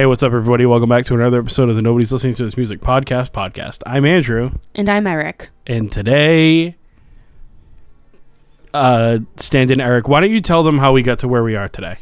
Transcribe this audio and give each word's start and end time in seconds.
Hey, 0.00 0.06
what's 0.06 0.22
up, 0.22 0.32
everybody? 0.32 0.64
Welcome 0.64 0.88
back 0.88 1.04
to 1.04 1.14
another 1.14 1.40
episode 1.40 1.68
of 1.68 1.76
the 1.76 1.82
Nobody's 1.82 2.10
Listening 2.10 2.34
to 2.36 2.44
This 2.46 2.56
Music 2.56 2.80
podcast. 2.80 3.32
Podcast. 3.32 3.82
I'm 3.84 4.06
Andrew, 4.06 4.48
And 4.74 4.88
I'm 4.88 5.06
Eric. 5.06 5.50
and 5.66 5.92
today, 5.92 6.76
uh, 8.72 9.18
stand 9.36 9.70
in 9.70 9.78
Eric. 9.78 10.08
Why 10.08 10.20
don't 10.22 10.30
you 10.30 10.40
tell 10.40 10.62
them 10.62 10.78
how 10.78 10.92
we 10.94 11.02
got 11.02 11.18
to 11.18 11.28
where 11.28 11.42
we 11.44 11.54
are 11.54 11.68
today? 11.68 11.98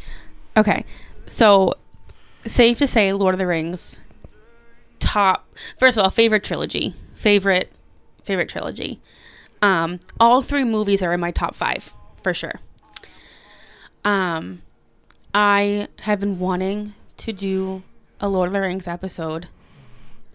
Okay. 0.57 0.85
So, 1.27 1.75
safe 2.47 2.79
to 2.79 2.87
say, 2.87 3.13
Lord 3.13 3.35
of 3.35 3.41
the 3.41 3.49
Rings, 3.49 4.01
top, 5.01 5.49
first 5.81 5.99
of 5.99 6.05
all, 6.05 6.11
favorite 6.11 6.45
trilogy. 6.45 6.95
Favorite, 7.17 7.73
favorite 8.23 8.49
trilogy. 8.49 9.01
Um, 9.61 9.99
all 10.21 10.41
three 10.41 10.63
movies 10.63 11.03
are 11.03 11.13
in 11.13 11.19
my 11.19 11.33
top 11.33 11.57
five, 11.57 11.93
for 12.23 12.33
sure. 12.33 12.61
Um, 14.05 14.63
I 15.35 15.89
have 16.03 16.21
been 16.21 16.39
wanting 16.39 16.95
to 17.17 17.33
do 17.33 17.83
a 18.21 18.29
Lord 18.29 18.49
of 18.49 18.53
the 18.53 18.61
Rings 18.61 18.87
episode 18.89 19.49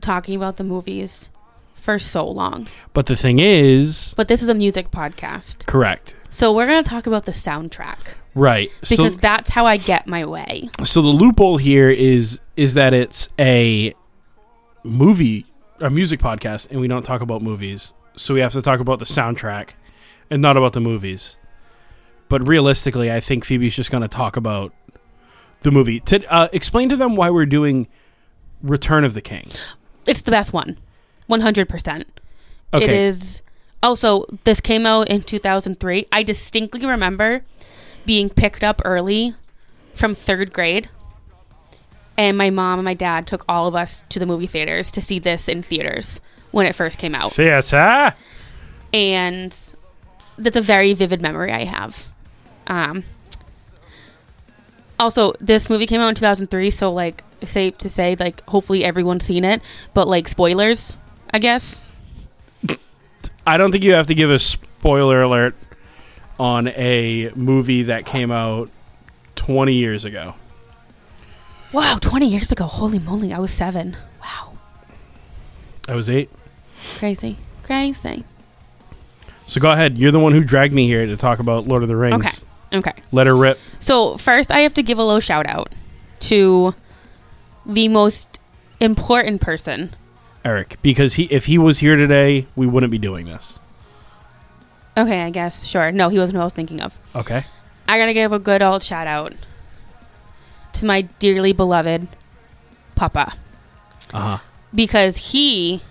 talking 0.01 0.35
about 0.35 0.57
the 0.57 0.63
movies 0.63 1.29
for 1.73 1.99
so 1.99 2.27
long. 2.27 2.67
But 2.93 3.07
the 3.07 3.15
thing 3.15 3.39
is, 3.39 4.13
But 4.15 4.27
this 4.27 4.41
is 4.41 4.49
a 4.49 4.53
music 4.53 4.91
podcast. 4.91 5.65
correct, 5.65 6.15
So 6.29 6.53
we're 6.53 6.67
going 6.67 6.83
to 6.83 6.89
talk 6.89 7.07
about 7.07 7.25
the 7.25 7.31
soundtrack 7.31 7.97
right? 8.35 8.69
because 8.81 9.13
so, 9.13 9.19
that's 9.19 9.49
how 9.51 9.65
I 9.65 9.77
get 9.77 10.07
my 10.07 10.25
way. 10.25 10.69
so 10.83 11.01
the 11.01 11.09
loophole 11.09 11.57
here 11.57 11.89
is 11.89 12.39
is 12.55 12.75
that 12.75 12.93
it's 12.93 13.29
a 13.39 13.93
movie, 14.83 15.45
a 15.79 15.89
music 15.89 16.19
podcast, 16.19 16.69
and 16.69 16.79
we 16.79 16.87
don't 16.87 17.03
talk 17.03 17.21
about 17.21 17.41
movies. 17.41 17.93
So 18.15 18.33
we 18.33 18.41
have 18.41 18.53
to 18.53 18.61
talk 18.61 18.79
about 18.79 18.99
the 18.99 19.05
soundtrack, 19.05 19.69
and 20.29 20.41
not 20.41 20.55
about 20.55 20.73
the 20.73 20.79
movies. 20.79 21.35
But 22.29 22.47
realistically, 22.47 23.11
I 23.11 23.19
think 23.19 23.43
Phoebe's 23.45 23.75
just 23.75 23.91
going 23.91 24.01
to 24.01 24.07
talk 24.07 24.37
about 24.37 24.73
the 25.63 25.71
movie. 25.71 25.99
To 26.01 26.33
uh, 26.33 26.47
explain 26.51 26.89
to 26.89 26.95
them 26.95 27.15
why 27.15 27.29
we're 27.29 27.45
doing 27.45 27.87
Return 28.61 29.03
of 29.03 29.13
the 29.13 29.21
King. 29.21 29.47
It's 30.05 30.21
the 30.21 30.31
best 30.31 30.53
one. 30.53 30.77
100%. 31.29 32.05
Okay. 32.73 32.83
It 32.83 32.89
is 32.89 33.41
also 33.81 34.25
this 34.43 34.61
came 34.61 34.85
out 34.85 35.09
in 35.09 35.21
2003. 35.21 36.07
I 36.11 36.23
distinctly 36.23 36.85
remember 36.85 37.43
being 38.05 38.29
picked 38.29 38.63
up 38.63 38.81
early 38.85 39.35
from 39.95 40.15
3rd 40.15 40.53
grade. 40.53 40.89
And 42.17 42.37
my 42.37 42.49
mom 42.49 42.79
and 42.79 42.85
my 42.85 42.93
dad 42.93 43.27
took 43.27 43.43
all 43.49 43.67
of 43.67 43.75
us 43.75 44.03
to 44.09 44.19
the 44.19 44.25
movie 44.25 44.47
theaters 44.47 44.91
to 44.91 45.01
see 45.01 45.19
this 45.19 45.47
in 45.47 45.63
theaters 45.63 46.21
when 46.51 46.65
it 46.65 46.75
first 46.75 46.99
came 46.99 47.15
out. 47.15 47.33
Theater. 47.33 48.13
And 48.93 49.51
that's 50.37 50.55
a 50.55 50.61
very 50.61 50.93
vivid 50.93 51.21
memory 51.21 51.51
I 51.51 51.63
have. 51.63 52.07
Um 52.67 53.03
also, 55.03 55.33
this 55.39 55.69
movie 55.69 55.85
came 55.85 56.01
out 56.01 56.09
in 56.09 56.15
2003, 56.15 56.69
so 56.71 56.91
like 56.91 57.23
safe 57.45 57.77
to 57.77 57.89
say 57.89 58.15
like 58.19 58.41
hopefully 58.47 58.83
everyone's 58.85 59.25
seen 59.25 59.43
it, 59.43 59.61
but 59.93 60.07
like 60.07 60.27
spoilers, 60.27 60.97
I 61.33 61.39
guess. 61.39 61.81
I 63.45 63.57
don't 63.57 63.71
think 63.71 63.83
you 63.83 63.93
have 63.93 64.07
to 64.07 64.15
give 64.15 64.31
a 64.31 64.39
spoiler 64.39 65.21
alert 65.21 65.55
on 66.39 66.69
a 66.69 67.29
movie 67.35 67.83
that 67.83 68.05
came 68.05 68.31
out 68.31 68.69
20 69.35 69.73
years 69.73 70.05
ago. 70.05 70.35
Wow, 71.73 71.97
20 71.99 72.25
years 72.25 72.51
ago. 72.51 72.65
Holy 72.65 72.99
moly, 72.99 73.33
I 73.33 73.39
was 73.39 73.51
7. 73.51 73.97
Wow. 74.21 74.53
I 75.87 75.95
was 75.95 76.09
eight. 76.09 76.29
Crazy. 76.97 77.37
Crazy. 77.63 78.23
So 79.47 79.59
go 79.59 79.71
ahead. 79.71 79.97
You're 79.97 80.11
the 80.11 80.19
one 80.19 80.31
who 80.31 80.43
dragged 80.43 80.73
me 80.73 80.87
here 80.87 81.05
to 81.05 81.17
talk 81.17 81.39
about 81.39 81.67
Lord 81.67 81.83
of 81.83 81.89
the 81.89 81.97
Rings. 81.97 82.25
Okay. 82.25 82.52
Okay. 82.73 82.93
Let 83.11 83.27
her 83.27 83.35
rip. 83.35 83.59
So, 83.79 84.17
first 84.17 84.49
I 84.51 84.59
have 84.61 84.73
to 84.75 84.83
give 84.83 84.97
a 84.97 85.03
little 85.03 85.19
shout 85.19 85.45
out 85.47 85.69
to 86.21 86.73
the 87.65 87.87
most 87.87 88.39
important 88.79 89.41
person. 89.41 89.93
Eric, 90.45 90.77
because 90.81 91.13
he 91.13 91.23
if 91.25 91.45
he 91.45 91.57
was 91.57 91.79
here 91.79 91.95
today, 91.95 92.47
we 92.55 92.65
wouldn't 92.67 92.91
be 92.91 92.97
doing 92.97 93.25
this. 93.27 93.59
Okay, 94.97 95.21
I 95.21 95.29
guess. 95.29 95.65
Sure. 95.65 95.91
No, 95.91 96.09
he 96.09 96.19
wasn't 96.19 96.35
who 96.35 96.41
I 96.41 96.45
was 96.45 96.53
thinking 96.53 96.81
of. 96.81 96.97
Okay. 97.15 97.45
I 97.87 97.97
gotta 97.97 98.13
give 98.13 98.31
a 98.33 98.39
good 98.39 98.61
old 98.61 98.83
shout 98.83 99.07
out 99.07 99.33
to 100.73 100.85
my 100.85 101.01
dearly 101.01 101.53
beloved 101.53 102.07
Papa 102.95 103.33
Uh 104.13 104.19
huh. 104.19 104.37
because 104.73 105.31
he 105.31 105.81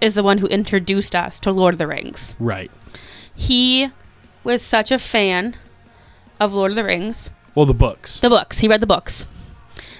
is 0.00 0.14
the 0.14 0.22
one 0.22 0.38
who 0.38 0.46
introduced 0.48 1.14
us 1.16 1.38
to 1.40 1.50
Lord 1.50 1.74
of 1.74 1.78
the 1.78 1.86
Rings. 1.86 2.34
Right. 2.38 2.70
He 3.34 3.88
was 4.44 4.62
such 4.62 4.90
a 4.90 4.98
fan 4.98 5.56
of 6.40 6.52
Lord 6.52 6.72
of 6.72 6.76
the 6.76 6.84
Rings, 6.84 7.30
Well, 7.54 7.66
the 7.66 7.74
books. 7.74 8.20
the 8.20 8.30
books, 8.30 8.58
he 8.58 8.68
read 8.68 8.80
the 8.80 8.86
books, 8.86 9.26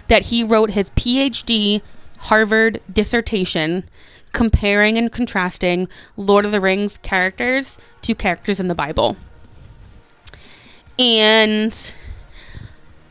that 0.08 0.26
he 0.26 0.44
wrote 0.44 0.70
his 0.70 0.90
PhD 0.90 1.82
Harvard 2.18 2.80
dissertation 2.92 3.84
comparing 4.32 4.98
and 4.98 5.12
contrasting 5.12 5.88
Lord 6.16 6.44
of 6.44 6.52
the 6.52 6.60
Rings 6.60 6.98
characters 6.98 7.78
to 8.02 8.14
characters 8.14 8.58
in 8.58 8.68
the 8.68 8.74
Bible. 8.74 9.16
And 10.98 11.92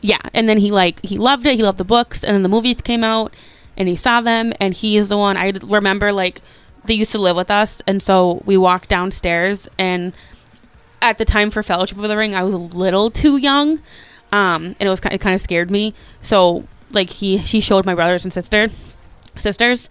yeah, 0.00 0.18
and 0.32 0.48
then 0.48 0.58
he 0.58 0.70
like 0.70 1.00
he 1.04 1.18
loved 1.18 1.46
it. 1.46 1.56
He 1.56 1.62
loved 1.62 1.78
the 1.78 1.84
books, 1.84 2.22
and 2.22 2.34
then 2.34 2.42
the 2.42 2.48
movies 2.48 2.80
came 2.80 3.04
out, 3.04 3.34
and 3.76 3.88
he 3.88 3.96
saw 3.96 4.20
them, 4.20 4.52
and 4.60 4.74
he 4.74 4.96
is 4.96 5.08
the 5.08 5.16
one 5.18 5.36
I 5.36 5.52
remember. 5.62 6.12
Like 6.12 6.40
they 6.84 6.94
used 6.94 7.12
to 7.12 7.18
live 7.18 7.36
with 7.36 7.50
us, 7.50 7.82
and 7.86 8.02
so 8.02 8.42
we 8.44 8.56
walked 8.56 8.88
downstairs, 8.88 9.68
and 9.78 10.12
at 11.04 11.18
the 11.18 11.24
time 11.26 11.50
for 11.50 11.62
Fellowship 11.62 11.98
of 11.98 12.08
the 12.08 12.16
Ring, 12.16 12.34
I 12.34 12.42
was 12.42 12.54
a 12.54 12.58
little 12.58 13.10
too 13.10 13.36
young, 13.36 13.78
um, 14.32 14.74
and 14.80 14.82
it 14.82 14.88
was 14.88 15.00
it 15.00 15.20
kind 15.20 15.34
of 15.34 15.40
scared 15.40 15.70
me. 15.70 15.92
So 16.22 16.66
like 16.92 17.10
he 17.10 17.36
he 17.36 17.60
showed 17.60 17.84
my 17.84 17.94
brothers 17.94 18.24
and 18.24 18.32
sister 18.32 18.70
sisters, 19.36 19.90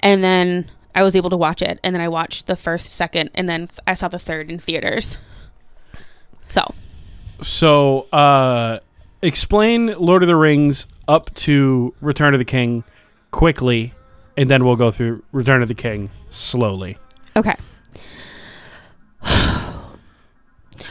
and 0.00 0.22
then 0.22 0.70
I 0.94 1.02
was 1.02 1.16
able 1.16 1.30
to 1.30 1.36
watch 1.36 1.62
it, 1.62 1.80
and 1.82 1.94
then 1.94 2.00
I 2.00 2.08
watched 2.08 2.46
the 2.46 2.56
first, 2.56 2.86
second, 2.86 3.30
and 3.34 3.48
then 3.48 3.68
I 3.86 3.94
saw 3.94 4.08
the 4.08 4.20
third 4.20 4.48
in 4.48 4.58
theaters. 4.58 5.18
So 6.46 6.74
So, 7.42 8.02
uh, 8.12 8.78
explain 9.22 9.94
Lord 9.98 10.22
of 10.22 10.28
the 10.28 10.36
Rings 10.36 10.86
up 11.08 11.34
to 11.34 11.92
Return 12.00 12.34
of 12.34 12.38
the 12.38 12.44
King 12.44 12.84
quickly, 13.32 13.94
and 14.36 14.48
then 14.48 14.64
we'll 14.64 14.76
go 14.76 14.92
through 14.92 15.24
Return 15.32 15.60
of 15.60 15.68
the 15.68 15.74
King 15.74 16.10
slowly. 16.30 16.98
okay. 17.34 17.56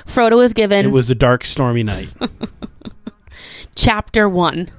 Frodo 0.05 0.43
is 0.43 0.53
given 0.53 0.85
It 0.85 0.91
was 0.91 1.09
a 1.09 1.15
dark, 1.15 1.45
stormy 1.45 1.83
night. 1.83 2.09
chapter 3.75 4.27
one. 4.27 4.71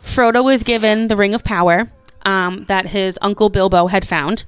Frodo 0.00 0.42
was 0.44 0.62
given 0.62 1.08
the 1.08 1.16
Ring 1.16 1.34
of 1.34 1.44
Power 1.44 1.90
um, 2.22 2.64
that 2.66 2.86
his 2.86 3.18
uncle 3.20 3.48
Bilbo 3.48 3.88
had 3.88 4.06
found. 4.06 4.44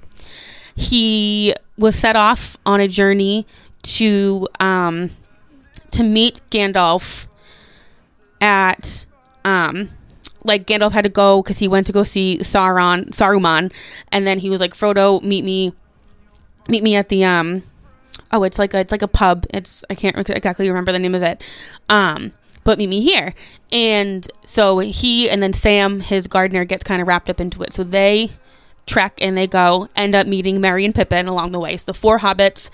He 0.75 1.55
was 1.77 1.97
set 1.97 2.17
off 2.17 2.57
on 2.65 2.81
a 2.81 2.89
journey 2.89 3.47
to 3.83 4.49
um, 4.59 5.11
to 5.91 6.03
meet 6.03 6.41
Gandalf 6.51 7.27
at 8.41 9.05
um, 9.45 9.91
like 10.45 10.67
Gandalf 10.67 10.93
had 10.93 11.05
to 11.05 11.11
go 11.11 11.43
because 11.43 11.59
he 11.59 11.69
went 11.69 11.87
to 11.89 11.93
go 11.93 12.03
see 12.03 12.39
Sauron 12.39 13.11
Saruman, 13.11 13.73
and 14.13 14.27
then 14.27 14.39
he 14.39 14.49
was 14.49 14.61
like, 14.61 14.75
"Frodo, 14.75 15.23
meet 15.23 15.45
me, 15.45 15.73
meet 16.69 16.83
me 16.83 16.97
at 16.97 17.09
the 17.09 17.25
um." 17.25 17.63
Oh, 18.33 18.43
it's 18.45 18.59
like 18.59 18.75
a 18.75 18.79
it's 18.79 18.93
like 18.93 19.03
a 19.03 19.09
pub. 19.09 19.47
It's 19.51 19.85
I 19.91 19.95
can't 19.95 20.17
rec- 20.17 20.31
exactly 20.31 20.69
remember 20.69 20.93
the 20.93 20.99
name 20.99 21.15
of 21.15 21.23
it. 21.23 21.43
Um, 21.89 22.33
but 22.65 22.79
meet 22.79 22.89
me 22.89 23.01
here. 23.01 23.35
And 23.73 24.29
so 24.45 24.79
he 24.79 25.29
and 25.29 25.43
then 25.43 25.53
Sam, 25.53 26.01
his 26.01 26.27
gardener, 26.27 26.65
gets 26.65 26.85
kind 26.85 27.01
of 27.03 27.09
wrapped 27.09 27.31
up 27.31 27.41
into 27.41 27.63
it. 27.63 27.73
So 27.73 27.85
they 27.85 28.31
trek 28.87 29.19
and 29.21 29.37
they 29.37 29.47
go, 29.47 29.89
end 29.97 30.15
up 30.15 30.27
meeting 30.27 30.61
Merry 30.61 30.85
and 30.85 30.95
Pippin 30.95 31.27
along 31.27 31.53
the 31.53 31.61
way. 31.61 31.77
So 31.77 31.87
the 31.87 31.95
four 31.95 32.19
hobbits, 32.19 32.71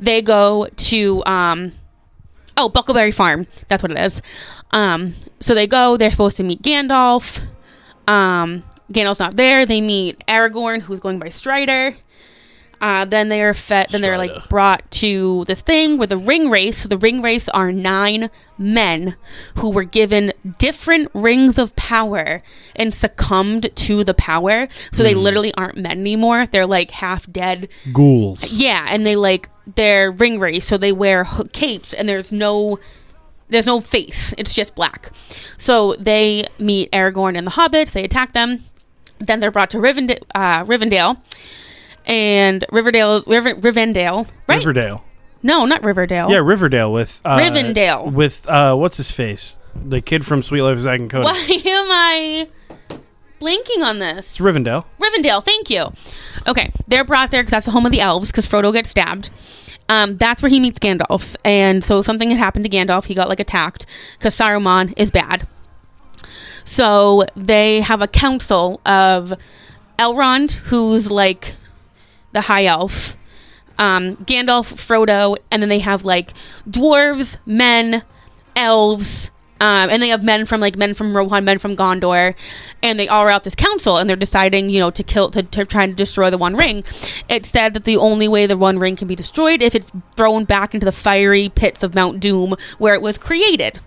they 0.00 0.22
go 0.22 0.68
to 0.76 1.24
um 1.24 1.72
oh, 2.58 2.68
Buckleberry 2.68 3.14
Farm. 3.14 3.46
That's 3.68 3.82
what 3.82 3.92
it 3.92 3.98
is. 3.98 4.20
Um, 4.72 5.14
so 5.40 5.54
they 5.54 5.66
go, 5.66 5.96
they're 5.96 6.10
supposed 6.10 6.36
to 6.38 6.42
meet 6.42 6.60
Gandalf. 6.62 7.40
Um, 8.06 8.64
Gandalf's 8.92 9.20
not 9.20 9.36
there. 9.36 9.64
They 9.64 9.80
meet 9.80 10.24
Aragorn, 10.26 10.80
who's 10.82 11.00
going 11.00 11.18
by 11.18 11.28
Strider. 11.28 11.96
Uh, 12.80 13.04
then 13.04 13.28
they 13.28 13.42
are 13.42 13.54
fed. 13.54 13.88
Then 13.90 14.02
they're 14.02 14.18
like 14.18 14.48
brought 14.48 14.88
to 14.92 15.44
this 15.46 15.62
thing 15.62 15.98
with 15.98 16.10
the 16.10 16.18
Ringwraiths. 16.18 16.74
So 16.74 16.88
the 16.88 16.96
Ringwraiths 16.96 17.48
are 17.52 17.72
nine 17.72 18.30
men 18.56 19.16
who 19.56 19.70
were 19.70 19.84
given 19.84 20.32
different 20.58 21.10
rings 21.14 21.58
of 21.58 21.74
power 21.76 22.42
and 22.76 22.94
succumbed 22.94 23.74
to 23.74 24.04
the 24.04 24.14
power. 24.14 24.68
So 24.92 25.02
they 25.02 25.14
literally 25.14 25.52
aren't 25.54 25.76
men 25.76 26.00
anymore. 26.00 26.46
They're 26.46 26.66
like 26.66 26.90
half 26.92 27.30
dead. 27.30 27.68
Ghouls. 27.92 28.52
Yeah, 28.52 28.86
and 28.88 29.04
they 29.04 29.16
like 29.16 29.48
they're 29.74 30.12
Ringwraiths, 30.12 30.62
so 30.62 30.78
they 30.78 30.92
wear 30.92 31.26
capes, 31.52 31.92
and 31.92 32.08
there's 32.08 32.32
no 32.32 32.78
there's 33.48 33.66
no 33.66 33.80
face. 33.80 34.34
It's 34.38 34.54
just 34.54 34.74
black. 34.74 35.10
So 35.56 35.94
they 35.98 36.44
meet 36.58 36.92
Aragorn 36.92 37.36
and 37.36 37.46
the 37.46 37.52
hobbits. 37.52 37.92
They 37.92 38.04
attack 38.04 38.32
them. 38.32 38.64
Then 39.20 39.40
they're 39.40 39.50
brought 39.50 39.70
to 39.70 39.78
Rivendell, 39.78 40.22
uh, 40.34 40.64
Rivendell, 40.64 41.18
and 42.08 42.64
Riverdale, 42.72 43.22
River, 43.26 43.54
Rivendell, 43.54 44.26
right? 44.48 44.58
Riverdale. 44.58 45.04
no, 45.42 45.64
not 45.66 45.84
Riverdale. 45.84 46.30
Yeah, 46.30 46.38
Riverdale 46.38 46.92
with 46.92 47.20
uh, 47.24 47.36
Rivendell. 47.38 48.12
with 48.12 48.48
uh, 48.48 48.74
what's 48.74 48.96
his 48.96 49.10
face, 49.10 49.56
the 49.74 50.00
kid 50.00 50.24
from 50.26 50.42
Suite 50.42 50.62
Life 50.62 50.78
of 50.78 50.82
Zack 50.82 51.00
and 51.00 51.10
Cody. 51.10 51.24
Why 51.24 51.62
am 51.66 51.90
I? 51.90 52.48
blanking 53.40 53.84
on 53.84 54.00
this. 54.00 54.30
It's 54.32 54.38
Rivendell. 54.40 54.84
Rivendell, 55.00 55.44
thank 55.44 55.70
you. 55.70 55.92
Okay, 56.48 56.72
they're 56.88 57.04
brought 57.04 57.30
there 57.30 57.40
because 57.40 57.52
that's 57.52 57.66
the 57.66 57.72
home 57.72 57.86
of 57.86 57.92
the 57.92 58.00
elves. 58.00 58.32
Because 58.32 58.48
Frodo 58.48 58.72
gets 58.72 58.90
stabbed. 58.90 59.30
Um, 59.88 60.16
that's 60.16 60.42
where 60.42 60.48
he 60.50 60.58
meets 60.58 60.78
Gandalf, 60.80 61.36
and 61.44 61.82
so 61.84 62.02
something 62.02 62.28
had 62.30 62.38
happened 62.38 62.64
to 62.64 62.68
Gandalf. 62.70 63.04
He 63.06 63.14
got 63.14 63.28
like 63.28 63.38
attacked 63.40 63.86
because 64.18 64.36
Saruman 64.36 64.92
is 64.96 65.10
bad. 65.10 65.46
So 66.64 67.24
they 67.36 67.80
have 67.80 68.02
a 68.02 68.08
council 68.08 68.80
of 68.84 69.32
Elrond, 69.98 70.52
who's 70.52 71.10
like 71.10 71.54
the 72.38 72.42
high 72.42 72.66
elf, 72.66 73.16
um, 73.78 74.14
Gandalf, 74.18 74.72
Frodo, 74.74 75.36
and 75.50 75.60
then 75.60 75.68
they 75.68 75.80
have 75.80 76.04
like 76.04 76.32
dwarves, 76.70 77.36
men, 77.44 78.04
elves, 78.54 79.32
um, 79.60 79.90
and 79.90 80.00
they 80.00 80.08
have 80.10 80.22
men 80.22 80.46
from 80.46 80.60
like 80.60 80.76
men 80.76 80.94
from 80.94 81.16
Rohan, 81.16 81.44
men 81.44 81.58
from 81.58 81.74
Gondor, 81.74 82.36
and 82.80 82.96
they 82.96 83.08
all 83.08 83.24
are 83.24 83.30
out 83.30 83.42
this 83.42 83.56
council, 83.56 83.96
and 83.96 84.08
they're 84.08 84.16
deciding, 84.16 84.70
you 84.70 84.78
know, 84.78 84.92
to 84.92 85.02
kill, 85.02 85.32
to, 85.32 85.42
to 85.42 85.64
try 85.64 85.84
to 85.88 85.92
destroy 85.92 86.30
the 86.30 86.38
One 86.38 86.54
Ring. 86.54 86.84
It 87.28 87.44
said 87.44 87.74
that 87.74 87.82
the 87.82 87.96
only 87.96 88.28
way 88.28 88.46
the 88.46 88.56
One 88.56 88.78
Ring 88.78 88.94
can 88.94 89.08
be 89.08 89.16
destroyed 89.16 89.60
if 89.60 89.74
it's 89.74 89.90
thrown 90.16 90.44
back 90.44 90.74
into 90.74 90.84
the 90.84 90.92
fiery 90.92 91.48
pits 91.48 91.82
of 91.82 91.96
Mount 91.96 92.20
Doom 92.20 92.54
where 92.78 92.94
it 92.94 93.02
was 93.02 93.18
created. 93.18 93.80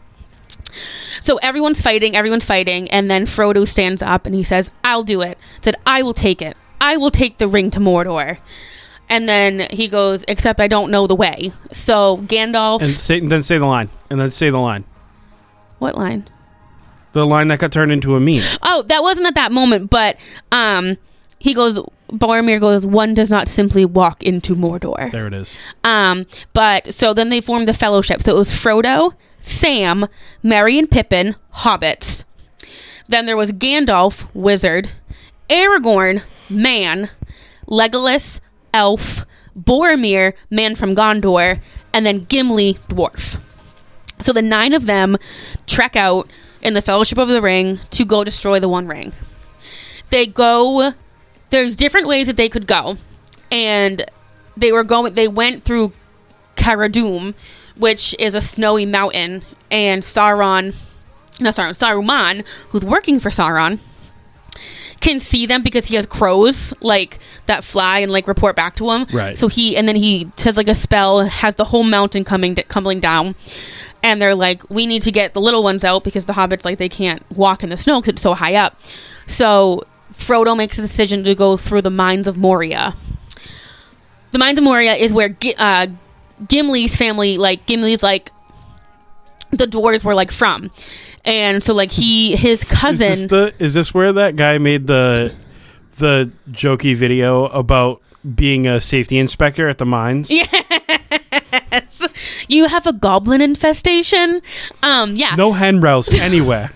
So 1.21 1.38
everyone's 1.38 1.81
fighting, 1.81 2.18
everyone's 2.18 2.45
fighting, 2.45 2.92
and 2.92 3.09
then 3.09 3.25
Frodo 3.25 3.65
stands 3.65 4.01
up 4.01 4.25
and 4.25 4.36
he 4.36 4.44
says, 4.44 4.69
"I'll 4.83 5.04
do 5.04 5.21
it." 5.21 5.38
Said, 5.62 5.75
"I 5.86 6.04
will 6.04 6.13
take 6.13 6.42
it. 6.42 6.57
I 6.81 6.98
will 6.98 7.12
take 7.12 7.38
the 7.38 7.48
ring 7.48 7.72
to 7.72 7.80
Mordor." 7.80 8.38
And 9.10 9.28
then 9.30 9.68
he 9.72 9.88
goes, 9.88 10.25
"Except 10.28 10.60
I 10.60 10.68
don't 10.68 10.92
know 10.92 11.07
the 11.07 11.16
way." 11.16 11.54
So 11.72 12.18
Gandalf, 12.28 12.81
And 12.81 12.92
say, 13.00 13.19
then 13.22 13.42
say 13.42 13.57
the 13.57 13.66
line. 13.66 13.89
And 14.10 14.19
then 14.19 14.31
say 14.31 14.50
the 14.50 14.60
line. 14.60 14.83
what 15.80 15.98
line? 15.98 16.28
The 17.13 17.25
line 17.25 17.48
that 17.50 17.60
got 17.60 17.72
turned 17.74 17.92
into 17.92 18.16
a 18.16 18.19
meme. 18.19 18.44
Oh, 18.63 18.83
that 18.83 19.01
wasn't 19.01 19.28
at 19.28 19.36
that 19.36 19.51
moment, 19.51 19.89
but 19.89 20.18
um, 20.51 20.98
he 21.39 21.54
goes. 21.54 21.80
Boromir 22.12 22.60
goes, 22.60 22.86
"One 22.86 23.13
does 23.13 23.30
not 23.30 23.48
simply 23.48 23.86
walk 23.86 24.22
into 24.24 24.54
Mordor." 24.56 25.12
There 25.12 25.28
it 25.28 25.33
is. 25.33 25.57
Um, 25.83 26.25
but 26.54 26.94
so 26.94 27.13
then 27.13 27.30
they 27.30 27.39
formed 27.42 27.68
the 27.69 27.74
Fellowship. 27.74 28.22
So 28.22 28.31
it 28.33 28.38
was 28.38 28.50
Frodo, 28.54 29.13
Sam, 29.39 30.07
Merry 30.44 30.78
and 30.78 30.89
Pippin, 30.92 31.36
hobbits. 31.56 32.24
Then 33.07 33.25
there 33.25 33.38
was 33.38 33.51
Gandalf, 33.54 34.28
wizard, 34.33 34.92
Aragorn, 35.50 36.22
man, 36.51 37.09
Legolas, 37.68 38.39
elf, 38.74 39.25
Boromir, 39.57 40.33
man 40.50 40.75
from 40.75 40.95
Gondor, 40.95 41.62
and 41.94 42.06
then 42.06 42.25
Gimli, 42.25 42.75
dwarf. 42.89 43.39
So 44.19 44.33
the 44.33 44.42
nine 44.42 44.74
of 44.74 44.86
them 44.86 45.18
trek 45.68 45.95
out 45.95 46.30
in 46.62 46.74
the 46.74 46.81
Fellowship 46.81 47.18
of 47.18 47.27
the 47.27 47.42
Ring 47.42 47.80
to 47.92 48.06
go 48.06 48.24
destroy 48.24 48.59
the 48.59 48.69
One 48.69 48.88
Ring. 48.88 49.13
They 50.09 50.27
go. 50.27 50.94
There's 51.50 51.75
different 51.75 52.07
ways 52.07 52.27
that 52.27 52.38
they 52.38 52.50
could 52.50 52.68
go, 52.68 52.97
and 53.51 54.06
they 54.56 54.71
were 54.71 54.83
going. 54.83 55.13
They 55.15 55.27
went 55.27 55.63
through 55.63 55.92
Caradum, 56.56 57.33
which 57.75 58.15
is 58.19 58.36
a 58.36 58.42
snowy 58.42 58.86
mountain, 58.86 59.44
and 59.69 60.04
Sauron, 60.04 60.75
no, 61.39 61.50
Sauron, 61.50 61.77
Saruman, 61.77 62.45
who's 62.69 62.86
working 62.86 63.19
for 63.19 63.30
Sauron, 63.30 63.80
can 65.01 65.19
see 65.19 65.45
them 65.45 65.63
because 65.63 65.86
he 65.86 65.95
has 65.95 66.06
crows 66.06 66.74
like 66.80 67.19
that 67.48 67.63
fly 67.63 68.00
and 68.00 68.12
like 68.12 68.27
report 68.27 68.56
back 68.56 68.75
to 68.75 68.89
him. 68.92 69.06
Right. 69.12 69.38
So 69.38 69.48
he 69.48 69.75
and 69.75 69.88
then 69.88 69.95
he 69.95 70.31
says 70.38 70.56
like 70.56 70.68
a 70.68 70.75
spell 70.75 71.25
has 71.25 71.56
the 71.56 71.65
whole 71.65 71.83
mountain 71.83 72.24
coming 72.24 72.56
tumbling 72.56 73.00
down, 73.00 73.36
and 74.03 74.21
they're 74.21 74.36
like, 74.36 74.69
we 74.69 74.86
need 74.86 75.01
to 75.01 75.12
get 75.12 75.33
the 75.33 75.42
little 75.42 75.63
ones 75.63 75.83
out 75.83 76.03
because 76.03 76.27
the 76.27 76.33
hobbits 76.33 76.63
like 76.63 76.77
they 76.77 76.89
can't 76.89 77.24
walk 77.36 77.63
in 77.63 77.69
the 77.69 77.77
snow 77.77 78.00
because 78.00 78.13
it's 78.13 78.21
so 78.21 78.33
high 78.33 78.56
up. 78.56 78.80
So 79.27 79.86
Frodo 80.13 80.56
makes 80.56 80.77
a 80.77 80.83
decision 80.83 81.24
to 81.24 81.36
go 81.36 81.57
through 81.57 81.81
the 81.81 81.89
mines 81.89 82.27
of 82.27 82.38
Moria. 82.38 82.95
The 84.31 84.38
mines 84.38 84.57
of 84.57 84.63
Moria 84.63 84.94
is 84.94 85.12
where 85.12 85.36
uh, 85.57 85.88
Gimli's 86.44 86.95
family, 86.95 87.38
like 87.38 87.65
Gimli's, 87.65 88.04
like 88.04 88.31
the 89.50 89.65
dwarves 89.65 90.04
were 90.04 90.15
like 90.15 90.31
from, 90.31 90.71
and 91.25 91.63
so 91.63 91.73
like 91.73 91.91
he 91.91 92.35
his 92.35 92.63
Is 92.63 92.69
this 92.69 92.79
cousin. 92.79 93.27
the 93.27 93.53
is 93.59 93.73
this 93.73 93.94
where 93.94 94.12
that 94.13 94.35
guy 94.35 94.57
made 94.57 94.88
the 94.88 95.33
the 95.97 96.31
jokey 96.51 96.95
video 96.95 97.45
about 97.47 98.01
being 98.35 98.68
a 98.68 98.79
safety 98.81 99.18
inspector 99.18 99.68
at 99.68 99.77
the 99.77 99.85
mines? 99.85 100.29
yes, 100.31 102.01
you 102.47 102.68
have 102.68 102.85
a 102.88 102.94
goblin 102.94 103.41
infestation. 103.41 104.41
Um, 104.83 105.15
yeah. 105.15 105.35
No 105.35 105.53
handrails 105.53 106.13
anywhere. 106.19 106.71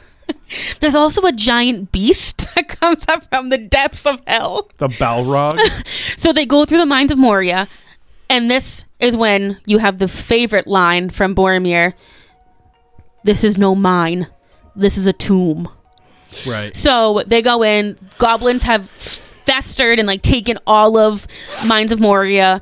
There's 0.80 0.96
also 0.96 1.22
a 1.26 1.32
giant 1.32 1.92
beast 1.92 2.38
that 2.56 2.68
comes 2.80 3.06
up 3.08 3.26
from 3.30 3.50
the 3.50 3.58
depths 3.58 4.06
of 4.06 4.22
hell. 4.26 4.70
The 4.78 4.88
Balrog. 4.88 5.58
So 6.18 6.34
they 6.34 6.46
go 6.46 6.66
through 6.66 6.80
the 6.80 6.86
mines 6.86 7.12
of 7.12 7.18
Moria, 7.18 7.68
and 8.30 8.50
this 8.50 8.86
is 9.00 9.16
when 9.16 9.58
you 9.66 9.78
have 9.80 10.00
the 10.00 10.08
favorite 10.08 10.66
line 10.68 11.10
from 11.10 11.36
Boromir. 11.36 11.94
This 13.24 13.44
is 13.44 13.58
no 13.58 13.76
mine. 13.76 14.28
This 14.76 14.98
is 14.98 15.08
a 15.08 15.14
tomb. 15.14 15.70
right. 16.46 16.76
So 16.76 17.24
they 17.26 17.42
go 17.42 17.64
in. 17.64 17.98
Goblins 18.18 18.64
have 18.64 18.90
festered 18.90 20.00
and 20.00 20.08
like 20.08 20.22
taken 20.22 20.58
all 20.68 20.98
of 20.98 21.28
Mines 21.66 21.92
of 21.92 22.00
Moria 22.00 22.62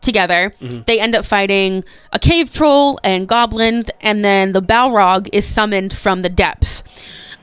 together. 0.00 0.54
They 0.86 1.00
end 1.00 1.14
up 1.14 1.24
fighting 1.24 1.84
a 2.12 2.18
cave 2.18 2.52
troll 2.52 2.98
and 3.04 3.26
goblins, 3.28 3.88
and 4.00 4.24
then 4.24 4.52
the 4.52 4.62
Balrog 4.62 5.28
is 5.32 5.46
summoned 5.46 5.96
from 5.96 6.22
the 6.22 6.28
depths. 6.28 6.82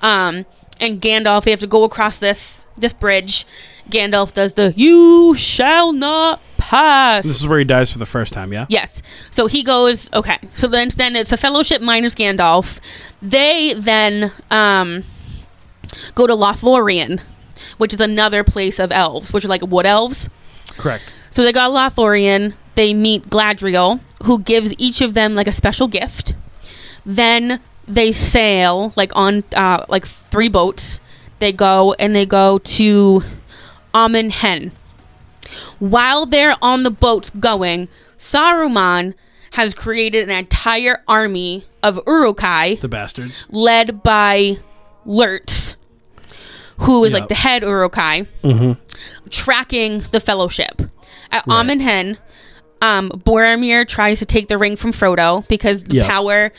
Um, 0.02 0.46
and 0.80 1.02
Gandalf, 1.02 1.44
they 1.44 1.52
have 1.52 1.60
to 1.62 1.68
go 1.68 1.84
across 1.84 2.18
this 2.18 2.64
this 2.78 2.94
bridge. 2.94 3.46
Gandalf 3.89 4.33
does 4.33 4.54
the 4.54 4.74
"You 4.75 5.36
shall 5.36 5.94
not 5.94 6.42
pass." 6.57 7.24
This 7.24 7.42
is 7.42 7.48
where 7.48 7.60
he 7.60 7.66
dies 7.66 7.92
for 7.92 8.00
the 8.00 8.06
first 8.06 8.33
time, 8.33 8.54
yeah? 8.54 8.66
Yes. 8.69 9.01
So 9.31 9.48
he 9.48 9.63
goes. 9.63 10.10
Okay. 10.13 10.38
So 10.56 10.68
then, 10.68 10.89
then 10.95 11.16
it's 11.16 11.31
a 11.31 11.38
fellowship 11.38 11.81
minus 11.81 12.16
Gandalf. 12.16 12.80
They 13.22 13.74
then 13.74 14.31
um, 14.50 15.04
go 16.16 16.28
to 16.28 16.33
Lothlorien, 16.33 17.21
which 17.78 17.94
is 17.94 18.02
another 18.02 18.44
place 18.44 18.80
of 18.80 18.92
elves, 18.92 19.33
which 19.33 19.45
are 19.45 19.50
like 19.50 19.61
wood 19.61 19.85
elves. 19.85 20.30
Correct. 20.78 21.04
So 21.31 21.44
they 21.44 21.52
got 21.52 21.71
Lothlorien. 21.71 22.54
They 22.76 22.94
meet 22.94 23.30
Galadriel, 23.30 24.00
who 24.23 24.40
gives 24.40 24.73
each 24.78 25.02
of 25.02 25.14
them 25.14 25.35
like 25.35 25.47
a 25.47 25.52
special 25.52 25.88
gift. 25.88 26.33
Then 27.06 27.59
they 27.88 28.11
sail 28.14 28.94
like 28.95 29.11
on 29.16 29.44
uh, 29.56 29.85
like 29.90 30.06
three 30.06 30.50
boats. 30.50 31.02
They 31.40 31.52
go 31.52 31.94
and 31.94 32.16
they 32.16 32.26
go 32.26 32.59
to 32.59 33.23
Amon 33.94 34.30
Hen. 34.30 34.71
While 35.80 36.26
they're 36.26 36.56
on 36.62 36.83
the 36.83 36.92
boats 36.92 37.30
going, 37.31 37.88
Saruman 38.18 39.14
has 39.54 39.74
created 39.74 40.30
an 40.30 40.36
entire 40.38 41.04
army 41.07 41.66
of 41.83 42.00
Uruk-hai 42.07 42.76
The 42.76 42.88
bastards. 42.88 43.45
led 43.50 44.02
by 44.04 44.57
Lurtz, 45.06 45.76
who 46.78 47.04
is 47.04 47.12
Yep. 47.14 47.19
like 47.21 47.30
the 47.30 47.36
head 47.36 47.64
Uruk-hai, 47.64 48.28
tracking 49.30 50.04
the 50.12 50.19
Fellowship. 50.19 50.81
At 51.31 51.45
Right. 51.48 51.56
Amon 51.60 51.80
Hen, 51.80 52.18
um, 52.81 53.10
Boromir 53.10 53.88
tries 53.88 54.19
to 54.19 54.26
take 54.26 54.48
the 54.48 54.57
ring 54.57 54.76
from 54.76 54.92
Frodo 54.94 55.48
because 55.48 55.83
the 55.86 55.98
Yep. 55.98 56.07
power, 56.07 56.52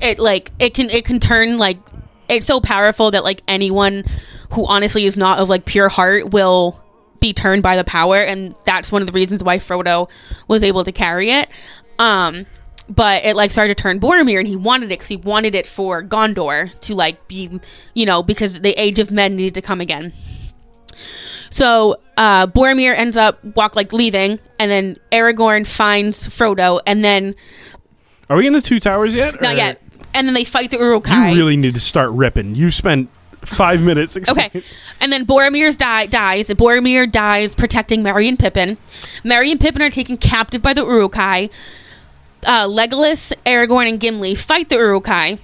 it 0.00 0.18
like 0.18 0.50
it 0.58 0.74
can 0.74 0.90
it 0.90 1.04
can 1.04 1.20
turn 1.20 1.58
like 1.58 1.78
it's 2.32 2.46
so 2.46 2.60
powerful 2.60 3.10
that 3.12 3.24
like 3.24 3.42
anyone 3.48 4.04
who 4.52 4.66
honestly 4.66 5.04
is 5.06 5.16
not 5.16 5.38
of 5.38 5.48
like 5.48 5.64
pure 5.64 5.88
heart 5.88 6.30
will 6.30 6.78
be 7.20 7.32
turned 7.32 7.62
by 7.62 7.76
the 7.76 7.84
power, 7.84 8.20
and 8.22 8.54
that's 8.64 8.90
one 8.90 9.00
of 9.02 9.06
the 9.06 9.12
reasons 9.12 9.42
why 9.42 9.58
Frodo 9.58 10.08
was 10.48 10.62
able 10.64 10.82
to 10.84 10.92
carry 10.92 11.30
it. 11.30 11.48
Um, 11.98 12.46
but 12.88 13.24
it 13.24 13.36
like 13.36 13.50
started 13.52 13.76
to 13.76 13.80
turn 13.82 14.00
Boromir, 14.00 14.38
and 14.40 14.48
he 14.48 14.56
wanted 14.56 14.86
it 14.86 14.98
because 14.98 15.08
he 15.08 15.16
wanted 15.16 15.54
it 15.54 15.66
for 15.66 16.02
Gondor 16.02 16.78
to 16.80 16.94
like 16.94 17.28
be, 17.28 17.60
you 17.94 18.04
know, 18.06 18.22
because 18.22 18.60
the 18.60 18.72
Age 18.72 18.98
of 18.98 19.10
Men 19.10 19.36
needed 19.36 19.54
to 19.54 19.62
come 19.62 19.80
again. 19.80 20.12
So 21.50 21.96
uh, 22.16 22.46
Boromir 22.46 22.96
ends 22.96 23.16
up 23.16 23.42
walk 23.44 23.76
like 23.76 23.92
leaving, 23.92 24.40
and 24.58 24.70
then 24.70 24.96
Aragorn 25.12 25.66
finds 25.66 26.26
Frodo, 26.28 26.80
and 26.86 27.04
then 27.04 27.34
Are 28.28 28.36
we 28.36 28.46
in 28.46 28.52
the 28.52 28.60
two 28.60 28.80
towers 28.80 29.14
yet? 29.14 29.40
not 29.40 29.54
or- 29.54 29.56
yet, 29.56 29.80
and 30.14 30.26
then 30.26 30.34
they 30.34 30.44
fight 30.44 30.70
the 30.70 30.78
Uruk-hai. 30.78 31.30
You 31.30 31.36
really 31.36 31.56
need 31.56 31.74
to 31.74 31.80
start 31.80 32.10
ripping. 32.10 32.54
You 32.54 32.70
spent 32.70 33.08
five 33.44 33.82
minutes. 33.90 34.16
Okay. 34.16 34.62
And 35.00 35.12
then 35.12 35.26
Boromir's 35.26 35.76
die, 35.76 36.06
dies. 36.06 36.48
Boromir 36.48 37.10
dies 37.10 37.54
protecting 37.54 38.02
Merry 38.02 38.28
and 38.28 38.38
Pippin. 38.38 38.78
Merry 39.24 39.50
and 39.50 39.60
Pippin 39.60 39.82
are 39.82 39.90
taken 39.90 40.16
captive 40.16 40.62
by 40.62 40.72
the 40.72 40.82
Uruk-hai. 40.84 41.50
Uh, 42.44 42.66
Legolas, 42.66 43.32
Aragorn, 43.46 43.88
and 43.88 44.00
Gimli 44.00 44.34
fight 44.34 44.68
the 44.68 44.76
Uruk-hai. 44.76 45.38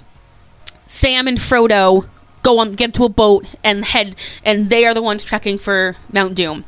Sam 0.86 1.28
and 1.28 1.38
Frodo 1.38 2.08
go 2.42 2.58
on, 2.58 2.74
get 2.74 2.94
to 2.94 3.04
a 3.04 3.08
boat 3.08 3.46
and 3.62 3.84
head, 3.84 4.16
and 4.44 4.70
they 4.70 4.84
are 4.86 4.94
the 4.94 5.02
ones 5.02 5.24
trekking 5.24 5.58
for 5.58 5.96
Mount 6.12 6.34
Doom. 6.34 6.64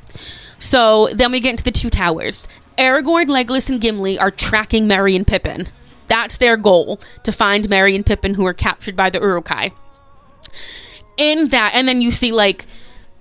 So 0.58 1.08
then 1.12 1.32
we 1.32 1.40
get 1.40 1.50
into 1.50 1.64
the 1.64 1.70
two 1.70 1.90
towers. 1.90 2.46
Aragorn, 2.76 3.26
Legolas, 3.26 3.68
and 3.70 3.80
Gimli 3.80 4.18
are 4.18 4.30
tracking 4.30 4.86
Merry 4.86 5.16
and 5.16 5.26
Pippin. 5.26 5.68
That's 6.10 6.38
their 6.38 6.56
goal 6.56 7.00
to 7.22 7.30
find 7.30 7.70
Merry 7.70 7.94
and 7.94 8.04
Pippin, 8.04 8.34
who 8.34 8.44
are 8.44 8.52
captured 8.52 8.96
by 8.96 9.10
the 9.10 9.20
Uruk-hai. 9.20 9.70
in 11.16 11.48
that, 11.48 11.72
and 11.74 11.86
then 11.86 12.02
you 12.02 12.10
see 12.10 12.32
like, 12.32 12.66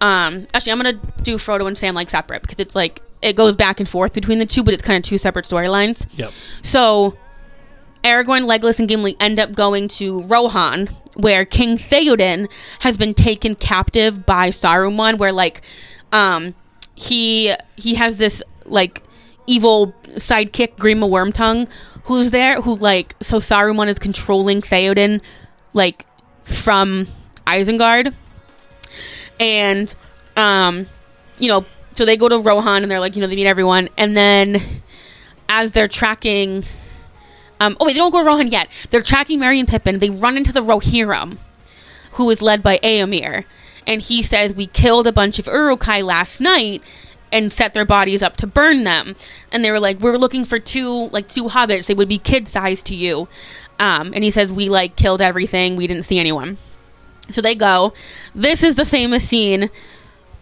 um, 0.01 0.47
actually, 0.53 0.71
I'm 0.71 0.79
gonna 0.79 0.99
do 1.21 1.37
Frodo 1.37 1.67
and 1.67 1.77
Sam 1.77 1.93
like 1.93 2.09
separate 2.09 2.41
because 2.41 2.59
it's 2.59 2.75
like 2.75 3.01
it 3.21 3.35
goes 3.35 3.55
back 3.55 3.79
and 3.79 3.87
forth 3.87 4.13
between 4.13 4.39
the 4.39 4.45
two, 4.45 4.63
but 4.63 4.73
it's 4.73 4.81
kind 4.81 4.97
of 4.97 5.03
two 5.03 5.17
separate 5.17 5.45
storylines. 5.45 6.05
Yep. 6.13 6.31
So 6.63 7.17
Aragorn, 8.03 8.47
Legolas, 8.47 8.79
and 8.79 8.87
Gimli 8.87 9.15
end 9.19 9.39
up 9.39 9.53
going 9.53 9.87
to 9.89 10.23
Rohan, 10.23 10.87
where 11.15 11.45
King 11.45 11.77
Theoden 11.77 12.49
has 12.79 12.97
been 12.97 13.13
taken 13.13 13.55
captive 13.55 14.25
by 14.25 14.49
Saruman, 14.49 15.17
where 15.17 15.33
like 15.33 15.61
um 16.11 16.55
he 16.95 17.53
he 17.75 17.95
has 17.95 18.17
this 18.17 18.41
like 18.65 19.03
evil 19.49 19.93
sidekick, 20.15 20.75
Grima 20.77 21.09
Wormtongue, 21.09 21.67
who's 22.03 22.29
there 22.29 22.61
who 22.61 22.75
like 22.75 23.15
so 23.21 23.39
Saruman 23.39 23.87
is 23.87 23.99
controlling 23.99 24.61
Theoden 24.61 25.21
like 25.73 26.05
from 26.43 27.07
Isengard. 27.47 28.13
And 29.39 29.93
um 30.37 30.87
you 31.39 31.47
know, 31.47 31.65
so 31.95 32.05
they 32.05 32.15
go 32.15 32.29
to 32.29 32.37
Rohan 32.37 32.83
and 32.83 32.91
they're 32.91 32.99
like, 32.99 33.15
you 33.15 33.21
know, 33.21 33.27
they 33.27 33.35
meet 33.35 33.47
everyone 33.47 33.89
and 33.97 34.15
then 34.15 34.61
as 35.49 35.71
they're 35.71 35.87
tracking 35.87 36.63
um, 37.61 37.75
oh 37.81 37.85
wait, 37.85 37.93
they 37.93 37.99
don't 37.99 38.11
go 38.11 38.19
to 38.19 38.25
Rohan 38.25 38.47
yet. 38.47 38.69
They're 38.89 39.01
tracking 39.01 39.39
Merry 39.39 39.59
and 39.59 39.67
Pippin. 39.67 39.99
They 39.99 40.09
run 40.09 40.37
into 40.37 40.53
the 40.53 40.61
Rohirrim, 40.61 41.37
who 42.13 42.29
is 42.29 42.41
led 42.41 42.63
by 42.63 42.77
Eomer, 42.77 43.43
and 43.85 44.01
he 44.01 44.23
says 44.23 44.53
we 44.53 44.65
killed 44.65 45.07
a 45.07 45.11
bunch 45.11 45.39
of 45.39 45.47
Uruk-hai 45.47 45.99
last 46.01 46.39
night 46.39 46.81
and 47.31 47.53
set 47.53 47.73
their 47.73 47.85
bodies 47.85 48.23
up 48.23 48.37
to 48.37 48.47
burn 48.47 48.83
them. 48.83 49.15
And 49.51 49.63
they 49.63 49.71
were 49.71 49.79
like, 49.79 49.99
we 49.99 50.09
are 50.09 50.17
looking 50.17 50.45
for 50.45 50.59
two 50.59 51.07
like 51.09 51.27
two 51.27 51.45
hobbits. 51.45 51.87
They 51.87 51.93
would 51.93 52.09
be 52.09 52.17
kid 52.17 52.47
sized 52.47 52.85
to 52.87 52.95
you. 52.95 53.27
Um, 53.79 54.13
and 54.13 54.23
he 54.23 54.31
says 54.31 54.51
we 54.51 54.69
like 54.69 54.95
killed 54.95 55.21
everything. 55.21 55.75
We 55.75 55.87
didn't 55.87 56.03
see 56.03 56.19
anyone. 56.19 56.57
So 57.31 57.41
they 57.41 57.55
go. 57.55 57.93
This 58.33 58.63
is 58.63 58.75
the 58.75 58.85
famous 58.85 59.27
scene 59.27 59.69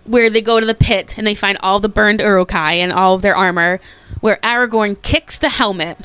where 0.06 0.30
they 0.30 0.42
go 0.42 0.60
to 0.60 0.66
the 0.66 0.74
pit 0.74 1.18
and 1.18 1.28
they 1.28 1.36
find 1.36 1.58
all 1.62 1.80
the 1.80 1.90
burned 1.90 2.22
Uruk-hai 2.22 2.74
and 2.74 2.94
all 2.94 3.16
of 3.16 3.22
their 3.22 3.36
armor, 3.36 3.82
where 4.22 4.38
Aragorn 4.38 5.02
kicks 5.02 5.38
the 5.38 5.50
helmet 5.50 5.98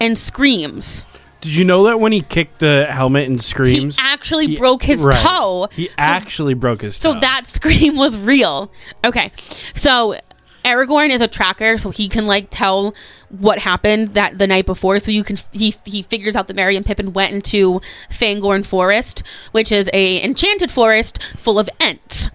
and 0.00 0.18
screams. 0.18 1.04
Did 1.44 1.54
you 1.54 1.64
know 1.64 1.84
that 1.84 2.00
when 2.00 2.12
he 2.12 2.20
kicked 2.22 2.58
the 2.58 2.86
helmet 2.88 3.28
and 3.28 3.40
screams, 3.42 3.98
he 3.98 4.02
actually 4.04 4.46
he- 4.48 4.56
broke 4.56 4.82
his 4.82 5.00
right. 5.00 5.14
toe. 5.14 5.68
He 5.72 5.86
So- 5.86 5.92
actually 5.98 6.54
broke 6.54 6.82
his 6.82 6.98
toe. 6.98 7.12
So 7.12 7.20
that 7.20 7.46
scream 7.46 7.96
was 7.96 8.16
real. 8.18 8.72
Okay. 9.04 9.30
So 9.74 10.18
Aragorn 10.64 11.10
is 11.10 11.20
a 11.20 11.28
tracker, 11.28 11.76
so 11.76 11.90
he 11.90 12.08
can 12.08 12.24
like 12.26 12.48
tell 12.50 12.94
what 13.28 13.58
happened 13.58 14.14
that 14.14 14.38
the 14.38 14.46
night 14.46 14.64
before. 14.66 14.98
So 14.98 15.10
you 15.10 15.22
can 15.22 15.36
he 15.52 15.74
he 15.84 16.02
figures 16.02 16.34
out 16.36 16.48
that 16.48 16.56
Merry 16.56 16.76
and 16.76 16.86
Pippin 16.86 17.12
went 17.12 17.34
into 17.34 17.80
Fangorn 18.10 18.64
Forest, 18.64 19.22
which 19.52 19.70
is 19.70 19.90
a 19.92 20.24
enchanted 20.24 20.70
forest 20.70 21.22
full 21.36 21.58
of 21.58 21.68
Ents. 21.80 22.30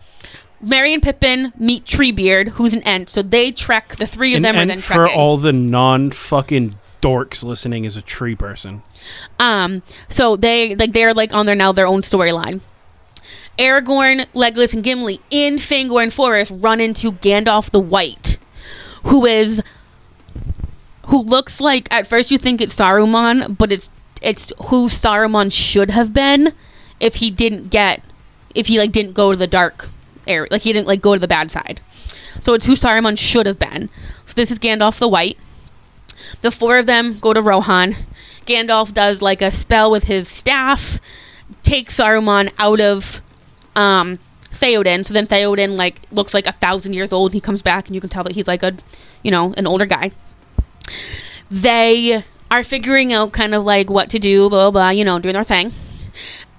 Merry 0.61 0.93
and 0.93 1.01
Pippin 1.01 1.53
meet 1.57 1.85
Treebeard, 1.85 2.49
who's 2.49 2.73
an 2.73 2.83
Ent. 2.83 3.09
So 3.09 3.21
they 3.21 3.51
trek. 3.51 3.95
The 3.95 4.05
three 4.05 4.33
of 4.33 4.37
and, 4.37 4.45
them 4.45 4.55
are 4.57 4.59
and 4.59 4.69
then 4.69 4.79
for 4.79 5.07
all 5.07 5.37
the 5.37 5.53
non 5.53 6.11
fucking 6.11 6.75
dorks 7.01 7.43
listening, 7.43 7.85
is 7.85 7.97
a 7.97 8.01
tree 8.01 8.35
person. 8.35 8.83
Um, 9.39 9.83
so 10.07 10.35
they 10.35 10.75
like 10.75 10.93
they're 10.93 11.13
like 11.13 11.33
on 11.33 11.45
their 11.45 11.55
now 11.55 11.71
their 11.71 11.87
own 11.87 12.01
storyline. 12.01 12.61
Aragorn, 13.57 14.25
Legolas, 14.33 14.73
and 14.73 14.83
Gimli 14.83 15.19
in 15.29 15.55
Fangorn 15.55 16.11
Forest 16.11 16.53
run 16.59 16.79
into 16.79 17.11
Gandalf 17.11 17.69
the 17.69 17.79
White, 17.79 18.37
who 19.03 19.25
is 19.25 19.61
who 21.07 21.21
looks 21.23 21.59
like 21.59 21.91
at 21.91 22.07
first 22.07 22.31
you 22.31 22.37
think 22.37 22.61
it's 22.61 22.75
Saruman, 22.75 23.57
but 23.57 23.71
it's 23.71 23.89
it's 24.21 24.53
who 24.65 24.87
Saruman 24.87 25.51
should 25.51 25.89
have 25.89 26.13
been 26.13 26.53
if 26.99 27.15
he 27.15 27.29
didn't 27.29 27.69
get 27.69 28.03
if 28.55 28.67
he 28.67 28.79
like 28.79 28.91
didn't 28.91 29.13
go 29.13 29.31
to 29.31 29.37
the 29.37 29.47
dark 29.47 29.89
area, 30.27 30.47
like 30.51 30.61
he 30.61 30.71
didn't 30.71 30.87
like 30.87 31.01
go 31.01 31.13
to 31.13 31.19
the 31.19 31.27
bad 31.27 31.51
side. 31.51 31.81
So 32.41 32.53
it's 32.53 32.65
who 32.65 32.73
Saruman 32.73 33.17
should 33.17 33.45
have 33.45 33.59
been. 33.59 33.89
So 34.25 34.33
this 34.35 34.51
is 34.51 34.59
Gandalf 34.59 34.99
the 34.99 35.07
White. 35.07 35.37
The 36.41 36.51
four 36.51 36.77
of 36.77 36.85
them 36.85 37.19
go 37.19 37.33
to 37.33 37.41
Rohan. 37.41 37.95
Gandalf 38.45 38.93
does 38.93 39.21
like 39.21 39.41
a 39.41 39.51
spell 39.51 39.91
with 39.91 40.05
his 40.05 40.27
staff, 40.27 40.99
takes 41.63 41.97
Saruman 41.97 42.51
out 42.57 42.79
of 42.79 43.21
um, 43.75 44.19
Theoden. 44.51 45.05
So 45.05 45.13
then 45.13 45.27
Theoden 45.27 45.75
like 45.75 46.01
looks 46.11 46.33
like 46.33 46.47
a 46.47 46.51
thousand 46.51 46.93
years 46.93 47.13
old. 47.13 47.33
He 47.33 47.41
comes 47.41 47.61
back, 47.61 47.87
and 47.87 47.95
you 47.95 48.01
can 48.01 48.09
tell 48.09 48.23
that 48.23 48.33
he's 48.33 48.47
like 48.47 48.63
a, 48.63 48.75
you 49.23 49.31
know, 49.31 49.53
an 49.57 49.67
older 49.67 49.85
guy. 49.85 50.11
They 51.51 52.23
are 52.49 52.63
figuring 52.63 53.13
out 53.13 53.31
kind 53.31 53.53
of 53.53 53.63
like 53.63 53.89
what 53.89 54.09
to 54.11 54.19
do, 54.19 54.49
blah 54.49 54.71
blah, 54.71 54.71
blah 54.71 54.89
you 54.89 55.05
know, 55.05 55.19
doing 55.19 55.33
their 55.33 55.43
thing, 55.43 55.71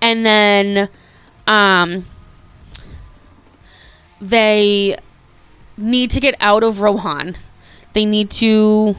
and 0.01 0.25
then, 0.25 0.89
um, 1.47 2.07
they 4.21 4.97
need 5.77 6.11
to 6.11 6.21
get 6.21 6.35
out 6.41 6.63
of 6.63 6.81
Rohan. 6.81 7.37
They 7.95 8.05
need 8.05 8.31
to 8.33 8.97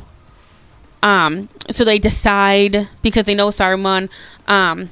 um 1.03 1.50
so 1.70 1.84
they 1.84 2.00
decide 2.00 2.88
because 3.01 3.25
they 3.25 3.36
know 3.36 3.50
Saruman 3.50 4.10
um 4.48 4.89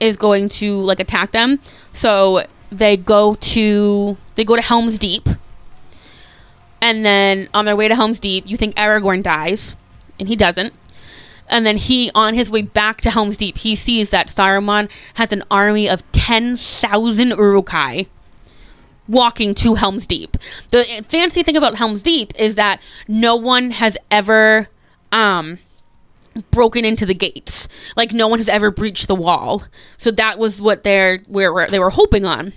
is 0.00 0.16
going 0.16 0.48
to 0.48 0.80
like 0.80 1.00
attack 1.00 1.32
them. 1.32 1.60
So 1.92 2.46
they 2.70 2.96
go 2.96 3.34
to 3.34 4.16
they 4.34 4.44
go 4.44 4.56
to 4.56 4.62
Helm's 4.62 4.98
Deep. 4.98 5.28
And 6.80 7.04
then 7.04 7.48
on 7.52 7.64
their 7.64 7.74
way 7.74 7.88
to 7.88 7.94
Helm's 7.96 8.20
Deep, 8.20 8.46
you 8.46 8.56
think 8.56 8.76
Aragorn 8.76 9.22
dies, 9.22 9.74
and 10.18 10.28
he 10.28 10.36
doesn't. 10.36 10.72
And 11.48 11.66
then 11.66 11.76
he, 11.76 12.10
on 12.14 12.34
his 12.34 12.50
way 12.50 12.62
back 12.62 13.00
to 13.00 13.10
Helm's 13.10 13.36
Deep, 13.36 13.58
he 13.58 13.74
sees 13.74 14.10
that 14.10 14.28
Saruman 14.28 14.88
has 15.14 15.32
an 15.32 15.42
army 15.50 15.88
of 15.88 16.04
10,000 16.12 17.30
Uruk-hai 17.30 18.06
walking 19.08 19.54
to 19.56 19.74
Helm's 19.74 20.06
Deep. 20.06 20.36
The 20.70 21.04
fancy 21.08 21.42
thing 21.42 21.56
about 21.56 21.76
Helm's 21.76 22.02
Deep 22.02 22.32
is 22.38 22.54
that 22.56 22.80
no 23.06 23.34
one 23.36 23.70
has 23.72 23.96
ever 24.10 24.68
um 25.10 25.58
broken 26.50 26.84
into 26.84 27.06
the 27.06 27.14
gates. 27.14 27.68
Like 27.96 28.12
no 28.12 28.28
one 28.28 28.38
has 28.38 28.48
ever 28.48 28.70
breached 28.70 29.08
the 29.08 29.14
wall. 29.14 29.64
So 29.96 30.10
that 30.12 30.38
was 30.38 30.60
what 30.60 30.84
they're 30.84 31.18
where 31.26 31.66
they 31.68 31.78
were 31.78 31.90
hoping 31.90 32.24
on. 32.24 32.52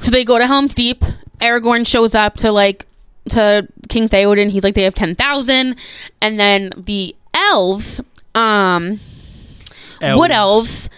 So 0.00 0.10
they 0.10 0.24
go 0.24 0.38
to 0.38 0.46
Helm's 0.46 0.74
Deep. 0.74 1.04
Aragorn 1.40 1.86
shows 1.86 2.14
up 2.14 2.36
to 2.38 2.52
like 2.52 2.86
to 3.30 3.66
King 3.88 4.08
Theoden. 4.08 4.50
He's 4.50 4.64
like 4.64 4.74
they 4.74 4.82
have 4.84 4.94
10,000 4.94 5.76
and 6.20 6.40
then 6.40 6.70
the 6.76 7.16
elves 7.34 8.00
um 8.34 9.00
wood 10.18 10.30
elves 10.30 10.90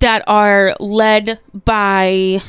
that 0.00 0.22
are 0.26 0.74
led 0.80 1.38
by 1.64 2.40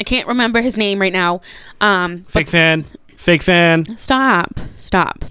I 0.00 0.02
can't 0.02 0.26
remember 0.26 0.60
his 0.62 0.76
name 0.76 1.00
right 1.00 1.12
now. 1.12 1.42
Um, 1.80 2.22
Fake 2.24 2.48
fan. 2.48 2.84
Fake 3.16 3.42
fan. 3.42 3.98
stop, 3.98 4.58
stop. 4.78 5.24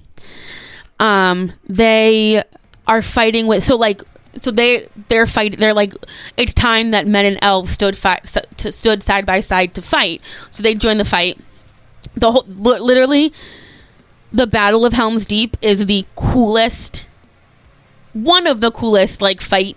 Um, 0.99 1.53
they 1.67 2.43
are 2.87 3.01
fighting 3.01 3.47
with 3.47 3.63
so 3.63 3.75
like 3.75 4.01
so 4.41 4.51
they 4.51 4.87
they're 5.07 5.25
fight 5.27 5.57
they're 5.57 5.73
like 5.73 5.93
it's 6.37 6.53
time 6.53 6.91
that 6.91 7.07
men 7.07 7.25
and 7.25 7.37
elves 7.41 7.71
stood 7.71 7.95
fi- 7.97 8.19
s- 8.23 8.37
to, 8.57 8.71
stood 8.71 9.01
side 9.01 9.25
by 9.25 9.39
side 9.39 9.73
to 9.75 9.81
fight. 9.81 10.21
So 10.53 10.61
they 10.61 10.75
join 10.75 10.97
the 10.97 11.05
fight. 11.05 11.39
The 12.15 12.31
whole 12.31 12.45
literally 12.47 13.33
the 14.31 14.45
Battle 14.45 14.85
of 14.85 14.93
Helm's 14.93 15.25
Deep 15.25 15.57
is 15.61 15.87
the 15.87 16.05
coolest 16.15 17.07
one 18.13 18.45
of 18.45 18.59
the 18.61 18.71
coolest 18.71 19.21
like 19.21 19.41
fight 19.41 19.75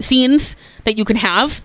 scenes 0.00 0.56
that 0.84 0.96
you 0.96 1.04
can 1.04 1.16
have. 1.16 1.60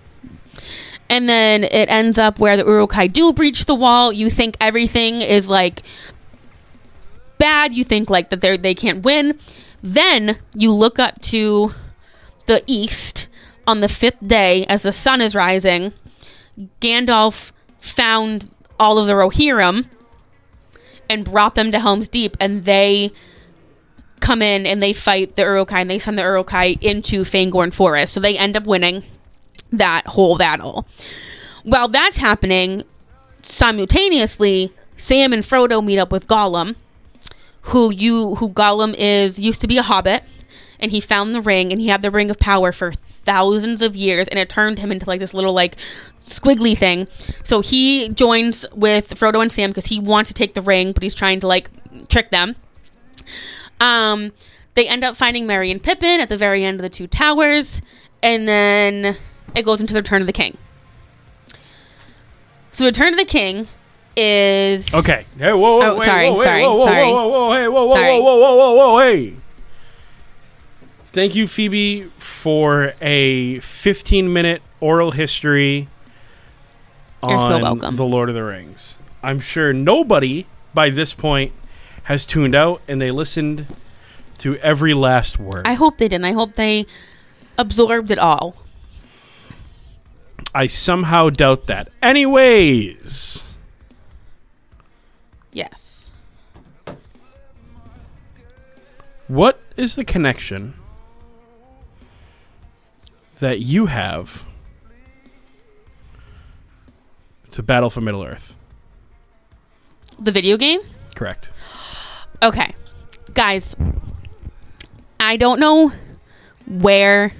And 1.08 1.28
then 1.28 1.64
it 1.64 1.90
ends 1.90 2.18
up 2.18 2.38
where 2.38 2.56
the 2.56 2.64
Uruk-hai 2.64 3.06
do 3.08 3.32
breach 3.32 3.66
the 3.66 3.74
wall. 3.74 4.12
You 4.12 4.30
think 4.30 4.56
everything 4.60 5.20
is 5.20 5.48
like 5.48 5.82
bad. 7.38 7.74
You 7.74 7.84
think 7.84 8.10
like 8.10 8.30
that 8.30 8.40
they 8.40 8.56
they 8.56 8.74
can't 8.74 9.04
win. 9.04 9.38
Then 9.82 10.38
you 10.54 10.72
look 10.72 10.98
up 10.98 11.20
to 11.22 11.74
the 12.46 12.62
east 12.66 13.28
on 13.66 13.80
the 13.80 13.88
fifth 13.88 14.26
day 14.26 14.64
as 14.66 14.82
the 14.82 14.92
sun 14.92 15.20
is 15.20 15.34
rising. 15.34 15.92
Gandalf 16.80 17.52
found 17.80 18.48
all 18.80 18.98
of 18.98 19.06
the 19.06 19.12
Rohirrim 19.12 19.86
and 21.08 21.24
brought 21.24 21.54
them 21.54 21.70
to 21.70 21.80
Helm's 21.80 22.08
Deep, 22.08 22.36
and 22.40 22.64
they 22.64 23.12
come 24.20 24.40
in 24.40 24.64
and 24.66 24.82
they 24.82 24.94
fight 24.94 25.36
the 25.36 25.42
Uruk-hai 25.42 25.80
and 25.80 25.90
they 25.90 25.98
send 25.98 26.16
the 26.16 26.22
Uruk-hai 26.22 26.76
into 26.80 27.24
Fangorn 27.24 27.74
Forest. 27.74 28.14
So 28.14 28.20
they 28.20 28.38
end 28.38 28.56
up 28.56 28.64
winning 28.64 29.02
that 29.78 30.06
whole 30.06 30.38
battle. 30.38 30.86
While 31.62 31.88
that's 31.88 32.16
happening, 32.16 32.84
simultaneously, 33.42 34.72
Sam 34.96 35.32
and 35.32 35.42
Frodo 35.42 35.84
meet 35.84 35.98
up 35.98 36.12
with 36.12 36.26
Gollum, 36.26 36.76
who 37.62 37.92
you 37.92 38.36
who 38.36 38.50
Gollum 38.50 38.94
is 38.94 39.38
used 39.38 39.60
to 39.62 39.66
be 39.66 39.78
a 39.78 39.82
hobbit, 39.82 40.22
and 40.78 40.90
he 40.90 41.00
found 41.00 41.34
the 41.34 41.40
ring 41.40 41.72
and 41.72 41.80
he 41.80 41.88
had 41.88 42.02
the 42.02 42.10
ring 42.10 42.30
of 42.30 42.38
power 42.38 42.72
for 42.72 42.92
thousands 42.92 43.80
of 43.80 43.96
years 43.96 44.28
and 44.28 44.38
it 44.38 44.50
turned 44.50 44.78
him 44.78 44.92
into 44.92 45.06
like 45.06 45.18
this 45.18 45.32
little 45.32 45.54
like 45.54 45.76
squiggly 46.22 46.76
thing. 46.76 47.06
So 47.42 47.60
he 47.60 48.10
joins 48.10 48.66
with 48.74 49.10
Frodo 49.14 49.40
and 49.40 49.50
Sam 49.50 49.70
because 49.70 49.86
he 49.86 49.98
wants 49.98 50.28
to 50.28 50.34
take 50.34 50.52
the 50.52 50.60
ring, 50.60 50.92
but 50.92 51.02
he's 51.02 51.14
trying 51.14 51.40
to 51.40 51.46
like 51.46 51.70
trick 52.08 52.30
them. 52.30 52.56
Um 53.80 54.32
they 54.74 54.88
end 54.88 55.04
up 55.04 55.16
finding 55.16 55.46
Merry 55.46 55.70
and 55.70 55.82
Pippin 55.82 56.20
at 56.20 56.28
the 56.28 56.36
very 56.36 56.64
end 56.64 56.80
of 56.80 56.82
the 56.82 56.88
Two 56.88 57.06
Towers, 57.06 57.80
and 58.22 58.48
then 58.48 59.16
it 59.54 59.64
goes 59.64 59.80
into 59.80 59.92
the 59.94 60.00
Return 60.00 60.20
of 60.20 60.26
the 60.26 60.32
King. 60.32 60.56
So, 62.72 62.84
Return 62.86 63.12
of 63.14 63.18
the 63.18 63.24
King 63.24 63.68
is 64.16 64.92
Okay. 64.94 65.26
Hey, 65.38 65.52
whoa, 65.52 65.58
whoa, 65.58 65.80
Oh, 65.82 65.98
wait, 65.98 66.04
sorry, 66.04 66.30
whoa, 66.30 66.42
sorry, 66.42 66.62
whoa, 66.62 66.74
whoa, 66.74 66.84
sorry. 66.84 67.04
whoa, 67.12 67.28
whoa, 67.28 67.28
whoa, 67.28 67.52
hey, 67.54 67.68
whoa, 67.68 67.84
whoa, 67.86 67.94
Sorry. 67.94 68.20
whoa, 68.20 68.36
whoa, 68.36 68.54
whoa, 68.56 68.72
whoa, 68.74 68.94
whoa, 68.94 68.98
hey. 68.98 69.34
Thank 71.12 71.34
you, 71.36 71.46
Phoebe, 71.46 72.04
for 72.18 72.92
a 73.00 73.60
15 73.60 74.32
minute 74.32 74.62
oral 74.80 75.12
history 75.12 75.88
You're 77.22 77.30
so 77.38 77.54
on 77.54 77.62
welcome. 77.62 77.96
The 77.96 78.04
Lord 78.04 78.28
of 78.28 78.34
the 78.34 78.42
Rings. 78.42 78.98
I'm 79.22 79.38
sure 79.40 79.72
nobody 79.72 80.46
by 80.74 80.90
this 80.90 81.14
point 81.14 81.52
has 82.04 82.26
tuned 82.26 82.54
out 82.54 82.82
and 82.88 83.00
they 83.00 83.10
listened 83.12 83.66
to 84.38 84.56
every 84.56 84.92
last 84.92 85.38
word. 85.38 85.66
I, 85.66 85.74
hope 85.74 85.98
they 85.98 86.08
didn't. 86.08 86.24
I 86.24 86.32
hope 86.32 86.54
they 86.54 86.84
absorbed 87.56 88.10
it 88.10 88.18
all. 88.18 88.56
Somehow 90.66 91.30
doubt 91.30 91.66
that. 91.66 91.88
Anyways, 92.02 93.48
Yes. 95.52 96.10
what 99.28 99.60
is 99.76 99.96
the 99.96 100.04
connection 100.04 100.74
that 103.40 103.60
you 103.60 103.86
have 103.86 104.44
to 107.50 107.62
Battle 107.62 107.90
for 107.90 108.00
Middle 108.00 108.22
Earth? 108.24 108.54
The 110.18 110.30
video 110.32 110.56
game? 110.56 110.80
Correct. 111.14 111.50
Okay. 112.42 112.74
Guys, 113.34 113.74
I 115.18 115.36
don't 115.36 115.58
know 115.58 115.92
where 116.66 117.32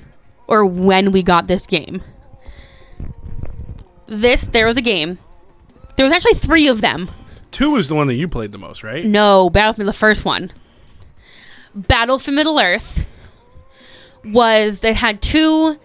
or 0.48 0.64
when 0.66 1.12
we 1.12 1.22
got 1.22 1.46
this 1.46 1.66
game. 1.66 2.02
This, 4.06 4.42
there 4.42 4.66
was 4.66 4.76
a 4.76 4.82
game. 4.82 5.18
There 5.96 6.04
was 6.04 6.12
actually 6.12 6.34
three 6.34 6.68
of 6.68 6.80
them. 6.80 7.10
Two 7.50 7.76
is 7.76 7.88
the 7.88 7.94
one 7.94 8.08
that 8.08 8.14
you 8.14 8.28
played 8.28 8.52
the 8.52 8.58
most, 8.58 8.82
right? 8.82 9.04
No, 9.04 9.48
Battlefield, 9.48 9.88
the 9.88 9.92
first 9.92 10.24
one. 10.24 10.52
Battle 11.74 12.18
for 12.18 12.32
Middle 12.32 12.58
Earth 12.58 13.06
was, 14.24 14.82
it 14.82 14.96
had 14.96 15.22
two 15.22 15.78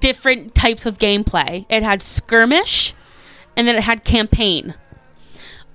different 0.00 0.54
types 0.54 0.86
of 0.86 0.98
gameplay. 0.98 1.66
It 1.68 1.82
had 1.82 2.02
skirmish, 2.02 2.94
and 3.56 3.66
then 3.66 3.76
it 3.76 3.82
had 3.84 4.04
campaign. 4.04 4.74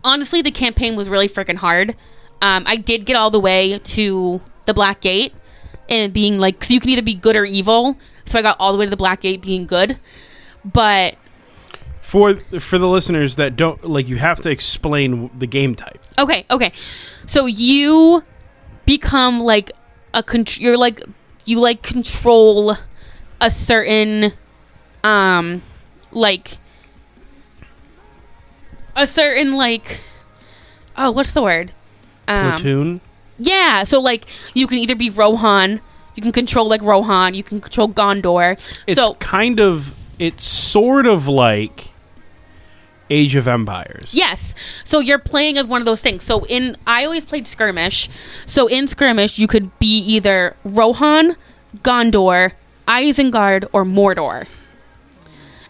Honestly, 0.03 0.41
the 0.41 0.51
campaign 0.51 0.95
was 0.95 1.07
really 1.07 1.29
freaking 1.29 1.57
hard. 1.57 1.95
Um, 2.41 2.65
I 2.67 2.75
did 2.75 3.05
get 3.05 3.15
all 3.15 3.31
the 3.31 3.39
way 3.39 3.79
to 3.79 4.41
the 4.65 4.73
Black 4.73 5.01
Gate, 5.01 5.33
and 5.89 6.13
being 6.13 6.39
like, 6.39 6.55
because 6.55 6.71
you 6.71 6.79
can 6.79 6.89
either 6.89 7.01
be 7.01 7.13
good 7.13 7.35
or 7.35 7.45
evil. 7.45 7.97
So 8.25 8.39
I 8.39 8.41
got 8.41 8.57
all 8.59 8.71
the 8.71 8.77
way 8.77 8.85
to 8.85 8.89
the 8.89 8.97
Black 8.97 9.21
Gate 9.21 9.41
being 9.41 9.65
good. 9.65 9.97
But 10.65 11.15
For 12.13 12.35
for 12.59 12.77
the 12.77 12.87
listeners 12.87 13.37
that 13.37 13.55
don't 13.55 13.83
like, 13.89 14.07
you 14.07 14.17
have 14.17 14.39
to 14.41 14.51
explain 14.51 15.31
the 15.35 15.47
game 15.47 15.73
type. 15.73 15.99
Okay, 16.19 16.45
okay. 16.51 16.71
So 17.25 17.47
you 17.47 18.23
become 18.85 19.39
like 19.41 19.71
a 20.13 20.21
contr- 20.21 20.59
you're 20.59 20.77
like 20.77 21.01
you 21.45 21.59
like 21.59 21.81
control 21.81 22.77
a 23.41 23.49
certain 23.49 24.31
um 25.03 25.63
like 26.11 26.57
a 28.95 29.07
certain 29.07 29.57
like 29.57 29.99
oh 30.95 31.09
what's 31.09 31.31
the 31.31 31.41
word 31.41 31.71
um 32.27 32.51
Platoon. 32.51 33.01
yeah 33.39 33.83
so 33.85 33.99
like 33.99 34.27
you 34.53 34.67
can 34.67 34.77
either 34.77 34.93
be 34.95 35.09
rohan 35.09 35.81
you 36.13 36.21
can 36.21 36.31
control 36.31 36.67
like 36.67 36.83
rohan 36.83 37.33
you 37.33 37.41
can 37.43 37.59
control 37.59 37.89
gondor 37.89 38.53
It's 38.85 38.99
so 39.01 39.15
kind 39.15 39.59
of 39.59 39.95
it's 40.19 40.45
sort 40.45 41.07
of 41.07 41.27
like 41.27 41.92
Age 43.09 43.35
of 43.35 43.47
Empires. 43.47 44.13
Yes. 44.13 44.55
So 44.83 44.99
you're 44.99 45.19
playing 45.19 45.57
as 45.57 45.67
one 45.67 45.81
of 45.81 45.85
those 45.85 46.01
things. 46.01 46.23
So 46.23 46.45
in 46.45 46.77
I 46.87 47.05
always 47.05 47.25
played 47.25 47.47
skirmish. 47.47 48.09
So 48.45 48.67
in 48.67 48.87
skirmish 48.87 49.37
you 49.37 49.47
could 49.47 49.77
be 49.79 49.99
either 49.99 50.55
Rohan, 50.63 51.35
Gondor, 51.81 52.53
Isengard, 52.87 53.67
or 53.73 53.83
Mordor. 53.83 54.47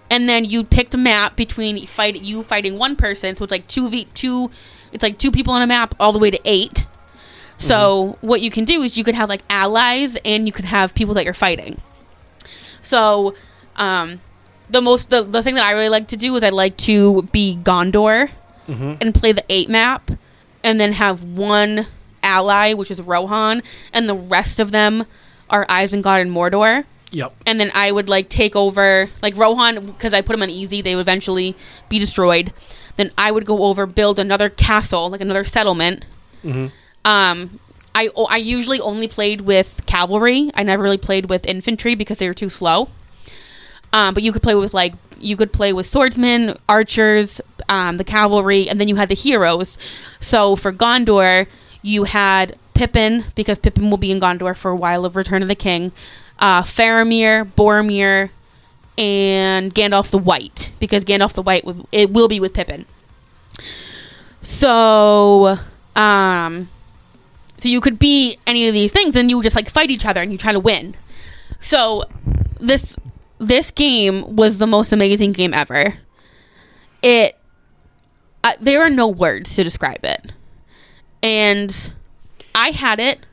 And 0.10 0.30
then 0.30 0.46
you 0.46 0.64
picked 0.64 0.94
a 0.94 0.98
map 0.98 1.36
between 1.36 1.86
fight 1.88 2.22
you 2.22 2.44
fighting 2.44 2.78
one 2.78 2.96
person, 2.96 3.36
so 3.36 3.44
it's 3.44 3.52
like 3.52 3.68
two 3.68 3.90
v 3.90 4.08
two 4.14 4.52
it's 4.92 5.02
like 5.02 5.18
two 5.18 5.32
people 5.32 5.54
on 5.54 5.62
a 5.64 5.68
map 5.68 5.96
all 6.00 6.12
the 6.12 6.20
way 6.20 6.30
to 6.30 6.40
eight. 6.46 6.88
So 7.58 8.18
what 8.22 8.42
you 8.42 8.52
can 8.52 8.66
do 8.66 8.82
is 8.82 8.98
you 8.98 9.04
could 9.04 9.16
have 9.16 9.30
like 9.30 9.42
allies 9.50 10.18
and 10.26 10.46
you 10.46 10.52
could 10.52 10.66
have 10.66 10.94
people 10.94 11.14
that 11.14 11.24
you're 11.24 11.34
fighting. 11.34 11.82
So 12.82 13.36
um 13.76 14.22
the 14.70 14.82
most 14.82 15.10
the, 15.10 15.24
the 15.24 15.44
thing 15.44 15.56
that 15.56 15.66
I 15.66 15.72
really 15.72 15.90
like 15.90 16.08
to 16.10 16.18
do 16.18 16.36
is 16.36 16.44
I 16.44 16.50
like 16.50 16.78
to 16.78 17.24
be 17.32 17.56
Gondor 17.62 18.30
Mhm. 18.68 18.98
and 19.02 19.14
play 19.14 19.32
the 19.34 19.44
eight 19.50 19.70
map 19.70 20.10
and 20.64 20.80
then 20.80 20.94
have 20.94 21.22
one 21.24 21.88
ally, 22.24 22.74
which 22.74 22.90
is 22.90 23.02
Rohan, 23.02 23.62
and 23.92 24.08
the 24.08 24.14
rest 24.16 24.60
of 24.62 24.72
them 24.72 25.06
are 25.50 25.66
Isengard 25.66 26.22
and 26.22 26.32
Mordor. 26.32 26.86
Yep. 27.12 27.34
And 27.46 27.60
then 27.60 27.70
I 27.76 27.92
would 27.92 28.08
like 28.10 28.30
take 28.30 28.56
over 28.56 29.10
like 29.22 29.36
Rohan 29.38 29.86
because 29.86 30.14
I 30.14 30.22
put 30.22 30.34
them 30.34 30.42
on 30.42 30.50
easy, 30.50 30.82
they 30.82 30.96
would 30.96 31.02
eventually 31.02 31.56
be 31.90 32.00
destroyed. 32.00 32.52
Then 32.96 33.12
I 33.18 33.32
would 33.32 33.46
go 33.46 33.64
over 33.66 33.86
build 33.86 34.18
another 34.18 34.50
castle, 34.50 35.10
like 35.10 35.22
another 35.22 35.44
settlement. 35.44 36.06
Mhm. 36.46 36.72
Um 37.06 37.60
I 37.94 38.10
I 38.30 38.38
usually 38.38 38.80
only 38.80 39.08
played 39.08 39.42
with 39.42 39.82
cavalry. 39.86 40.50
I 40.56 40.64
never 40.64 40.82
really 40.82 40.98
played 40.98 41.26
with 41.30 41.46
infantry 41.46 41.94
because 41.96 42.18
they 42.20 42.28
were 42.28 42.34
too 42.34 42.50
slow. 42.50 42.88
Um, 43.94 44.14
but 44.14 44.24
you 44.24 44.34
could 44.34 44.44
play 44.44 44.56
with 44.56 44.74
like 44.74 44.94
you 45.20 45.38
could 45.38 45.54
play 45.54 45.72
with 45.72 45.86
swordsmen, 45.86 46.58
archers, 46.68 47.40
um, 47.70 47.98
the 47.98 48.04
cavalry, 48.04 48.68
and 48.68 48.80
then 48.80 48.88
you 48.88 48.96
had 48.98 49.08
the 49.08 49.16
heroes. 49.16 49.78
So 50.20 50.56
for 50.56 50.74
Gondor, 50.74 51.48
you 51.82 52.04
had 52.04 52.58
Pippin 52.74 53.26
because 53.36 53.58
Pippin 53.60 53.90
will 53.90 53.98
be 53.98 54.12
in 54.12 54.20
Gondor 54.20 54.58
for 54.58 54.72
a 54.72 54.76
while 54.76 55.06
of 55.06 55.16
Return 55.16 55.42
of 55.42 55.48
the 55.48 55.56
King. 55.56 55.92
Uh, 56.40 56.64
Faramir, 56.64 57.46
Boromir, 57.56 58.32
and 58.98 59.74
Gandalf 59.74 60.10
the 60.10 60.18
White 60.18 60.72
because 60.80 61.06
Gandalf 61.06 61.34
the 61.34 61.42
White 61.42 61.64
it 61.92 62.12
will 62.12 62.28
be 62.28 62.40
with 62.40 62.54
Pippin. 62.54 62.86
So, 64.42 65.60
um, 65.96 66.68
so 67.58 67.70
you 67.70 67.80
could 67.80 67.98
be 67.98 68.38
any 68.46 68.68
of 68.68 68.74
these 68.74 68.92
things, 68.92 69.16
and 69.16 69.30
you 69.30 69.38
would 69.38 69.44
just 69.44 69.56
like 69.56 69.70
fight 69.70 69.90
each 69.90 70.06
other, 70.06 70.22
and 70.22 70.32
you 70.32 70.38
try 70.38 70.52
to 70.52 70.60
win. 70.60 70.96
So 71.62 72.04
this 72.60 72.98
this 73.48 73.72
game 73.72 74.36
was 74.36 74.58
the 74.58 74.68
most 74.68 74.92
amazing 74.94 75.34
game 75.34 75.54
ever. 75.54 75.96
It 77.02 77.38
there 78.60 78.82
are 78.86 78.90
no 78.90 79.08
words 79.08 79.56
to 79.56 79.64
describe 79.64 80.04
it, 80.04 80.34
and 81.22 81.94
I 82.54 82.70
had 82.72 83.00
it 83.00 83.26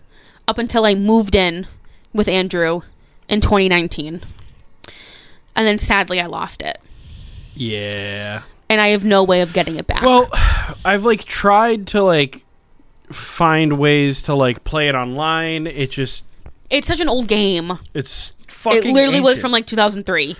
up 0.46 0.56
until 0.58 0.84
I 0.84 0.94
moved 0.94 1.34
in 1.34 1.66
with 2.12 2.28
Andrew 2.28 2.82
in 3.28 3.40
2019, 3.40 4.22
and 5.56 5.66
then 5.66 5.78
sadly 5.78 6.20
I 6.20 6.26
lost 6.26 6.62
it, 6.62 6.78
Yeah. 7.54 8.42
and 8.68 8.80
I 8.80 8.88
have 8.88 9.04
no 9.04 9.24
way 9.24 9.40
of 9.40 9.52
getting 9.52 9.76
it 9.76 9.86
back. 9.88 10.02
Well, 10.02 10.28
I've 10.84 11.04
like 11.04 11.24
tried 11.24 11.88
to 11.88 12.02
like 12.02 12.44
find 13.10 13.78
ways 13.78 14.22
to 14.22 14.34
like 14.34 14.62
play 14.62 14.88
it 14.88 14.94
online. 14.94 15.66
It 15.66 15.90
just 15.90 16.24
it's 16.70 16.86
such 16.86 17.00
an 17.00 17.08
old 17.08 17.28
game. 17.28 17.78
it's 17.94 18.32
fucking. 18.46 18.88
It 18.90 18.92
literally 18.92 19.20
was 19.20 19.40
from 19.40 19.52
like 19.52 19.66
2003, 19.66 20.36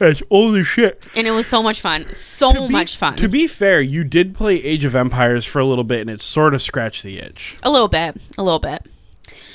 It's 0.00 0.22
old 0.30 0.56
as 0.56 0.66
shit. 0.66 1.06
and 1.16 1.26
it 1.26 1.30
was 1.32 1.46
so 1.46 1.62
much 1.62 1.80
fun, 1.80 2.12
so 2.14 2.66
be- 2.66 2.72
much 2.72 2.96
fun. 2.96 3.16
To 3.16 3.28
be 3.28 3.46
fair, 3.46 3.80
you 3.80 4.04
did 4.04 4.34
play 4.34 4.56
Age 4.56 4.84
of 4.84 4.94
Empires 4.94 5.44
for 5.44 5.58
a 5.60 5.64
little 5.66 5.84
bit, 5.84 6.00
and 6.00 6.10
it 6.10 6.22
sort 6.22 6.54
of 6.54 6.62
scratched 6.62 7.02
the 7.02 7.18
itch. 7.18 7.56
a 7.62 7.70
little 7.70 7.88
bit, 7.88 8.16
a 8.38 8.42
little 8.42 8.58
bit. 8.58 8.86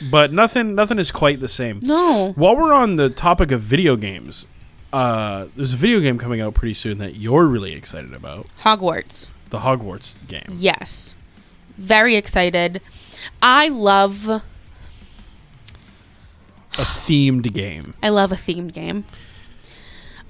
But 0.10 0.32
nothing, 0.32 0.76
nothing 0.76 0.98
is 0.98 1.12
quite 1.12 1.40
the 1.42 1.48
same. 1.50 1.82
No, 1.84 2.32
While 2.36 2.56
we're 2.56 2.74
on 2.74 2.96
the 2.96 3.10
topic 3.10 3.52
of 3.52 3.62
video 3.62 3.96
games, 3.98 4.48
uh, 4.94 5.46
there's 5.56 5.74
a 5.74 5.78
video 5.78 6.00
game 6.00 6.18
coming 6.18 6.40
out 6.42 6.54
pretty 6.54 6.74
soon 6.74 6.98
that 7.00 7.16
you're 7.16 7.46
really 7.46 7.74
excited 7.74 8.14
about. 8.14 8.48
Hogwarts. 8.64 9.30
The 9.50 9.60
Hogwarts 9.60 10.14
game. 10.28 10.46
Yes. 10.56 11.16
Very 11.78 12.16
excited. 12.16 12.82
I 13.42 13.68
love 13.68 14.42
A 16.78 16.84
themed 16.84 17.52
game. 17.54 17.94
I 18.02 18.10
love 18.10 18.32
a 18.32 18.36
themed 18.36 18.74
game. 18.74 19.06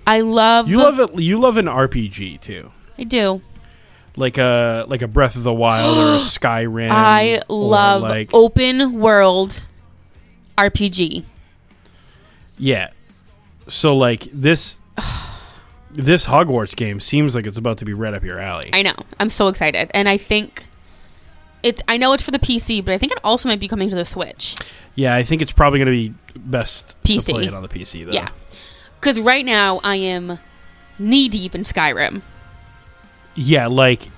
I 0.08 0.21
love 0.21 0.67
You 0.67 0.78
love 0.78 0.99
it. 0.99 1.19
You 1.19 1.39
love 1.39 1.58
an 1.58 1.65
RPG 1.65 2.41
too, 2.41 2.71
I 2.97 3.04
do. 3.04 3.41
like 4.15 4.38
a 4.38 4.86
like 4.88 5.02
a 5.04 5.08
Breath 5.08 5.36
of 5.36 5.43
the 5.43 5.54
Wild 5.54 5.97
or 5.97 6.15
a 6.15 6.19
Skyrim. 6.19 6.89
I 6.89 7.41
love 7.49 8.02
like 8.02 8.34
open 8.34 8.99
world 8.99 9.63
RPG. 10.58 11.23
yeah. 12.58 12.89
So 13.67 13.95
like 13.95 14.23
this 14.34 14.80
this 15.91 16.25
Hogwarts 16.25 16.75
game 16.75 16.99
seems 16.99 17.36
like 17.36 17.45
it's 17.45 17.58
about 17.58 17.78
to 17.80 17.86
be 17.86 17.93
right 17.93 18.13
up 18.13 18.23
your 18.23 18.39
alley. 18.39 18.69
I 18.73 18.82
know. 18.82 18.95
I'm 19.19 19.30
so 19.30 19.47
excited. 19.47 19.91
And 19.93 20.10
I 20.10 20.17
think 20.17 20.63
it's 21.63 21.82
I 21.88 21.98
know 21.98 22.13
it's 22.13 22.24
for 22.24 22.32
the 22.32 22.39
PC, 22.39 22.84
but 22.84 22.93
I 22.93 22.98
think 22.98 23.12
it 23.12 23.19
also 23.24 23.50
might 23.50 23.60
be 23.60 23.67
coming 23.67 23.89
to 23.89 23.95
the 23.95 24.06
Switch. 24.06 24.56
Yeah, 24.95 25.15
I 25.15 25.24
think 25.24 25.41
it's 25.41 25.52
probably 25.52 25.80
going 25.80 25.88
to 25.88 25.91
be 25.91 26.13
best 26.39 26.95
PC. 27.04 27.26
to 27.26 27.32
play 27.34 27.43
it 27.45 27.54
on 27.54 27.62
the 27.63 27.69
PC 27.69 28.06
though. 28.06 28.12
Yeah. 28.12 28.30
Because 29.00 29.19
right 29.19 29.45
now 29.45 29.80
I 29.84 29.95
am 29.95 30.39
knee 30.98 31.30
deep 31.30 31.56
in 31.56 31.63
Skyrim. 31.63 32.22
Yeah, 33.36 33.67
like 33.67 34.10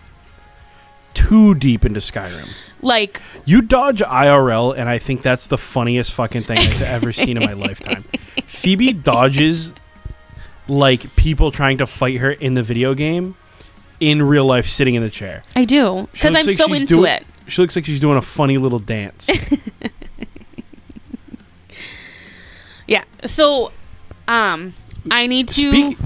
too 1.14 1.54
deep 1.56 1.86
into 1.86 2.00
Skyrim. 2.00 2.50
Like, 2.84 3.22
You 3.46 3.62
dodge 3.62 4.00
IRL, 4.00 4.76
and 4.76 4.90
I 4.90 4.98
think 4.98 5.22
that's 5.22 5.46
the 5.46 5.58
funniest 5.58 6.14
fucking 6.14 6.44
thing 6.44 6.58
I've 6.58 6.82
ever 6.82 7.14
seen 7.14 7.38
in 7.38 7.44
my 7.44 7.54
lifetime. 7.68 8.04
Phoebe 8.48 8.92
dodges 8.94 9.72
like 10.68 11.16
people 11.16 11.52
trying 11.52 11.78
to 11.78 11.86
fight 11.86 12.18
her 12.18 12.32
in 12.32 12.56
the 12.56 12.64
video 12.64 12.96
game 12.96 13.36
in 14.00 14.24
real 14.24 14.46
life, 14.46 14.68
sitting 14.68 14.96
in 14.96 15.04
the 15.04 15.12
chair. 15.12 15.44
I 15.56 15.66
do. 15.66 16.08
Because 16.12 16.34
I'm 16.36 16.46
like 16.48 16.58
so 16.58 16.74
into 16.74 16.88
doing- 16.88 17.12
it. 17.12 17.26
She 17.48 17.62
looks 17.62 17.76
like 17.76 17.86
she's 17.86 18.00
doing 18.00 18.18
a 18.18 18.22
funny 18.22 18.58
little 18.58 18.80
dance. 18.80 19.30
Yeah. 22.88 23.04
So, 23.26 23.72
um, 24.28 24.74
I 25.10 25.28
need 25.28 25.48
to. 25.50 25.70
Speak, 25.70 25.98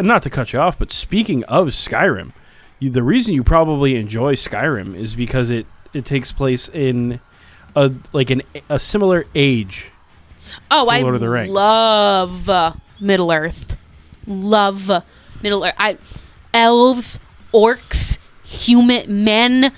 not 0.00 0.22
to 0.22 0.30
cut 0.30 0.52
you 0.52 0.58
off, 0.58 0.78
but 0.78 0.90
speaking 0.90 1.44
of 1.44 1.68
Skyrim, 1.68 2.32
you, 2.80 2.90
the 2.90 3.02
reason 3.02 3.34
you 3.34 3.44
probably 3.44 3.94
enjoy 3.96 4.34
Skyrim 4.34 4.94
is 4.94 5.14
because 5.14 5.50
it 5.50 5.66
it 5.94 6.04
takes 6.04 6.32
place 6.32 6.68
in 6.68 7.20
a 7.76 7.92
like 8.12 8.30
an 8.30 8.42
a 8.68 8.78
similar 8.80 9.26
age. 9.34 9.86
oh, 10.70 10.86
to 10.86 10.90
I 10.90 11.02
Lord 11.02 11.14
of 11.14 11.20
the 11.20 11.28
Rings. 11.28 11.52
love 11.52 12.48
uh, 12.48 12.72
Middle 12.98 13.30
Earth. 13.30 13.76
Love 14.26 14.90
Middle 15.42 15.64
Earth. 15.64 15.74
I 15.78 15.98
elves, 16.52 17.20
orcs, 17.54 18.18
human 18.44 19.24
men, 19.24 19.72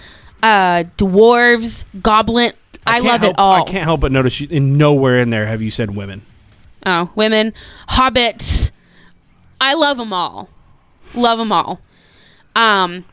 uh, 0.44 0.84
dwarves, 0.98 1.84
goblin. 2.02 2.52
I, 2.86 2.92
can't 2.94 3.04
love 3.06 3.20
help, 3.22 3.32
it 3.32 3.38
all. 3.38 3.54
I 3.54 3.62
can't 3.64 3.84
help 3.84 4.00
but 4.00 4.12
notice 4.12 4.40
you, 4.40 4.48
in 4.50 4.76
nowhere 4.76 5.18
in 5.20 5.30
there 5.30 5.46
have 5.46 5.62
you 5.62 5.70
said 5.70 5.96
women. 5.96 6.20
Oh, 6.84 7.10
women, 7.14 7.54
hobbits. 7.88 8.70
I 9.58 9.72
love 9.72 9.96
them 9.96 10.12
all. 10.12 10.50
Love 11.14 11.38
them 11.38 11.50
all. 11.50 11.80
Um, 12.54 13.06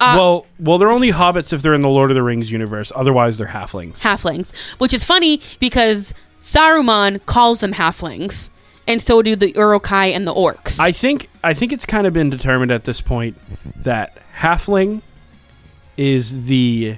Uh, 0.00 0.16
well, 0.18 0.46
well, 0.58 0.78
they're 0.78 0.90
only 0.90 1.12
hobbits 1.12 1.52
if 1.52 1.62
they're 1.62 1.74
in 1.74 1.80
the 1.80 1.88
Lord 1.88 2.10
of 2.10 2.16
the 2.16 2.24
Rings 2.24 2.50
universe. 2.50 2.90
Otherwise, 2.96 3.38
they're 3.38 3.46
halflings. 3.46 4.00
halflings, 4.00 4.52
which 4.78 4.92
is 4.92 5.04
funny 5.04 5.40
because 5.60 6.12
Saruman 6.40 7.24
calls 7.24 7.60
them 7.60 7.74
halflings, 7.74 8.48
and 8.88 9.00
so 9.00 9.22
do 9.22 9.36
the 9.36 9.52
Uruk-hai 9.52 10.06
and 10.06 10.26
the 10.26 10.34
orcs. 10.34 10.80
I 10.80 10.90
think 10.90 11.28
I 11.44 11.54
think 11.54 11.72
it's 11.72 11.86
kind 11.86 12.04
of 12.04 12.12
been 12.12 12.30
determined 12.30 12.72
at 12.72 12.82
this 12.84 13.00
point 13.00 13.36
that 13.84 14.18
halfling 14.38 15.02
is 15.96 16.46
the 16.46 16.96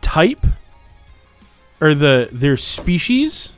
type 0.00 0.46
or 1.80 1.94
the 1.94 2.28
their 2.32 2.56
species. 2.56 3.52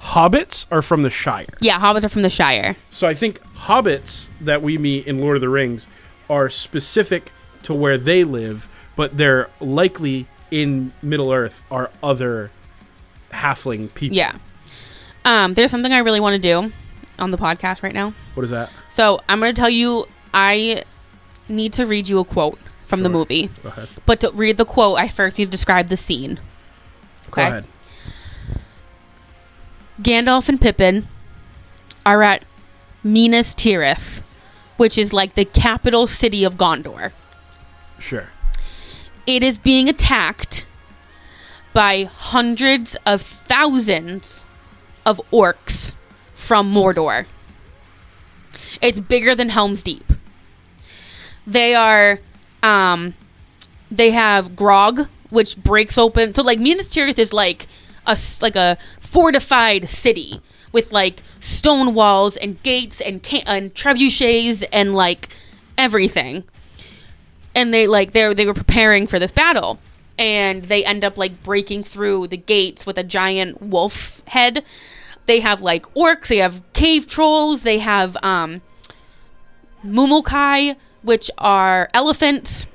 Hobbits 0.00 0.64
are 0.70 0.80
from 0.80 1.02
the 1.02 1.10
Shire. 1.10 1.44
yeah, 1.60 1.78
hobbits 1.78 2.04
are 2.04 2.08
from 2.08 2.22
the 2.22 2.30
Shire. 2.30 2.76
So 2.90 3.06
I 3.06 3.12
think 3.12 3.40
hobbits 3.54 4.28
that 4.40 4.62
we 4.62 4.78
meet 4.78 5.06
in 5.06 5.18
Lord 5.20 5.36
of 5.36 5.42
the 5.42 5.50
Rings 5.50 5.86
are 6.30 6.48
specific 6.48 7.30
to 7.64 7.74
where 7.74 7.98
they 7.98 8.24
live, 8.24 8.66
but 8.96 9.18
they're 9.18 9.50
likely 9.60 10.26
in 10.50 10.92
Middle 11.02 11.30
Earth 11.32 11.62
are 11.70 11.90
other 12.02 12.50
halfling 13.30 13.92
people. 13.94 14.16
Yeah. 14.16 14.36
Um, 15.26 15.52
there's 15.52 15.70
something 15.70 15.92
I 15.92 15.98
really 15.98 16.20
want 16.20 16.34
to 16.34 16.40
do 16.40 16.72
on 17.18 17.30
the 17.30 17.36
podcast 17.36 17.82
right 17.82 17.94
now. 17.94 18.14
What 18.34 18.44
is 18.44 18.50
that? 18.50 18.70
So 18.88 19.20
I'm 19.28 19.38
going 19.38 19.54
to 19.54 19.60
tell 19.60 19.68
you, 19.68 20.08
I 20.32 20.82
need 21.48 21.74
to 21.74 21.84
read 21.84 22.08
you 22.08 22.20
a 22.20 22.24
quote 22.24 22.58
from 22.90 23.02
the 23.02 23.08
movie. 23.08 23.48
Go 23.62 23.70
ahead. 23.70 23.88
But 24.04 24.20
to 24.20 24.30
read 24.32 24.58
the 24.58 24.66
quote, 24.66 24.98
I 24.98 25.08
first 25.08 25.38
need 25.38 25.46
to 25.46 25.50
describe 25.50 25.88
the 25.88 25.96
scene. 25.96 26.38
Go 27.30 27.40
ahead. 27.40 27.64
Gandalf 30.02 30.48
and 30.48 30.60
Pippin 30.60 31.06
are 32.04 32.22
at 32.22 32.44
Minas 33.02 33.54
Tirith, 33.54 34.22
which 34.76 34.98
is 34.98 35.12
like 35.12 35.34
the 35.34 35.44
capital 35.44 36.06
city 36.06 36.44
of 36.44 36.56
Gondor. 36.56 37.12
Sure. 37.98 38.28
It 39.26 39.42
is 39.42 39.58
being 39.58 39.88
attacked 39.88 40.64
by 41.72 42.04
hundreds 42.04 42.96
of 43.06 43.22
thousands 43.22 44.46
of 45.06 45.20
orcs 45.30 45.96
from 46.34 46.72
Mordor. 46.72 47.26
It's 48.80 49.00
bigger 49.00 49.34
than 49.34 49.50
Helm's 49.50 49.82
Deep. 49.82 50.12
They 51.46 51.74
are 51.74 52.20
um 52.62 53.14
they 53.90 54.10
have 54.10 54.54
Grond 54.56 55.08
which 55.30 55.56
breaks 55.56 55.96
open. 55.96 56.32
So 56.32 56.42
like 56.42 56.58
Minas 56.58 56.88
Tirith 56.88 57.18
is 57.18 57.32
like 57.32 57.66
a 58.06 58.18
like 58.40 58.56
a 58.56 58.76
fortified 59.00 59.88
city 59.88 60.40
with 60.72 60.92
like 60.92 61.22
stone 61.40 61.94
walls 61.94 62.36
and 62.36 62.62
gates 62.62 63.00
and 63.00 63.22
ca- 63.22 63.44
and 63.46 63.74
trebuchets 63.74 64.64
and 64.72 64.94
like 64.94 65.28
everything. 65.78 66.44
And 67.54 67.72
they 67.72 67.86
like 67.86 68.12
they 68.12 68.32
they 68.34 68.46
were 68.46 68.54
preparing 68.54 69.06
for 69.06 69.18
this 69.18 69.32
battle. 69.32 69.78
And 70.18 70.64
they 70.64 70.84
end 70.84 71.02
up 71.02 71.16
like 71.16 71.42
breaking 71.42 71.84
through 71.84 72.26
the 72.26 72.36
gates 72.36 72.84
with 72.84 72.98
a 72.98 73.04
giant 73.04 73.62
wolf 73.62 74.22
head. 74.28 74.62
They 75.26 75.40
have 75.40 75.62
like 75.62 75.86
orcs. 75.94 76.28
They 76.28 76.38
have 76.38 76.60
cave 76.72 77.06
trolls. 77.06 77.62
They 77.62 77.78
have 77.78 78.16
um 78.22 78.60
mumukai 79.84 80.76
which 81.02 81.30
are 81.38 81.88
elephants 81.94 82.66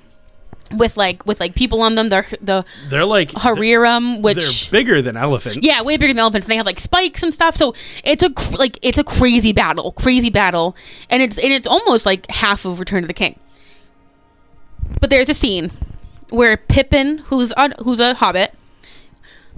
with 0.76 0.98
like 0.98 1.26
with 1.28 1.40
like 1.40 1.54
people 1.54 1.82
on 1.84 1.94
them 1.94 2.10
they're 2.10 2.26
the 2.42 2.66
They're 2.90 3.06
like 3.06 3.30
hariram 3.32 4.22
which 4.22 4.70
they're 4.70 4.80
bigger 4.82 5.02
than 5.02 5.16
elephants. 5.16 5.60
yeah, 5.62 5.84
way 5.84 5.96
bigger 5.98 6.12
than 6.12 6.20
elephants. 6.20 6.46
And 6.46 6.52
they 6.52 6.58
have 6.58 6.66
like 6.66 6.80
spikes 6.80 7.22
and 7.22 7.34
stuff. 7.34 7.56
So 7.56 7.76
it's 8.04 8.24
a 8.24 8.32
cr- 8.32 8.56
like 8.58 8.80
it's 8.82 8.98
a 8.98 9.04
crazy 9.04 9.54
battle, 9.54 9.92
crazy 9.92 10.30
battle, 10.32 10.76
and 11.10 11.22
it's 11.22 11.38
and 11.38 11.54
it's 11.54 11.68
almost 11.68 12.06
like 12.06 12.30
half 12.32 12.66
of 12.66 12.80
Return 12.80 13.04
of 13.04 13.08
the 13.08 13.14
King. 13.14 13.40
But 15.00 15.10
there's 15.12 15.30
a 15.30 15.34
scene 15.34 15.72
where 16.30 16.58
Pippin, 16.58 17.20
who's 17.20 17.54
a, 17.56 17.70
who's 17.84 18.00
a 18.00 18.16
hobbit, 18.16 18.54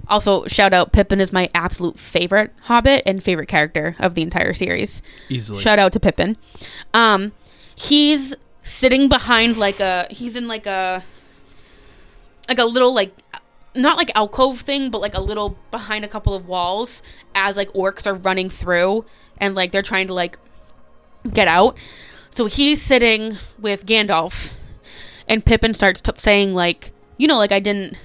also 0.08 0.46
shout 0.46 0.72
out 0.74 0.92
Pippin 0.92 1.20
is 1.20 1.32
my 1.32 1.48
absolute 1.54 1.98
favorite 1.98 2.52
hobbit 2.62 3.02
and 3.06 3.22
favorite 3.22 3.46
character 3.48 3.96
of 3.98 4.14
the 4.14 4.22
entire 4.22 4.52
series. 4.54 5.02
easily. 5.30 5.60
Shout 5.62 5.78
out 5.78 5.92
to 5.92 6.00
Pippin. 6.00 6.36
Um, 6.94 7.32
he's 7.74 8.34
sitting 8.68 9.08
behind 9.08 9.56
like 9.56 9.80
a 9.80 10.06
he's 10.10 10.36
in 10.36 10.46
like 10.46 10.66
a 10.66 11.02
like 12.48 12.58
a 12.58 12.64
little 12.64 12.94
like 12.94 13.14
not 13.74 13.96
like 13.96 14.10
alcove 14.16 14.60
thing, 14.60 14.90
but 14.90 15.00
like 15.00 15.14
a 15.14 15.20
little 15.20 15.56
behind 15.70 16.04
a 16.04 16.08
couple 16.08 16.34
of 16.34 16.46
walls 16.46 17.02
as 17.34 17.56
like 17.56 17.72
orcs 17.72 18.06
are 18.06 18.14
running 18.14 18.50
through 18.50 19.04
and 19.38 19.54
like 19.54 19.72
they're 19.72 19.82
trying 19.82 20.06
to 20.08 20.14
like 20.14 20.38
get 21.32 21.48
out. 21.48 21.76
So 22.30 22.46
he's 22.46 22.82
sitting 22.82 23.36
with 23.58 23.86
Gandalf, 23.86 24.54
and 25.26 25.44
Pippin 25.44 25.74
starts 25.74 26.00
t- 26.00 26.12
saying 26.16 26.54
like, 26.54 26.92
you 27.16 27.26
know, 27.26 27.38
like 27.38 27.52
I 27.52 27.60
didn't, 27.60 27.96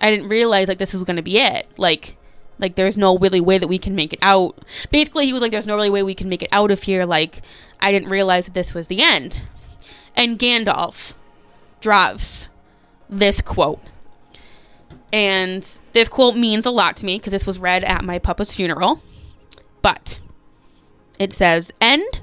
I 0.00 0.10
didn't 0.10 0.28
realize 0.28 0.68
like 0.68 0.78
this 0.78 0.94
was 0.94 1.04
gonna 1.04 1.22
be 1.22 1.38
it. 1.38 1.66
Like, 1.76 2.16
like 2.58 2.74
there's 2.74 2.96
no 2.96 3.16
really 3.18 3.40
way 3.40 3.58
that 3.58 3.68
we 3.68 3.78
can 3.78 3.94
make 3.94 4.12
it 4.12 4.18
out. 4.22 4.58
Basically, 4.90 5.26
he 5.26 5.32
was 5.32 5.42
like, 5.42 5.50
there's 5.50 5.66
no 5.66 5.76
really 5.76 5.90
way 5.90 6.02
we 6.02 6.14
can 6.14 6.28
make 6.28 6.42
it 6.42 6.50
out 6.52 6.70
of 6.70 6.82
here. 6.82 7.06
Like, 7.06 7.42
I 7.80 7.90
didn't 7.90 8.10
realize 8.10 8.46
that 8.46 8.54
this 8.54 8.74
was 8.74 8.88
the 8.88 9.02
end. 9.02 9.42
And 10.20 10.38
Gandalf 10.38 11.14
drops 11.80 12.48
this 13.08 13.40
quote. 13.40 13.80
And 15.14 15.66
this 15.94 16.08
quote 16.08 16.36
means 16.36 16.66
a 16.66 16.70
lot 16.70 16.96
to 16.96 17.06
me 17.06 17.16
because 17.16 17.30
this 17.30 17.46
was 17.46 17.58
read 17.58 17.84
at 17.84 18.04
my 18.04 18.18
papa's 18.18 18.54
funeral. 18.54 19.00
But 19.80 20.20
it 21.18 21.32
says, 21.32 21.72
End? 21.80 22.20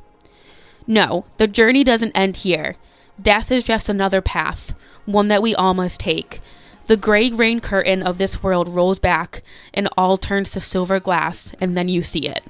No, 0.85 1.25
the 1.37 1.47
journey 1.47 1.83
doesn't 1.83 2.15
end 2.15 2.37
here. 2.37 2.75
Death 3.19 3.51
is 3.51 3.65
just 3.65 3.89
another 3.89 4.21
path, 4.21 4.75
one 5.05 5.27
that 5.29 5.41
we 5.41 5.55
all 5.55 5.73
must 5.73 5.99
take. 5.99 6.39
The 6.85 6.97
gray 6.97 7.31
rain 7.31 7.59
curtain 7.59 8.03
of 8.03 8.19
this 8.19 8.43
world 8.43 8.67
rolls 8.67 8.99
back, 8.99 9.41
and 9.73 9.89
all 9.97 10.19
turns 10.19 10.51
to 10.51 10.59
silver 10.59 10.99
glass, 10.99 11.51
and 11.59 11.75
then 11.75 11.89
you 11.89 12.03
see 12.03 12.27
it. 12.27 12.43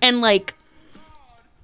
And 0.00 0.22
like, 0.22 0.54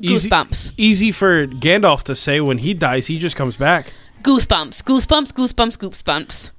goosebumps. 0.02 0.72
Easy 0.76 1.12
for 1.12 1.46
Gandalf 1.46 2.02
to 2.04 2.14
say 2.14 2.40
when 2.40 2.58
he 2.58 2.74
dies, 2.74 3.06
he 3.06 3.18
just 3.18 3.36
comes 3.36 3.56
back. 3.56 3.92
goosebumps, 4.22 4.82
goosebumps, 4.82 5.32
goosebumps, 5.32 5.78
goosebumps. 5.78 6.50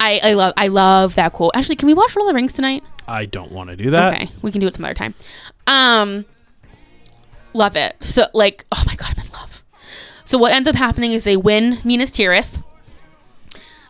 I, 0.00 0.20
I 0.22 0.32
love 0.34 0.52
I 0.56 0.68
love 0.68 1.14
that 1.16 1.32
quote. 1.32 1.50
Actually, 1.54 1.76
can 1.76 1.86
we 1.86 1.94
watch 1.94 2.14
Lord 2.16 2.28
of 2.28 2.32
the 2.32 2.34
Rings 2.36 2.52
tonight? 2.52 2.84
I 3.06 3.24
don't 3.24 3.50
want 3.50 3.70
to 3.70 3.76
do 3.76 3.90
that. 3.90 4.14
okay, 4.14 4.30
we 4.42 4.52
can 4.52 4.60
do 4.60 4.66
it 4.66 4.74
some 4.74 4.84
other 4.84 4.94
time. 4.94 5.14
Um, 5.66 6.24
love 7.52 7.74
it. 7.76 7.96
So 8.00 8.26
like, 8.32 8.64
oh 8.70 8.82
my 8.86 8.94
god, 8.94 9.14
I'm 9.16 9.24
in 9.24 9.32
love. 9.32 9.62
So 10.24 10.38
what 10.38 10.52
ends 10.52 10.68
up 10.68 10.76
happening 10.76 11.12
is 11.12 11.24
they 11.24 11.36
win 11.36 11.78
Minas 11.84 12.10
Tirith. 12.12 12.62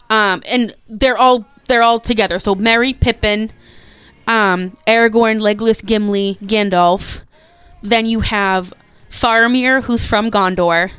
Um, 0.08 0.42
and 0.48 0.72
they're 0.88 1.18
all 1.18 1.44
they're 1.66 1.82
all 1.82 2.00
together. 2.00 2.38
So 2.38 2.54
Merry, 2.54 2.94
Pippin, 2.94 3.50
um, 4.26 4.76
Aragorn, 4.86 5.40
Legolas, 5.40 5.84
Gimli, 5.84 6.38
Gandalf. 6.42 7.20
Then 7.82 8.06
you 8.06 8.20
have 8.20 8.72
Faramir, 9.10 9.82
who's 9.82 10.04
from 10.04 10.30
Gondor, 10.30 10.90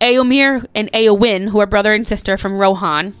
Eomer 0.00 0.66
and 0.74 0.90
Eowyn, 0.92 1.48
who 1.48 1.60
are 1.60 1.66
brother 1.66 1.94
and 1.94 2.06
sister 2.06 2.36
from 2.36 2.58
Rohan, 2.58 3.14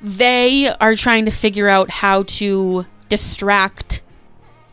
they 0.00 0.68
are 0.68 0.94
trying 0.94 1.26
to 1.26 1.30
figure 1.30 1.68
out 1.68 1.90
how 1.90 2.22
to 2.24 2.86
distract 3.08 4.00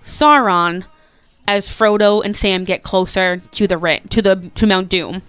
Sauron 0.03 0.85
as 1.47 1.67
Frodo 1.69 2.23
and 2.23 2.35
Sam 2.35 2.63
get 2.63 2.83
closer 2.83 3.37
to 3.51 3.67
the 3.67 3.77
ring, 3.77 4.01
to 4.09 4.21
the 4.21 4.51
to 4.55 4.65
Mount 4.65 4.89
Doom. 4.89 5.21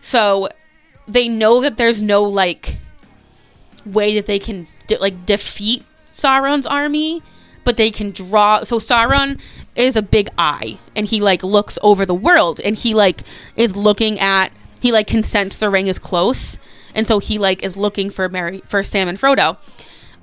So 0.00 0.48
they 1.06 1.28
know 1.28 1.60
that 1.60 1.76
there's 1.76 2.00
no 2.00 2.22
like 2.22 2.76
way 3.84 4.14
that 4.14 4.26
they 4.26 4.38
can 4.38 4.66
de- 4.86 4.98
like 4.98 5.26
defeat 5.26 5.84
Sauron's 6.12 6.66
army, 6.66 7.22
but 7.64 7.76
they 7.76 7.90
can 7.90 8.10
draw. 8.10 8.62
So 8.64 8.78
Sauron 8.78 9.40
is 9.76 9.96
a 9.96 10.02
big 10.02 10.28
eye, 10.36 10.78
and 10.96 11.06
he 11.06 11.20
like 11.20 11.42
looks 11.42 11.78
over 11.82 12.04
the 12.04 12.14
world, 12.14 12.60
and 12.60 12.76
he 12.76 12.94
like 12.94 13.22
is 13.56 13.76
looking 13.76 14.18
at. 14.18 14.52
He 14.80 14.90
like 14.90 15.06
can 15.06 15.22
sense 15.22 15.56
the 15.56 15.70
ring 15.70 15.86
is 15.86 15.98
close, 15.98 16.58
and 16.94 17.06
so 17.06 17.18
he 17.20 17.38
like 17.38 17.62
is 17.62 17.76
looking 17.76 18.10
for 18.10 18.28
Mary 18.28 18.62
for 18.66 18.82
Sam 18.82 19.08
and 19.08 19.18
Frodo. 19.18 19.56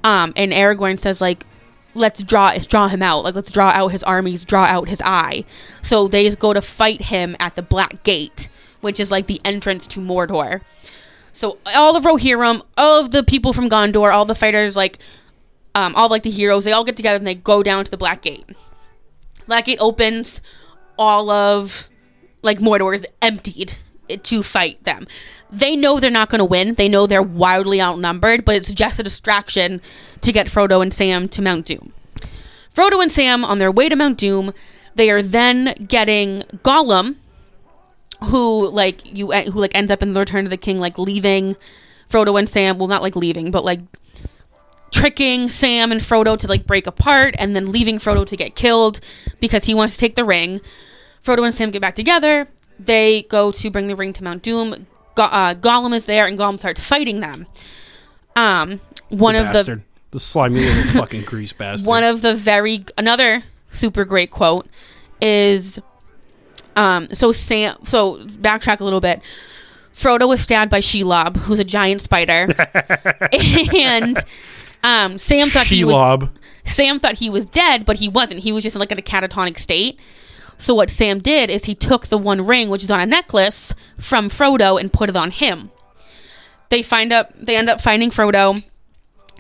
Um, 0.04 0.34
and 0.36 0.52
Aragorn 0.52 0.99
says 0.99 1.21
like, 1.21 1.45
let's 1.93 2.21
draw 2.23 2.58
draw 2.58 2.88
him 2.88 3.02
out. 3.02 3.23
Like 3.23 3.36
let's 3.36 3.52
draw 3.52 3.69
out 3.69 3.89
his 3.89 4.04
armies, 4.04 4.45
draw 4.45 4.65
out 4.65 4.88
his 4.88 5.02
eye. 5.04 5.45
So 5.82 6.08
they 6.08 6.30
go 6.36 6.54
to 6.54 6.62
fight 6.62 7.04
him 7.04 7.36
at 7.39 7.56
the 7.56 7.62
Black 7.62 8.04
Gate, 8.04 8.49
which 8.82 8.99
is 8.99 9.12
like 9.12 9.28
the 9.28 9.41
entrance 9.45 9.88
to 9.88 9.99
Mordor. 9.99 10.62
So 11.34 11.58
all 11.73 11.95
of 11.95 12.04
Rohirrim, 12.04 12.62
all 12.78 12.99
of 12.99 13.12
the 13.12 13.23
people 13.23 13.54
from 13.54 13.69
Gondor, 13.69 14.13
all 14.13 14.25
the 14.25 14.36
fighters, 14.36 14.75
like 14.75 14.99
um, 15.75 15.95
all 15.95 16.10
like 16.10 16.23
the 16.23 16.29
heroes, 16.29 16.63
they 16.63 16.71
all 16.71 16.84
get 16.84 16.97
together 16.97 17.17
and 17.17 17.27
they 17.27 17.36
go 17.36 17.63
down 17.63 17.86
to 17.86 17.91
the 17.91 17.97
Black 17.97 18.21
Gate. 18.21 18.45
Black 19.47 19.65
Gate 19.65 19.79
opens, 19.79 20.41
all 20.97 21.29
of 21.29 21.89
like 22.41 22.60
Mordor 22.60 22.93
is 22.95 23.05
emptied 23.21 23.73
to 24.23 24.43
fight 24.43 24.84
them. 24.84 25.05
They 25.51 25.75
know 25.75 25.99
they're 25.99 26.12
not 26.12 26.29
going 26.29 26.39
to 26.39 26.45
win. 26.45 26.75
They 26.75 26.88
know 26.88 27.08
they're 27.08 27.21
wildly 27.21 27.82
outnumbered, 27.82 28.45
but 28.45 28.55
it's 28.55 28.73
just 28.73 28.99
a 28.99 29.03
distraction 29.03 29.82
to 30.21 30.32
get 30.32 30.47
Frodo 30.47 30.82
and 30.82 30.93
Sam 30.93 31.27
to 31.29 31.41
Mount 31.41 31.65
Doom. 31.65 31.93
Frodo 32.75 33.01
and 33.01 33.12
Sam 33.12 33.43
on 33.43 33.60
their 33.60 33.71
way 33.71 33.89
to 33.89 33.95
Mount 33.95 34.17
Doom, 34.17 34.53
they 34.95 35.10
are 35.10 35.21
then 35.21 35.75
getting 35.88 36.43
Gollum, 36.63 37.15
who 38.25 38.69
like 38.69 39.05
you 39.05 39.32
who 39.32 39.60
like 39.60 39.75
ends 39.75 39.91
up 39.91 40.03
in 40.03 40.13
the 40.13 40.19
Return 40.19 40.45
of 40.45 40.49
the 40.49 40.58
King, 40.58 40.79
like 40.79 40.97
leaving 40.97 41.55
Frodo 42.10 42.38
and 42.38 42.49
Sam. 42.49 42.77
Well, 42.77 42.88
not 42.88 43.01
like 43.01 43.15
leaving, 43.15 43.51
but 43.51 43.63
like 43.63 43.79
tricking 44.91 45.49
Sam 45.49 45.91
and 45.91 46.02
Frodo 46.02 46.38
to 46.39 46.47
like 46.47 46.65
break 46.65 46.88
apart, 46.88 47.36
and 47.38 47.56
then 47.56 47.71
leaving 47.71 47.99
Frodo 47.99 48.25
to 48.28 48.36
get 48.38 48.56
killed 48.56 48.99
because 49.39 49.65
he 49.65 49.73
wants 49.73 49.93
to 49.95 49.99
take 49.99 50.15
the 50.15 50.25
ring. 50.25 50.62
Frodo 51.23 51.45
and 51.45 51.54
Sam 51.54 51.71
get 51.71 51.82
back 51.82 51.95
together. 51.95 52.47
They 52.80 53.23
go 53.23 53.52
to 53.52 53.69
bring 53.69 53.88
the 53.88 53.95
ring 53.95 54.13
to 54.13 54.23
Mount 54.23 54.41
Doom. 54.41 54.88
Go- 55.15 55.23
uh, 55.23 55.54
Gollum 55.54 55.93
is 55.93 56.06
there, 56.06 56.25
and 56.28 56.38
Gollum 56.39 56.58
starts 56.60 56.80
fighting 56.82 57.19
them. 57.19 57.45
Um, 58.36 58.80
one 59.10 59.34
The 59.36 59.41
of 59.41 59.47
the 59.47 59.54
bastard. 59.54 59.84
the 60.12 60.19
slimy 60.19 60.62
little 60.62 60.84
fucking 61.02 61.23
grease 61.23 61.52
bastard. 61.52 61.86
one 61.86 62.04
of 62.04 62.21
the 62.21 62.34
very 62.34 62.86
another 62.97 63.43
super 63.73 64.06
great 64.06 64.32
quote 64.32 64.67
is 65.21 65.80
um 66.75 67.08
so 67.13 67.32
Sam 67.32 67.75
so 67.86 68.17
backtrack 68.25 68.80
a 68.80 68.84
little 68.84 69.02
bit. 69.02 69.21
Frodo 69.95 70.30
was 70.30 70.39
stabbed 70.41 70.71
by 70.71 70.80
Shelob, 70.80 71.36
who's 71.38 71.60
a 71.60 71.65
giant 71.65 72.02
spider. 72.02 72.56
and 73.75 74.17
um 74.83 75.17
Sam 75.17 75.49
thought 75.49 75.67
he 75.67 75.83
was 75.83 75.93
Sam 76.65 76.99
thought 76.99 77.15
he 77.15 77.29
was 77.29 77.45
dead, 77.45 77.85
but 77.85 77.97
he 77.97 78.07
wasn't. 78.07 78.41
He 78.41 78.51
was 78.51 78.63
just 78.63 78.75
in 78.75 78.79
like 78.79 78.91
in 78.91 78.99
a 78.99 79.01
catatonic 79.01 79.57
state. 79.57 79.99
So 80.57 80.75
what 80.75 80.89
Sam 80.89 81.19
did 81.19 81.49
is 81.49 81.65
he 81.65 81.73
took 81.73 82.07
the 82.07 82.17
one 82.17 82.45
ring, 82.45 82.69
which 82.69 82.83
is 82.83 82.91
on 82.91 82.99
a 82.99 83.05
necklace, 83.05 83.73
from 83.97 84.29
Frodo 84.29 84.79
and 84.79 84.91
put 84.91 85.09
it 85.09 85.15
on 85.15 85.31
him. 85.31 85.71
They 86.69 86.83
find 86.83 87.11
up 87.11 87.33
they 87.39 87.55
end 87.55 87.69
up 87.69 87.81
finding 87.81 88.11
Frodo. 88.11 88.63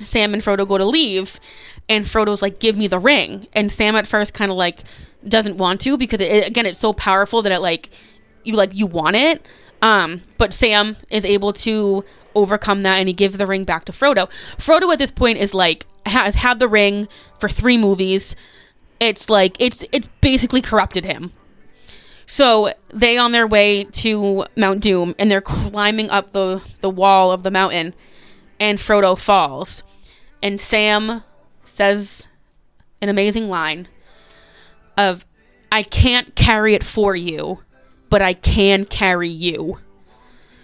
Sam 0.01 0.33
and 0.33 0.41
Frodo 0.41 0.65
go 0.65 0.77
to 0.77 0.85
leave, 0.85 1.39
and 1.89 2.05
Frodo's 2.05 2.41
like, 2.41 2.59
"Give 2.59 2.77
me 2.77 2.87
the 2.87 2.99
ring." 2.99 3.47
And 3.53 3.71
Sam 3.71 3.95
at 3.95 4.07
first 4.07 4.33
kind 4.33 4.49
of 4.49 4.57
like 4.57 4.79
doesn't 5.27 5.57
want 5.57 5.81
to 5.81 5.97
because 5.97 6.21
it, 6.21 6.47
again 6.47 6.65
it's 6.65 6.79
so 6.79 6.93
powerful 6.93 7.41
that 7.41 7.51
it 7.51 7.59
like 7.59 7.89
you 8.43 8.55
like 8.55 8.73
you 8.73 8.87
want 8.87 9.15
it. 9.17 9.45
Um, 9.81 10.21
but 10.37 10.53
Sam 10.53 10.97
is 11.09 11.25
able 11.25 11.53
to 11.53 12.03
overcome 12.35 12.81
that, 12.83 12.99
and 12.99 13.07
he 13.07 13.13
gives 13.13 13.37
the 13.37 13.47
ring 13.47 13.63
back 13.63 13.85
to 13.85 13.91
Frodo. 13.91 14.29
Frodo 14.57 14.91
at 14.91 14.99
this 14.99 15.11
point 15.11 15.37
is 15.37 15.53
like 15.53 15.85
has 16.05 16.35
had 16.35 16.59
the 16.59 16.67
ring 16.67 17.07
for 17.37 17.49
three 17.49 17.77
movies. 17.77 18.35
It's 18.99 19.29
like 19.29 19.55
it's 19.59 19.83
it's 19.91 20.07
basically 20.21 20.61
corrupted 20.61 21.05
him. 21.05 21.31
So 22.25 22.73
they 22.89 23.17
on 23.17 23.31
their 23.31 23.47
way 23.47 23.85
to 23.85 24.45
Mount 24.55 24.81
Doom 24.81 25.15
and 25.17 25.31
they're 25.31 25.41
climbing 25.41 26.09
up 26.09 26.31
the 26.31 26.61
the 26.81 26.89
wall 26.89 27.31
of 27.31 27.43
the 27.43 27.51
mountain 27.51 27.93
and 28.59 28.77
Frodo 28.77 29.17
falls. 29.17 29.83
And 30.41 30.59
Sam 30.59 31.23
says 31.65 32.27
an 33.01 33.09
amazing 33.09 33.49
line 33.49 33.87
of 34.97 35.25
I 35.71 35.83
can't 35.83 36.35
carry 36.35 36.73
it 36.73 36.83
for 36.83 37.15
you, 37.15 37.63
but 38.09 38.21
I 38.21 38.33
can 38.33 38.85
carry 38.85 39.29
you. 39.29 39.79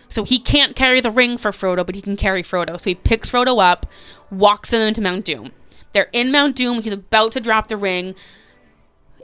So 0.10 0.24
he 0.24 0.39
can't 0.39 0.76
carry 0.76 1.02
the 1.02 1.12
ring 1.12 1.38
for 1.38 1.52
Frodo, 1.52 1.86
but 1.86 1.96
he 1.96 2.02
can 2.02 2.18
carry 2.18 2.44
Frodo. 2.44 2.80
So 2.80 2.89
he 2.89 2.96
picks 2.96 3.30
Frodo 3.30 3.62
up, 3.62 3.86
walks 4.32 4.70
them 4.72 4.88
into 4.88 5.02
Mount 5.02 5.26
Doom. 5.26 5.52
They're 5.94 6.10
in 6.12 6.32
Mount 6.32 6.56
Doom. 6.56 6.82
He's 6.82 6.94
about 6.94 7.32
to 7.34 7.39
drop 7.39 7.68
the 7.68 7.78
ring. 7.78 8.15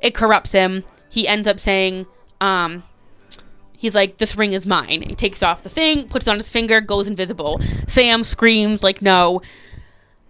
It 0.02 0.16
corrupts 0.16 0.52
him. 0.52 0.84
He 1.10 1.28
ends 1.28 1.48
up 1.48 1.60
saying, 1.60 2.08
um, 2.40 2.84
he's 3.78 3.96
like, 3.96 4.18
this 4.18 4.36
ring 4.36 4.54
is 4.54 4.66
mine. 4.66 5.02
He 5.02 5.16
takes 5.16 5.44
off 5.44 5.64
the 5.64 5.70
thing, 5.70 6.08
puts 6.08 6.28
it 6.28 6.32
on 6.32 6.38
his 6.38 6.50
finger, 6.50 6.82
goes 6.82 7.08
invisible. 7.08 7.60
Sam 7.88 8.24
screams, 8.24 8.84
like, 8.84 9.02
no. 9.02 9.42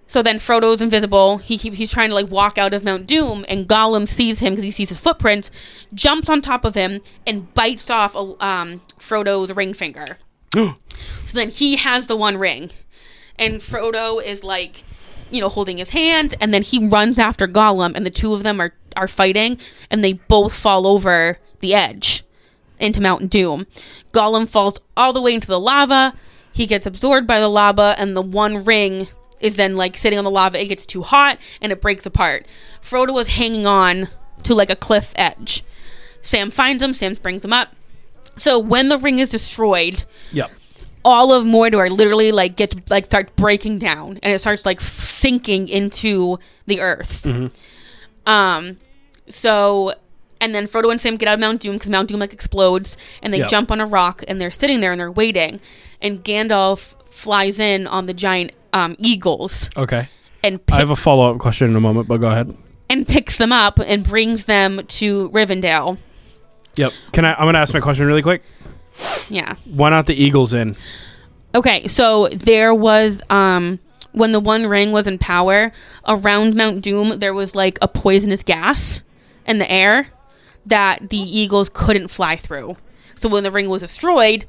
So 0.08 0.22
then 0.22 0.40
Frodo's 0.40 0.82
invisible. 0.82 1.38
He, 1.38 1.56
he 1.56 1.70
he's 1.70 1.92
trying 1.92 2.10
to 2.10 2.16
like 2.16 2.30
walk 2.30 2.58
out 2.58 2.74
of 2.74 2.84
Mount 2.84 3.08
Doom, 3.08 3.46
and 3.48 3.66
Gollum 3.66 4.08
sees 4.08 4.40
him 4.40 4.54
because 4.54 4.66
he 4.66 4.72
sees 4.72 4.90
his 4.90 5.00
footprints, 5.00 5.52
jumps 5.94 6.28
on 6.28 6.42
top 6.42 6.66
of 6.66 6.76
him, 6.76 7.00
and 7.26 7.54
bites 7.54 7.90
off 7.90 8.14
um, 8.14 8.82
Frodo's 9.00 9.56
ring 9.56 9.74
finger. 9.74 10.18
So 11.26 11.38
then 11.38 11.50
he 11.50 11.78
has 11.78 12.08
the 12.08 12.18
one 12.18 12.36
ring. 12.36 12.72
And 13.40 13.62
Frodo 13.62 14.22
is 14.22 14.44
like, 14.44 14.84
you 15.30 15.40
know, 15.40 15.48
holding 15.48 15.78
his 15.78 15.92
hand, 15.92 16.36
and 16.42 16.54
then 16.54 16.62
he 16.62 16.88
runs 16.88 17.18
after 17.18 17.48
Gollum, 17.48 17.96
and 17.96 18.06
the 18.06 18.12
two 18.12 18.34
of 18.34 18.44
them 18.44 18.60
are, 18.60 18.74
are 18.98 19.08
fighting, 19.08 19.58
and 19.90 20.04
they 20.04 20.14
both 20.14 20.54
fall 20.54 20.86
over 20.86 21.40
the 21.62 21.74
edge 21.74 22.26
into 22.80 23.00
Mount 23.00 23.30
Doom. 23.30 23.66
Gollum 24.12 24.48
falls 24.50 24.78
all 24.98 25.14
the 25.14 25.22
way 25.22 25.34
into 25.34 25.48
the 25.48 25.60
lava. 25.60 26.14
He 26.54 26.66
gets 26.66 26.86
absorbed 26.86 27.28
by 27.28 27.40
the 27.40 27.48
lava, 27.48 27.96
and 27.98 28.16
the 28.16 28.22
one 28.22 28.66
ring 28.66 29.08
is 29.40 29.56
then 29.56 29.78
like 29.78 29.96
sitting 29.96 30.20
on 30.20 30.26
the 30.26 30.32
lava. 30.32 30.62
It 30.62 30.68
gets 30.68 30.86
too 30.86 31.04
hot, 31.04 31.38
and 31.62 31.72
it 31.72 31.82
breaks 31.82 32.06
apart. 32.06 32.46
Frodo 32.84 33.14
was 33.14 33.30
hanging 33.30 33.66
on 33.66 34.10
to 34.44 34.54
like 34.54 34.70
a 34.70 34.76
cliff 34.76 35.14
edge. 35.16 35.64
Sam 36.22 36.52
finds 36.52 36.84
him. 36.84 36.94
Sam 36.94 37.14
brings 37.16 37.46
him 37.46 37.54
up. 37.54 37.70
So 38.38 38.60
when 38.60 38.90
the 38.90 38.98
ring 38.98 39.20
is 39.20 39.30
destroyed, 39.30 40.04
Yep. 40.32 40.52
all 41.04 41.34
of 41.34 41.46
Mordor 41.46 41.90
literally 41.90 42.32
like 42.32 42.56
gets 42.56 42.76
like 42.90 43.06
starts 43.06 43.32
breaking 43.36 43.80
down 43.80 44.20
and 44.24 44.34
it 44.34 44.40
starts 44.40 44.66
like 44.66 44.82
sinking 44.82 45.68
into 45.70 46.40
the 46.66 46.82
earth. 46.82 47.26
Um, 48.26 48.78
so 49.28 49.94
and 50.40 50.56
then 50.56 50.66
Frodo 50.68 50.90
and 50.92 51.00
Sam 51.00 51.18
get 51.18 51.28
out 51.28 51.36
of 51.36 51.40
Mount 51.40 51.62
Doom 51.62 51.74
because 51.74 51.90
Mount 51.90 52.10
Doom 52.10 52.20
like 52.20 52.34
explodes 52.34 52.98
and 53.22 53.32
they 53.34 53.40
Yep. 53.40 53.50
jump 53.50 53.72
on 53.72 53.80
a 53.80 53.86
rock 53.86 54.24
and 54.28 54.42
they're 54.42 54.50
sitting 54.52 54.80
there 54.80 54.92
and 54.92 55.00
they're 55.00 55.12
waiting. 55.12 55.60
And 56.02 56.24
Gandalf 56.24 56.96
flies 57.12 57.60
in 57.60 57.86
on 57.88 58.06
the 58.08 58.14
giant 58.14 58.52
um, 58.74 58.96
eagles 59.00 59.70
Okay. 59.78 60.08
and 60.44 60.60
I 60.72 60.78
have 60.78 60.90
a 60.90 60.96
follow 60.96 61.30
up 61.32 61.38
question 61.40 61.70
in 61.70 61.76
a 61.76 61.80
moment, 61.82 62.08
but 62.08 62.18
go 62.18 62.28
ahead. 62.28 62.56
and 62.90 63.08
picks 63.08 63.38
them 63.38 63.52
up 63.52 63.80
and 63.80 64.04
brings 64.04 64.46
them 64.46 64.82
to 64.88 65.30
Rivendell. 65.30 65.98
Yep. 66.76 66.94
Can 67.12 67.26
I? 67.26 67.34
I'm 67.34 67.46
gonna 67.46 67.60
ask 67.60 67.74
my 67.74 67.80
question 67.80 68.06
really 68.06 68.22
quick. 68.22 68.44
Yeah. 69.30 69.56
Why 69.66 69.90
not 69.90 70.06
the 70.06 70.16
Eagles 70.16 70.54
in? 70.54 70.76
Okay, 71.54 71.88
so 71.88 72.28
there 72.30 72.74
was 72.74 73.22
um 73.30 73.80
when 74.14 74.32
the 74.32 74.40
One 74.40 74.68
Ring 74.68 74.92
was 74.92 75.08
in 75.08 75.18
power 75.18 75.72
around 76.08 76.56
Mount 76.56 76.82
Doom, 76.82 77.20
there 77.20 77.34
was 77.34 77.56
like 77.56 77.78
a 77.82 77.88
poisonous 77.88 78.44
gas 78.44 79.02
in 79.46 79.58
the 79.58 79.72
air 79.72 80.08
that 80.66 81.10
the 81.10 81.18
eagles 81.18 81.70
couldn't 81.74 82.10
fly 82.10 82.36
through. 82.36 82.78
So 83.16 83.30
when 83.30 83.44
the 83.44 83.52
ring 83.52 83.70
was 83.70 83.82
destroyed, 83.82 84.46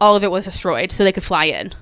all 0.00 0.16
of 0.16 0.24
it 0.24 0.30
was 0.30 0.44
destroyed, 0.44 0.92
so 0.92 1.04
they 1.04 1.12
could 1.12 1.24
fly 1.24 1.46
in. 1.46 1.72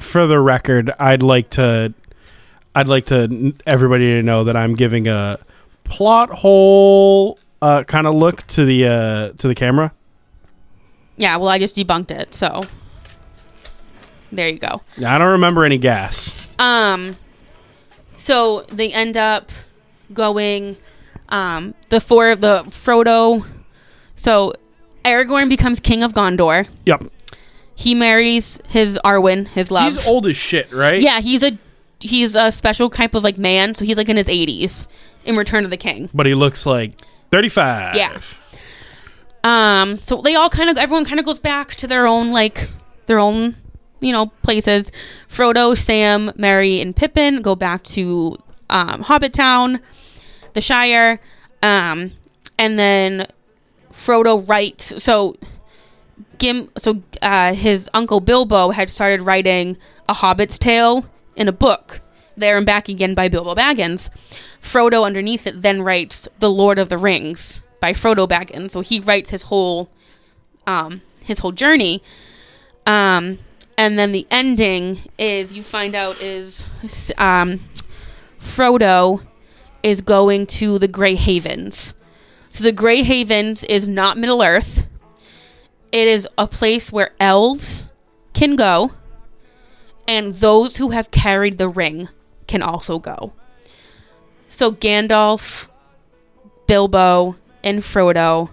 For 0.00 0.26
the 0.26 0.40
record, 0.40 0.90
I'd 0.98 1.22
like 1.22 1.50
to, 1.50 1.94
I'd 2.74 2.88
like 2.88 3.06
to 3.06 3.54
everybody 3.66 4.06
to 4.14 4.22
know 4.22 4.44
that 4.44 4.56
I'm 4.56 4.74
giving 4.74 5.08
a 5.08 5.38
plot 5.84 6.30
hole 6.30 7.38
uh, 7.62 7.84
kind 7.84 8.06
of 8.06 8.14
look 8.14 8.46
to 8.48 8.64
the 8.64 8.86
uh, 8.86 9.28
to 9.38 9.48
the 9.48 9.54
camera. 9.54 9.92
Yeah, 11.16 11.36
well, 11.36 11.48
I 11.48 11.58
just 11.58 11.76
debunked 11.76 12.10
it, 12.10 12.34
so 12.34 12.62
there 14.32 14.48
you 14.48 14.58
go. 14.58 14.82
I 14.98 15.18
don't 15.18 15.32
remember 15.32 15.64
any 15.64 15.78
gas. 15.78 16.36
Um, 16.58 17.16
so 18.16 18.62
they 18.62 18.92
end 18.92 19.16
up 19.16 19.52
going, 20.12 20.76
um, 21.28 21.74
the 21.88 22.00
four, 22.00 22.34
the 22.36 22.64
Frodo. 22.64 23.46
So 24.16 24.52
Aragorn 25.04 25.48
becomes 25.48 25.80
king 25.80 26.02
of 26.02 26.12
Gondor. 26.12 26.66
Yep. 26.84 27.04
He 27.76 27.94
marries 27.94 28.60
his 28.68 28.98
Arwen, 29.04 29.48
his 29.48 29.70
love. 29.70 29.92
He's 29.92 30.06
old 30.06 30.26
as 30.26 30.36
shit, 30.36 30.72
right? 30.72 31.00
Yeah, 31.00 31.20
he's 31.20 31.42
a 31.42 31.58
he's 32.00 32.36
a 32.36 32.52
special 32.52 32.90
type 32.90 33.14
of 33.14 33.24
like 33.24 33.38
man, 33.38 33.74
so 33.74 33.84
he's 33.84 33.96
like 33.96 34.08
in 34.08 34.16
his 34.16 34.28
80s 34.28 34.86
in 35.24 35.36
Return 35.36 35.64
of 35.64 35.70
the 35.70 35.76
King. 35.76 36.08
But 36.14 36.26
he 36.26 36.34
looks 36.34 36.66
like 36.66 36.92
35. 37.30 37.96
Yeah. 37.96 38.20
Um, 39.42 39.98
so 40.00 40.22
they 40.22 40.34
all 40.34 40.48
kind 40.48 40.70
of 40.70 40.78
everyone 40.78 41.04
kind 41.04 41.20
of 41.20 41.26
goes 41.26 41.38
back 41.38 41.74
to 41.76 41.86
their 41.86 42.06
own 42.06 42.32
like 42.32 42.70
their 43.06 43.18
own 43.18 43.56
you 44.00 44.12
know 44.12 44.26
places. 44.42 44.90
Frodo, 45.28 45.76
Sam, 45.76 46.32
Merry, 46.36 46.80
and 46.80 46.94
Pippin 46.94 47.42
go 47.42 47.54
back 47.54 47.82
to 47.84 48.36
um, 48.70 49.04
Hobbiton, 49.04 49.80
the 50.54 50.60
Shire, 50.60 51.20
um, 51.62 52.12
and 52.58 52.78
then 52.78 53.26
Frodo 53.92 54.48
writes. 54.48 55.02
So 55.02 55.36
Gim, 56.38 56.68
so 56.78 57.02
uh, 57.22 57.54
his 57.54 57.88
uncle 57.94 58.20
Bilbo 58.20 58.70
had 58.70 58.90
started 58.90 59.22
writing 59.22 59.76
a 60.08 60.14
Hobbit's 60.14 60.58
tale 60.58 61.06
in 61.36 61.48
a 61.48 61.52
book. 61.52 62.00
There 62.36 62.56
and 62.56 62.66
back 62.66 62.88
again 62.88 63.14
by 63.14 63.28
Bilbo 63.28 63.54
Baggins. 63.54 64.10
Frodo 64.62 65.04
underneath 65.04 65.46
it 65.46 65.62
then 65.62 65.82
writes 65.82 66.28
The 66.38 66.50
Lord 66.50 66.78
of 66.78 66.88
the 66.88 66.98
Rings 66.98 67.60
by 67.80 67.92
Frodo 67.92 68.28
Baggins. 68.28 68.72
So 68.72 68.80
he 68.80 69.00
writes 69.00 69.30
his 69.30 69.42
whole 69.42 69.90
um, 70.66 71.02
his 71.22 71.40
whole 71.40 71.52
journey. 71.52 72.02
Um, 72.86 73.38
and 73.76 73.98
then 73.98 74.12
the 74.12 74.26
ending 74.30 75.00
is 75.18 75.54
you 75.54 75.62
find 75.62 75.94
out 75.94 76.20
is 76.20 76.64
um, 77.18 77.60
Frodo 78.38 79.22
is 79.82 80.00
going 80.00 80.46
to 80.46 80.78
the 80.78 80.88
Grey 80.88 81.14
Havens. 81.14 81.94
So 82.48 82.64
the 82.64 82.72
Grey 82.72 83.02
Havens 83.02 83.64
is 83.64 83.88
not 83.88 84.16
Middle 84.16 84.42
Earth. 84.42 84.84
It 85.92 86.08
is 86.08 86.26
a 86.38 86.46
place 86.46 86.90
where 86.90 87.10
elves 87.20 87.86
can 88.32 88.56
go, 88.56 88.92
and 90.08 90.34
those 90.34 90.76
who 90.76 90.90
have 90.90 91.10
carried 91.10 91.58
the 91.58 91.68
ring 91.68 92.08
can 92.46 92.62
also 92.62 92.98
go. 92.98 93.32
So 94.48 94.72
Gandalf, 94.72 95.68
Bilbo, 96.66 97.36
and 97.62 97.80
Frodo 97.80 98.50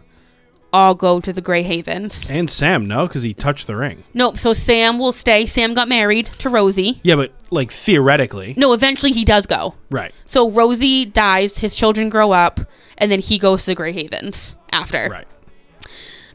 all 0.73 0.95
go 0.95 1.19
to 1.19 1.33
the 1.33 1.41
Grey 1.41 1.63
Havens. 1.63 2.29
And 2.29 2.49
Sam, 2.49 2.85
no, 2.85 3.07
because 3.07 3.23
he 3.23 3.33
touched 3.33 3.67
the 3.67 3.75
ring. 3.75 4.03
Nope, 4.13 4.37
so 4.37 4.53
Sam 4.53 4.99
will 4.99 5.11
stay. 5.11 5.45
Sam 5.45 5.73
got 5.73 5.87
married 5.87 6.27
to 6.39 6.49
Rosie. 6.49 6.99
Yeah, 7.03 7.15
but 7.15 7.33
like 7.49 7.71
theoretically. 7.71 8.53
No, 8.57 8.73
eventually 8.73 9.11
he 9.11 9.25
does 9.25 9.45
go. 9.45 9.75
Right. 9.89 10.13
So 10.25 10.49
Rosie 10.49 11.05
dies, 11.05 11.57
his 11.57 11.75
children 11.75 12.09
grow 12.09 12.31
up, 12.31 12.61
and 12.97 13.11
then 13.11 13.19
he 13.19 13.37
goes 13.37 13.61
to 13.61 13.71
the 13.71 13.75
Grey 13.75 13.91
Havens 13.91 14.55
after. 14.71 15.09
Right. 15.09 15.27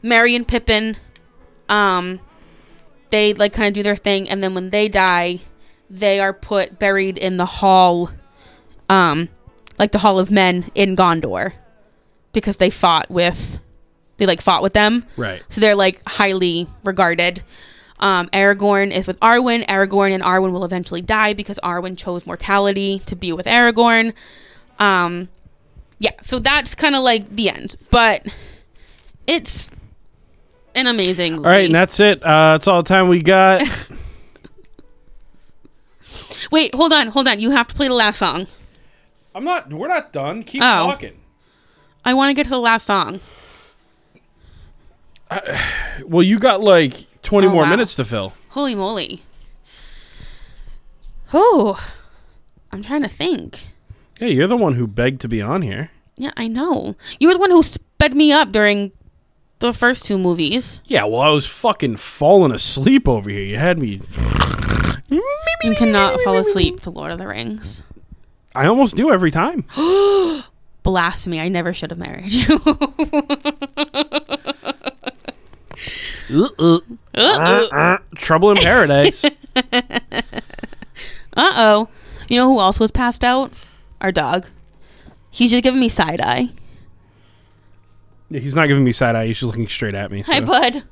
Merry 0.03 0.35
and 0.35 0.47
Pippin, 0.47 0.97
um, 1.67 2.19
they 3.09 3.33
like 3.33 3.53
kind 3.53 3.67
of 3.67 3.73
do 3.73 3.83
their 3.83 3.95
thing, 3.95 4.29
and 4.29 4.43
then 4.43 4.53
when 4.53 4.69
they 4.69 4.87
die, 4.87 5.41
they 5.89 6.19
are 6.19 6.33
put 6.33 6.79
buried 6.79 7.17
in 7.17 7.37
the 7.37 7.45
hall, 7.45 8.09
um, 8.89 9.29
like 9.79 9.91
the 9.91 9.99
Hall 9.99 10.19
of 10.19 10.31
Men 10.31 10.71
in 10.75 10.95
Gondor, 10.95 11.53
because 12.33 12.57
they 12.57 12.69
fought 12.69 13.09
with, 13.09 13.59
they 14.17 14.25
like 14.25 14.41
fought 14.41 14.63
with 14.63 14.73
them. 14.73 15.05
Right. 15.15 15.41
So 15.49 15.61
they're 15.61 15.75
like 15.75 16.01
highly 16.07 16.67
regarded. 16.83 17.43
Um, 17.99 18.27
Aragorn 18.27 18.91
is 18.91 19.07
with 19.07 19.19
Arwen. 19.21 19.65
Aragorn 19.65 20.13
and 20.13 20.23
Arwen 20.23 20.51
will 20.51 20.65
eventually 20.65 21.01
die 21.01 21.33
because 21.33 21.59
Arwen 21.63 21.97
chose 21.97 22.25
mortality 22.25 22.99
to 23.07 23.15
be 23.15 23.31
with 23.31 23.47
Aragorn. 23.47 24.13
Um, 24.79 25.29
yeah, 25.99 26.11
so 26.21 26.37
that's 26.39 26.75
kind 26.75 26.95
of 26.95 27.03
like 27.03 27.27
the 27.35 27.49
end, 27.49 27.75
but 27.89 28.27
it's 29.25 29.71
an 30.75 30.85
amazing. 30.85 31.37
Movie. 31.37 31.45
All 31.45 31.51
right, 31.51 31.65
and 31.65 31.73
that's 31.73 31.99
it. 31.99 32.21
Uh, 32.21 32.53
that's 32.53 32.67
all 32.67 32.83
the 32.83 32.87
time 32.87 33.07
we 33.07 33.21
got. 33.21 33.63
Wait, 36.51 36.73
hold 36.75 36.93
on, 36.93 37.07
hold 37.09 37.27
on. 37.27 37.39
You 37.39 37.51
have 37.51 37.67
to 37.67 37.75
play 37.75 37.87
the 37.87 37.93
last 37.93 38.19
song. 38.19 38.47
I'm 39.35 39.43
not. 39.43 39.71
We're 39.71 39.87
not 39.87 40.11
done. 40.13 40.43
Keep 40.43 40.61
Oh. 40.63 40.87
talking. 40.87 41.17
I 42.05 42.13
want 42.13 42.29
to 42.29 42.33
get 42.33 42.43
to 42.45 42.49
the 42.49 42.59
last 42.59 42.85
song. 42.85 43.19
Well, 46.05 46.23
you 46.23 46.39
got 46.39 46.61
like 46.61 47.05
20 47.23 47.47
Oh, 47.47 47.49
more 47.51 47.63
wow. 47.63 47.69
minutes 47.69 47.95
to 47.95 48.05
fill. 48.05 48.33
Holy 48.49 48.75
moly! 48.75 49.23
Oh, 51.33 51.77
I'm 52.71 52.81
trying 52.81 53.01
to 53.01 53.09
think. 53.09 53.67
Yeah, 54.21 54.27
you're 54.29 54.47
the 54.47 54.55
one 54.57 54.75
who 54.75 54.87
begged 54.87 55.19
to 55.21 55.27
be 55.27 55.41
on 55.41 55.61
here. 55.61 55.91
Yeah, 56.15 56.31
I 56.37 56.47
know. 56.47 56.95
You 57.19 57.27
were 57.27 57.33
the 57.33 57.39
one 57.39 57.51
who 57.51 57.61
sped 57.61 58.15
me 58.15 58.31
up 58.31 58.51
during 58.51 58.91
the 59.59 59.73
first 59.73 60.05
two 60.05 60.17
movies. 60.17 60.81
Yeah, 60.85 61.05
well, 61.05 61.21
I 61.21 61.29
was 61.29 61.45
fucking 61.45 61.97
falling 61.97 62.51
asleep 62.51 63.07
over 63.07 63.29
here. 63.29 63.43
You 63.43 63.57
had 63.57 63.77
me. 63.79 64.01
You 65.09 65.75
cannot 65.75 66.19
fall 66.21 66.37
asleep 66.37 66.81
to 66.81 66.89
Lord 66.89 67.11
of 67.11 67.17
the 67.17 67.27
Rings. 67.27 67.81
I 68.53 68.65
almost 68.67 68.95
do 68.95 69.11
every 69.11 69.31
time. 69.31 69.65
Blasphemy! 70.83 71.39
I 71.39 71.47
never 71.49 71.73
should 71.73 71.91
have 71.91 71.99
married 71.99 72.33
you. 72.33 72.59
Uh, 76.29 76.79
uh, 77.15 77.97
trouble 78.15 78.51
in 78.51 78.57
paradise. 78.57 79.23
Uh 81.37 81.53
oh. 81.55 81.89
You 82.29 82.37
know 82.37 82.47
who 82.47 82.59
else 82.59 82.79
was 82.79 82.89
passed 82.89 83.23
out? 83.23 83.53
Our 84.01 84.11
dog. 84.11 84.47
He's 85.29 85.51
just 85.51 85.63
giving 85.63 85.79
me 85.79 85.87
side 85.87 86.19
eye. 86.19 86.49
Yeah, 88.29 88.39
He's 88.39 88.55
not 88.55 88.67
giving 88.67 88.83
me 88.83 88.91
side 88.91 89.15
eye. 89.15 89.27
He's 89.27 89.37
just 89.39 89.47
looking 89.47 89.67
straight 89.67 89.95
at 89.95 90.11
me. 90.11 90.21
Hi, 90.21 90.39
bud. 90.41 90.83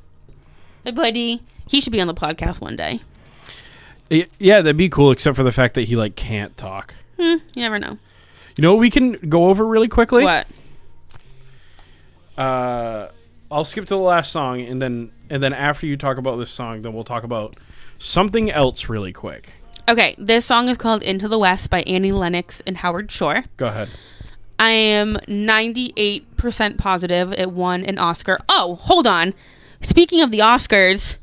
Hi, 0.86 0.91
buddy. 0.91 1.41
He 1.67 1.82
should 1.82 1.91
be 1.93 2.00
on 2.02 2.08
the 2.08 2.13
podcast 2.13 2.62
one 2.62 2.76
day. 2.76 3.02
Y- 4.12 4.28
Yeah, 4.39 4.58
that'd 4.62 4.78
be 4.78 4.89
cool, 4.89 5.12
except 5.12 5.36
for 5.36 5.43
the 5.43 5.52
fact 5.52 5.74
that 5.76 5.84
he 5.84 5.95
like 5.95 6.15
can't 6.15 6.56
talk. 6.58 6.93
Hmm, 7.19 7.38
you 7.54 7.62
never 7.62 7.80
know. 7.80 7.98
You 8.58 8.62
know 8.62 8.71
what 8.74 8.80
we 8.80 8.89
can 8.89 9.13
go 9.30 9.45
over 9.48 9.65
really 9.65 9.88
quickly? 9.88 10.24
What? 10.24 10.48
Uh, 12.38 13.10
I'll 13.52 13.65
skip 13.65 13.86
to 13.86 13.95
the 13.95 14.00
last 14.00 14.32
song, 14.32 14.62
and 14.62 14.82
then 14.82 15.12
and 15.30 15.41
then 15.41 15.54
after 15.54 15.86
you 15.86 15.98
talk 15.98 16.17
about 16.17 16.38
this 16.38 16.52
song, 16.52 16.82
then 16.82 16.93
we'll 16.93 17.04
talk 17.04 17.24
about 17.24 17.58
something 17.98 18.52
else 18.52 18.89
really 18.89 19.13
quick. 19.13 19.54
Okay, 19.88 20.15
this 20.17 20.45
song 20.45 20.67
is 20.69 20.78
called 20.78 21.02
Into 21.04 21.28
the 21.28 21.38
West 21.39 21.69
by 21.69 21.82
Annie 21.82 22.12
Lennox 22.12 22.62
and 22.65 22.78
Howard 22.78 23.12
Shore. 23.12 23.43
Go 23.58 23.67
ahead. 23.67 23.89
I 24.58 24.70
am 24.72 25.15
98% 25.28 26.78
positive 26.78 27.34
it 27.34 27.52
won 27.52 27.86
an 27.86 27.98
Oscar. 27.98 28.39
Oh, 28.48 28.76
hold 28.76 29.06
on. 29.08 29.34
Speaking 29.82 30.22
of 30.22 30.32
the 30.32 30.39
Oscars, 30.39 31.18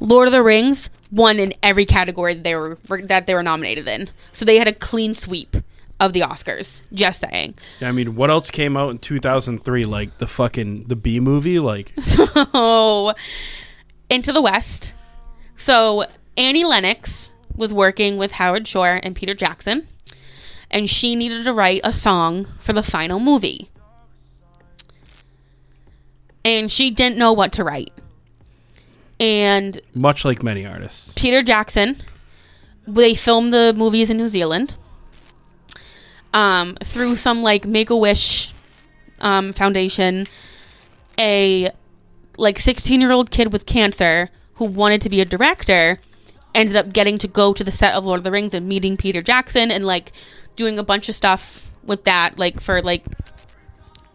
Lord 0.00 0.28
of 0.28 0.32
the 0.32 0.42
Rings 0.42 0.88
won 1.12 1.38
in 1.38 1.52
every 1.62 1.84
category 1.84 2.34
they 2.34 2.54
were 2.54 2.78
that 3.04 3.26
they 3.26 3.34
were 3.34 3.42
nominated 3.42 3.86
in. 3.86 4.08
So 4.32 4.44
they 4.44 4.58
had 4.58 4.68
a 4.68 4.72
clean 4.72 5.14
sweep 5.14 5.56
of 5.98 6.12
the 6.14 6.20
Oscars. 6.20 6.80
Just 6.92 7.20
saying. 7.20 7.54
Yeah, 7.80 7.88
I 7.88 7.92
mean, 7.92 8.16
what 8.16 8.30
else 8.30 8.50
came 8.50 8.76
out 8.76 8.90
in 8.90 8.98
2003? 8.98 9.84
Like 9.84 10.18
the 10.18 10.26
fucking 10.26 10.84
the 10.84 10.96
B 10.96 11.20
movie? 11.20 11.58
Like 11.58 11.92
So, 12.00 13.14
Into 14.08 14.32
the 14.32 14.42
West. 14.42 14.94
So, 15.56 16.04
Annie 16.38 16.64
Lennox 16.64 17.30
was 17.54 17.74
working 17.74 18.16
with 18.16 18.32
Howard 18.32 18.66
Shore 18.66 18.98
and 19.02 19.14
Peter 19.14 19.34
Jackson, 19.34 19.86
and 20.70 20.88
she 20.88 21.16
needed 21.16 21.44
to 21.44 21.52
write 21.52 21.80
a 21.84 21.92
song 21.92 22.46
for 22.60 22.72
the 22.72 22.82
final 22.82 23.18
movie. 23.18 23.70
And 26.44 26.70
she 26.70 26.90
didn't 26.90 27.18
know 27.18 27.32
what 27.32 27.52
to 27.52 27.64
write. 27.64 27.92
And 29.18 29.80
much 29.94 30.24
like 30.24 30.42
many 30.42 30.64
artists. 30.64 31.12
Peter 31.14 31.42
Jackson. 31.42 31.96
They 32.86 33.14
filmed 33.14 33.52
the 33.52 33.74
movies 33.76 34.08
in 34.08 34.16
New 34.16 34.28
Zealand. 34.28 34.76
Um, 36.32 36.76
through 36.82 37.16
some 37.16 37.42
like 37.42 37.66
Make 37.66 37.90
a 37.90 37.96
Wish 37.96 38.52
um, 39.20 39.52
foundation, 39.52 40.26
a 41.18 41.70
like 42.38 42.58
16 42.58 43.00
year 43.00 43.12
old 43.12 43.30
kid 43.30 43.52
with 43.52 43.66
cancer 43.66 44.30
who 44.54 44.64
wanted 44.64 45.00
to 45.02 45.10
be 45.10 45.20
a 45.20 45.24
director 45.24 45.98
ended 46.54 46.76
up 46.76 46.92
getting 46.92 47.18
to 47.18 47.28
go 47.28 47.52
to 47.52 47.62
the 47.62 47.72
set 47.72 47.94
of 47.94 48.04
Lord 48.04 48.18
of 48.18 48.24
the 48.24 48.30
Rings 48.30 48.54
and 48.54 48.68
meeting 48.68 48.96
Peter 48.96 49.22
Jackson 49.22 49.70
and 49.70 49.84
like 49.84 50.12
doing 50.56 50.78
a 50.78 50.82
bunch 50.82 51.08
of 51.08 51.14
stuff 51.14 51.66
with 51.84 52.04
that, 52.04 52.38
like 52.38 52.60
for 52.60 52.82
like 52.82 53.04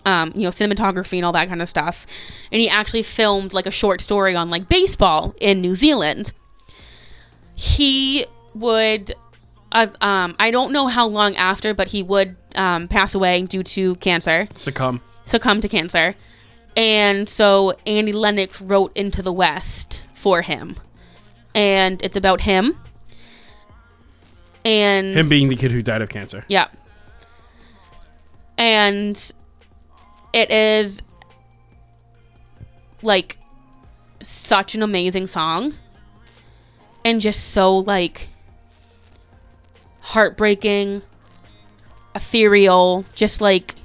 um, 0.06 0.32
you 0.36 0.42
know, 0.42 0.50
cinematography 0.50 1.18
and 1.18 1.26
all 1.26 1.32
that 1.34 1.48
kind 1.48 1.62
of 1.62 1.70
stuff. 1.70 2.06
And 2.52 2.62
he 2.62 2.70
actually 2.70 3.04
filmed 3.04 3.54
like 3.54 3.66
a 3.66 3.72
short 3.72 4.02
story 4.02 4.36
on 4.36 4.50
like 4.50 4.70
baseball 4.70 5.36
in 5.42 5.62
New 5.62 5.76
Zealand. 5.76 6.32
He 7.56 8.26
would, 8.54 9.14
uh, 9.72 9.88
um, 10.02 10.36
I 10.40 10.52
don't 10.52 10.72
know 10.72 10.88
how 10.88 11.08
long 11.08 11.36
after, 11.36 11.74
but 11.74 11.90
he 11.90 12.04
would 12.04 12.36
um, 12.56 12.88
pass 12.88 13.16
away 13.16 13.42
due 13.44 13.64
to 13.64 13.96
cancer, 13.96 14.48
Succumb. 14.56 15.02
succumb 15.26 15.62
to 15.62 15.68
cancer. 15.68 16.16
And 16.78 17.28
so 17.28 17.74
Annie 17.88 18.12
Lennox 18.12 18.62
wrote 18.62 18.96
Into 18.96 19.22
the 19.22 19.34
West 19.34 20.04
for 20.14 20.42
him. 20.42 20.76
And 21.54 22.04
it's 22.04 22.18
about 22.18 22.42
him. 22.42 22.78
And 24.66 25.16
Him 25.16 25.30
being 25.30 25.48
the 25.48 25.56
kid 25.56 25.72
who 25.72 25.82
died 25.82 26.02
of 26.02 26.10
cancer. 26.10 26.44
yeah. 26.48 26.68
And 28.58 29.32
it 30.34 30.50
is 30.50 31.02
like 33.02 33.38
such 34.22 34.76
an 34.76 34.82
amazing 34.82 35.28
song 35.28 35.74
and 37.04 37.22
just 37.22 37.52
so 37.52 37.78
like 37.78 38.28
heartbreaking, 40.02 41.04
ethereal, 42.16 43.06
just 43.14 43.42
like 43.42 43.76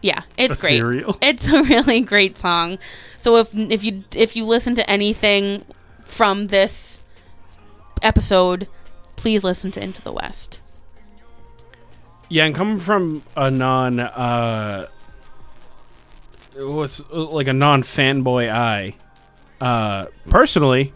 yeah, 0.00 0.22
it's 0.36 0.56
great. 0.58 0.82
It's 1.22 1.48
a 1.48 1.62
really 1.62 2.00
great 2.00 2.36
song. 2.36 2.78
So 3.18 3.36
if 3.38 3.54
if 3.54 3.82
you 3.82 4.04
if 4.14 4.36
you 4.36 4.44
listen 4.44 4.74
to 4.74 4.88
anything 4.90 5.64
from 6.04 6.48
this 6.48 6.93
episode, 8.04 8.68
please 9.16 9.42
listen 9.44 9.70
to 9.72 9.82
Into 9.82 10.02
the 10.02 10.12
West. 10.12 10.60
Yeah, 12.28 12.44
and 12.44 12.54
coming 12.54 12.78
from 12.80 13.22
a 13.36 13.50
non 13.50 14.00
uh 14.00 14.88
what's 16.56 17.02
like 17.10 17.46
a 17.46 17.52
non 17.52 17.82
fanboy 17.82 18.50
eye, 18.52 18.94
uh 19.60 20.06
personally, 20.28 20.92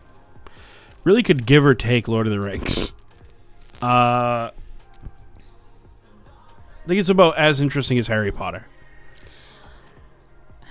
really 1.05 1.23
could 1.23 1.47
give 1.47 1.65
or 1.67 1.75
take 1.75 2.09
Lord 2.09 2.27
of 2.27 2.33
the 2.33 2.41
Rings. 2.41 2.95
Uh 3.83 4.51
I 4.51 4.51
think 6.89 7.01
it's 7.01 7.11
about 7.11 7.37
as 7.37 7.61
interesting 7.61 7.99
as 7.99 8.07
Harry 8.07 8.33
Potter. 8.33 8.67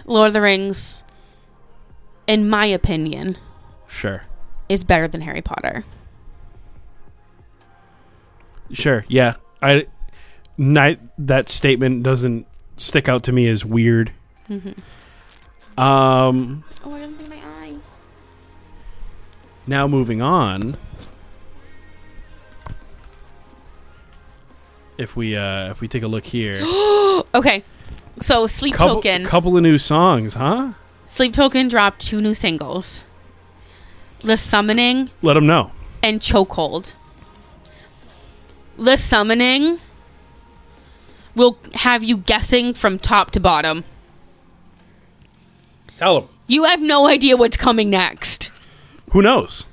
Lord 0.05 0.27
of 0.27 0.33
the 0.33 0.41
Rings, 0.41 1.03
in 2.25 2.49
my 2.49 2.65
opinion, 2.65 3.37
Sure. 3.87 4.23
is 4.67 4.83
better 4.83 5.07
than 5.07 5.21
Harry 5.21 5.41
Potter. 5.41 5.85
Sure. 8.73 9.05
Yeah. 9.07 9.35
I 9.61 9.87
night 10.57 10.99
that 11.17 11.49
statement 11.49 12.03
doesn't 12.03 12.45
stick 12.77 13.07
out 13.09 13.23
to 13.23 13.31
me 13.31 13.47
as 13.47 13.63
weird. 13.65 14.11
Mm-hmm. 14.49 15.79
Um 15.81 16.63
Oh, 16.85 16.93
I 16.93 16.99
didn't 17.01 17.19
see 17.19 17.29
my 17.29 17.35
eye. 17.37 17.75
now 19.67 19.87
moving 19.87 20.21
on. 20.21 20.77
If 24.97 25.15
we 25.15 25.35
uh 25.35 25.69
if 25.71 25.81
we 25.81 25.87
take 25.87 26.03
a 26.03 26.07
look 26.07 26.25
here. 26.25 26.57
Okay, 27.33 27.63
so 28.21 28.45
Sleep 28.45 28.75
couple, 28.75 28.95
Token. 28.97 29.25
couple 29.25 29.57
of 29.57 29.63
new 29.63 29.79
songs, 29.79 30.35
huh? 30.35 30.73
Sleep 31.07 31.33
Token 31.33 31.67
dropped 31.67 31.99
two 31.99 32.21
new 32.21 32.35
singles: 32.35 33.03
"The 34.23 34.37
Summoning" 34.37 35.09
Let 35.23 35.33
them 35.33 35.47
know. 35.47 35.71
and 36.03 36.21
"Chokehold." 36.21 36.93
"The 38.77 38.95
Summoning" 38.97 39.79
will 41.35 41.57
have 41.75 42.03
you 42.03 42.17
guessing 42.17 42.73
from 42.73 42.97
top 42.99 43.31
to 43.31 43.39
bottom. 43.39 43.83
Tell 45.97 46.21
them. 46.21 46.29
You 46.47 46.63
have 46.63 46.81
no 46.81 47.07
idea 47.07 47.35
what's 47.37 47.57
coming 47.57 47.89
next. 47.89 48.51
Who 49.11 49.21
knows? 49.21 49.65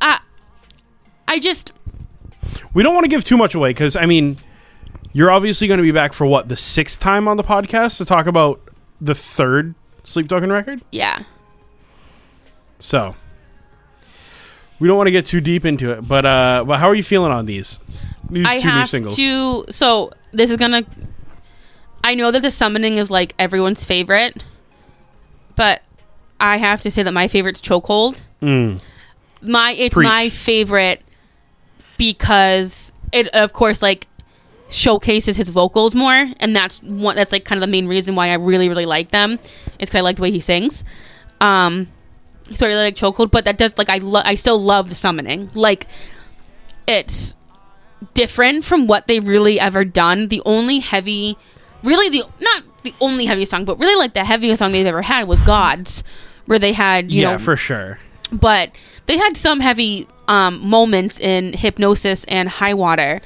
I, 0.00 0.20
I 1.28 1.38
just 1.38 1.72
We 2.74 2.82
don't 2.82 2.94
want 2.94 3.04
to 3.04 3.08
give 3.08 3.24
too 3.24 3.36
much 3.36 3.54
away 3.54 3.70
because 3.70 3.96
I 3.96 4.06
mean, 4.06 4.38
you're 5.12 5.30
obviously 5.30 5.68
going 5.68 5.78
to 5.78 5.82
be 5.84 5.92
back 5.92 6.12
for 6.12 6.26
what 6.26 6.48
the 6.48 6.56
sixth 6.56 7.00
time 7.00 7.28
on 7.28 7.36
the 7.36 7.44
podcast 7.44 7.98
to 7.98 8.04
talk 8.04 8.26
about 8.26 8.60
the 9.00 9.14
third 9.14 9.74
Sleep 10.04 10.28
Token 10.28 10.52
record. 10.52 10.82
yeah. 10.92 11.22
So 12.78 13.14
we 14.78 14.88
don't 14.88 14.96
want 14.96 15.06
to 15.06 15.12
get 15.12 15.26
too 15.26 15.40
deep 15.40 15.64
into 15.64 15.90
it, 15.92 16.06
but 16.06 16.26
uh, 16.26 16.64
but 16.66 16.78
how 16.78 16.88
are 16.88 16.94
you 16.94 17.02
feeling 17.02 17.32
on 17.32 17.46
these? 17.46 17.78
These 18.30 18.46
I 18.46 18.58
two 18.58 18.66
new 18.66 18.70
have 18.72 18.88
singles. 18.88 19.16
to. 19.16 19.64
So 19.70 20.10
this 20.32 20.50
is 20.50 20.56
gonna. 20.56 20.84
I 22.04 22.14
know 22.14 22.30
that 22.30 22.42
the 22.42 22.50
summoning 22.50 22.98
is 22.98 23.10
like 23.10 23.34
everyone's 23.38 23.84
favorite, 23.84 24.42
but 25.54 25.82
I 26.38 26.56
have 26.58 26.80
to 26.82 26.90
say 26.90 27.02
that 27.02 27.12
my 27.12 27.28
favorite's 27.28 27.60
Chokehold. 27.60 28.22
Mm. 28.42 28.80
My 29.42 29.72
it's 29.72 29.94
Preach. 29.94 30.08
my 30.08 30.28
favorite 30.28 31.02
because 31.98 32.92
it 33.12 33.28
of 33.28 33.52
course 33.52 33.82
like 33.82 34.06
showcases 34.68 35.36
his 35.36 35.48
vocals 35.48 35.94
more, 35.94 36.30
and 36.38 36.54
that's 36.54 36.82
one 36.82 37.16
that's 37.16 37.32
like 37.32 37.44
kind 37.44 37.58
of 37.62 37.66
the 37.66 37.70
main 37.70 37.86
reason 37.86 38.14
why 38.14 38.30
I 38.30 38.34
really 38.34 38.68
really 38.68 38.86
like 38.86 39.10
them. 39.10 39.32
It's 39.78 39.90
because 39.90 39.94
I 39.96 40.00
like 40.00 40.16
the 40.16 40.22
way 40.22 40.30
he 40.30 40.40
sings. 40.40 40.84
Um, 41.40 41.88
so 42.54 42.68
I 42.68 42.74
like 42.74 42.94
Chokehold, 42.94 43.30
but 43.30 43.44
that 43.44 43.58
does 43.58 43.76
like 43.78 43.88
I 43.90 43.98
lo- 43.98 44.22
I 44.24 44.34
still 44.34 44.60
love 44.62 44.88
the 44.88 44.94
summoning. 44.94 45.50
Like 45.54 45.86
it's 46.86 47.36
different 48.14 48.64
from 48.64 48.86
what 48.86 49.06
they've 49.06 49.26
really 49.26 49.58
ever 49.58 49.84
done. 49.84 50.28
The 50.28 50.42
only 50.46 50.78
heavy, 50.78 51.36
really 51.82 52.08
the 52.08 52.24
not 52.40 52.62
the 52.82 52.94
only 53.00 53.26
heavy 53.26 53.44
song, 53.44 53.64
but 53.64 53.78
really 53.78 53.96
like 53.98 54.14
the 54.14 54.24
heaviest 54.24 54.60
song 54.60 54.72
they've 54.72 54.86
ever 54.86 55.02
had 55.02 55.26
was 55.26 55.40
Gods, 55.42 56.04
where 56.46 56.58
they 56.58 56.72
had 56.72 57.10
you 57.10 57.22
yeah, 57.22 57.32
know, 57.32 57.38
for 57.38 57.56
sure. 57.56 57.98
but 58.32 58.70
they 59.06 59.16
had 59.18 59.36
some 59.36 59.60
heavy 59.60 60.06
um, 60.28 60.66
moments 60.68 61.18
in 61.18 61.52
Hypnosis 61.52 62.24
and 62.24 62.48
High 62.48 62.74
Water. 62.74 63.20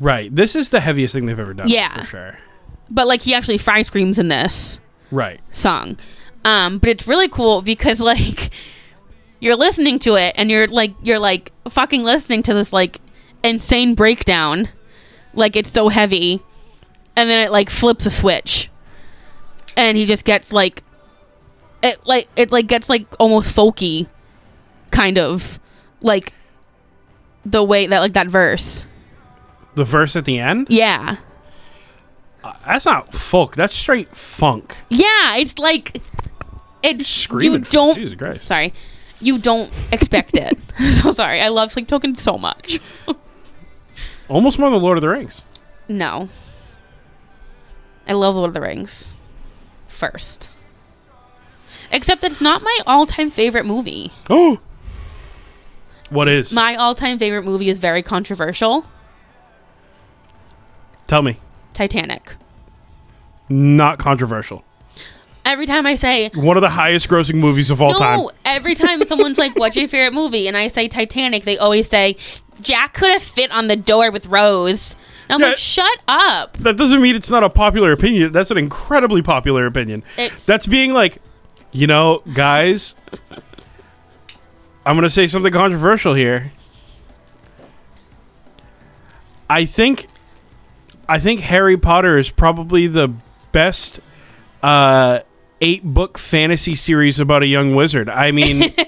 Right. 0.00 0.34
This 0.34 0.56
is 0.56 0.70
the 0.70 0.80
heaviest 0.80 1.14
thing 1.14 1.26
they've 1.26 1.38
ever 1.38 1.54
done. 1.54 1.68
Yeah. 1.68 1.96
for 2.00 2.04
sure. 2.04 2.38
But 2.90 3.06
like 3.06 3.22
he 3.22 3.34
actually 3.34 3.58
fry 3.58 3.82
screams 3.82 4.18
in 4.18 4.28
this 4.28 4.78
Right. 5.10 5.40
song. 5.52 5.96
Um, 6.44 6.78
but 6.78 6.88
it's 6.88 7.06
really 7.06 7.28
cool 7.28 7.62
because 7.62 8.00
like 8.12 8.50
you're 9.40 9.56
listening 9.56 9.98
to 10.00 10.14
it 10.16 10.34
and 10.36 10.50
you're 10.50 10.68
like 10.68 10.92
you're 11.02 11.18
like 11.18 11.52
fucking 11.68 12.04
listening 12.04 12.42
to 12.44 12.54
this 12.54 12.72
like 12.72 13.00
insane 13.42 13.94
breakdown. 13.94 14.68
Like 15.34 15.56
it's 15.56 15.70
so 15.70 15.88
heavy. 15.88 16.42
And 17.16 17.28
then 17.28 17.44
it 17.44 17.50
like 17.50 17.70
flips 17.70 18.06
a 18.06 18.10
switch. 18.10 18.70
And 19.76 19.96
he 19.96 20.06
just 20.06 20.24
gets 20.24 20.52
like 20.52 20.82
it 21.82 21.98
like 22.06 22.28
it 22.36 22.52
like 22.52 22.66
gets 22.66 22.88
like 22.88 23.06
almost 23.18 23.54
folky 23.54 24.06
kind 24.90 25.18
of 25.18 25.58
like 26.00 26.32
the 27.44 27.62
way 27.62 27.86
that 27.86 27.98
like 27.98 28.12
that 28.12 28.28
verse. 28.28 28.86
The 29.74 29.84
verse 29.84 30.16
at 30.16 30.24
the 30.24 30.38
end. 30.38 30.68
Yeah. 30.70 31.16
Uh, 32.44 32.52
that's 32.66 32.86
not 32.86 33.12
folk. 33.12 33.56
That's 33.56 33.74
straight 33.74 34.14
funk. 34.14 34.76
Yeah, 34.90 35.36
it's 35.36 35.58
like 35.58 36.02
it's 36.82 37.08
Screaming. 37.08 37.60
you 37.60 37.70
don't 37.70 37.94
Jesus 37.94 38.14
Christ. 38.14 38.44
sorry 38.44 38.72
you 39.20 39.38
don't 39.38 39.70
expect 39.92 40.36
it 40.36 40.58
so 41.02 41.12
sorry 41.12 41.40
i 41.40 41.48
love 41.48 41.70
sleep 41.72 41.86
token 41.88 42.14
so 42.14 42.34
much 42.34 42.80
Almost 44.28 44.58
more 44.58 44.70
than 44.70 44.80
Lord 44.80 44.96
of 44.96 45.02
the 45.02 45.08
Rings. 45.08 45.44
no 45.88 46.28
i 48.08 48.12
love 48.12 48.34
lord 48.34 48.48
of 48.48 48.54
the 48.54 48.60
rings 48.60 49.12
first 49.86 50.48
except 51.90 52.24
it's 52.24 52.40
not 52.40 52.62
my 52.62 52.78
all-time 52.86 53.30
favorite 53.30 53.66
movie 53.66 54.10
Oh. 54.30 54.58
What 56.10 56.28
is? 56.28 56.52
my 56.52 56.74
all-time 56.74 57.18
favorite 57.18 57.44
movie 57.44 57.68
is 57.68 57.78
very 57.78 58.02
controversial 58.02 58.86
Tell 61.06 61.22
me. 61.22 61.36
titanic 61.74 62.36
Not 63.48 63.98
controversial. 63.98 64.64
Every 65.44 65.66
time 65.66 65.86
i 65.86 65.94
say 65.94 66.30
One 66.34 66.56
of 66.56 66.60
the 66.60 66.70
highest 66.70 67.08
grossing 67.08 67.34
movies 67.36 67.70
of 67.70 67.80
all 67.82 67.92
no 67.92 67.98
time. 67.98 68.26
every 68.44 68.74
time 68.74 69.02
someone's 69.08 69.38
like 69.38 69.54
what's 69.56 69.76
your 69.76 69.88
favorite 69.88 70.14
movie 70.14 70.46
and 70.48 70.56
i 70.56 70.68
say 70.68 70.88
titanic 70.88 71.44
they 71.44 71.58
always 71.58 71.88
say 71.88 72.16
jack 72.60 72.94
could 72.94 73.10
have 73.10 73.22
fit 73.22 73.50
on 73.50 73.66
the 73.68 73.76
door 73.76 74.10
with 74.10 74.26
rose 74.26 74.94
and 75.28 75.34
i'm 75.36 75.40
Yeah. 75.40 75.46
like 75.48 75.56
shut 75.58 75.98
up 76.08 76.56
That 76.58 76.76
doesn't 76.76 77.00
mean 77.02 77.16
it's 77.16 77.30
not 77.30 77.42
a 77.42 77.48
popular 77.50 77.92
opinion. 77.92 78.32
That's 78.32 78.50
an 78.50 78.58
incredibly 78.58 79.22
popular 79.22 79.66
opinion. 79.66 80.02
It's- 80.18 80.44
That's 80.44 80.66
being 80.66 80.92
like, 80.92 81.18
you 81.70 81.86
know, 81.86 82.22
guys, 82.34 82.94
I'm 84.84 84.94
going 84.96 85.02
to 85.04 85.10
say 85.10 85.26
something 85.26 85.52
controversial 85.52 86.14
here. 86.14 86.52
I 89.48 89.64
think 89.64 90.06
I 91.08 91.18
think 91.18 91.40
Harry 91.40 91.76
Potter 91.76 92.16
is 92.18 92.30
probably 92.30 92.86
the 92.86 93.12
best 93.52 94.00
uh 94.62 95.20
eight 95.62 95.82
book 95.84 96.18
fantasy 96.18 96.74
series 96.74 97.18
about 97.20 97.42
a 97.42 97.46
young 97.46 97.74
wizard. 97.74 98.10
I 98.10 98.32
mean 98.32 98.74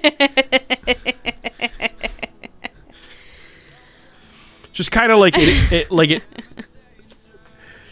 just 4.73 4.91
kind 4.93 5.13
of 5.13 5.19
like 5.19 5.35
it, 5.39 5.73
it 5.73 5.91
like 5.91 6.11
it 6.11 6.23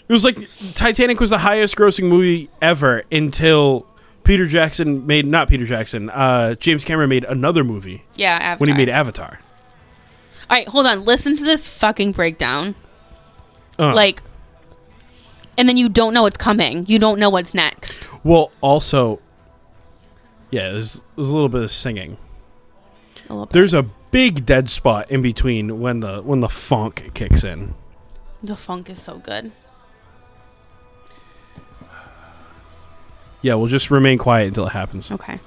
it 0.08 0.12
was 0.12 0.24
like 0.24 0.36
Titanic 0.74 1.20
was 1.20 1.30
the 1.30 1.38
highest 1.38 1.76
grossing 1.76 2.04
movie 2.04 2.50
ever 2.60 3.02
until 3.10 3.86
Peter 4.24 4.46
Jackson 4.46 5.06
made 5.06 5.26
not 5.26 5.48
Peter 5.48 5.64
Jackson, 5.64 6.10
uh 6.10 6.54
James 6.56 6.84
Cameron 6.84 7.08
made 7.08 7.24
another 7.24 7.64
movie 7.64 8.04
yeah 8.16 8.34
Avatar. 8.34 8.56
when 8.58 8.68
he 8.68 8.74
made 8.74 8.88
Avatar. 8.88 9.38
All 10.50 10.56
right, 10.58 10.68
hold 10.68 10.86
on. 10.86 11.04
Listen 11.06 11.34
to 11.36 11.44
this 11.44 11.66
fucking 11.66 12.12
breakdown. 12.12 12.74
Uh, 13.80 13.94
Like, 13.94 14.22
and 15.56 15.68
then 15.68 15.76
you 15.76 15.88
don't 15.88 16.14
know 16.14 16.22
what's 16.22 16.36
coming. 16.36 16.86
You 16.88 16.98
don't 16.98 17.18
know 17.18 17.30
what's 17.30 17.54
next. 17.54 18.08
well 18.24 18.50
also 18.60 19.20
yeah, 20.52 20.70
there's, 20.70 21.00
there's 21.16 21.28
a 21.28 21.32
little 21.32 21.48
bit 21.48 21.62
of 21.62 21.72
singing. 21.72 22.18
A 23.28 23.32
little 23.32 23.46
bit. 23.46 23.54
There's 23.54 23.72
a 23.72 23.84
big 24.10 24.44
dead 24.44 24.68
spot 24.68 25.10
in 25.10 25.22
between 25.22 25.80
when 25.80 26.00
the 26.00 26.20
when 26.20 26.40
the 26.40 26.48
funk 26.48 27.12
kicks 27.14 27.42
in. 27.42 27.74
The 28.42 28.54
funk 28.54 28.90
is 28.90 29.02
so 29.02 29.18
good. 29.18 29.50
Yeah, 33.40 33.54
we'll 33.54 33.68
just 33.68 33.90
remain 33.90 34.18
quiet 34.18 34.48
until 34.48 34.66
it 34.66 34.72
happens. 34.72 35.10
Okay. 35.10 35.40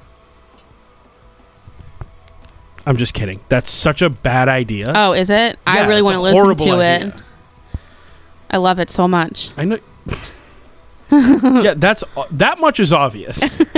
I'm 2.87 2.97
just 2.97 3.13
kidding. 3.13 3.39
That's 3.47 3.71
such 3.71 4.01
a 4.01 4.09
bad 4.09 4.49
idea. 4.49 4.91
Oh, 4.93 5.13
is 5.13 5.29
it? 5.29 5.59
I 5.67 5.85
really 5.85 6.01
want 6.01 6.15
to 6.15 6.21
listen 6.21 6.55
to 6.67 6.81
idea. 6.81 7.07
it. 7.07 7.13
I 8.49 8.57
love 8.57 8.79
it 8.79 8.89
so 8.89 9.07
much. 9.07 9.51
I 9.55 9.65
know. 9.65 9.79
yeah, 11.11 11.73
that's 11.75 12.03
that 12.31 12.59
much 12.59 12.79
is 12.79 12.91
obvious. 12.93 13.61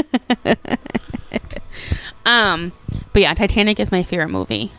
Um, 2.26 2.74
but 3.14 3.22
yeah, 3.22 3.34
Titanic 3.34 3.80
is 3.80 3.90
my 3.90 4.04
favorite 4.04 4.28
movie. 4.28 4.74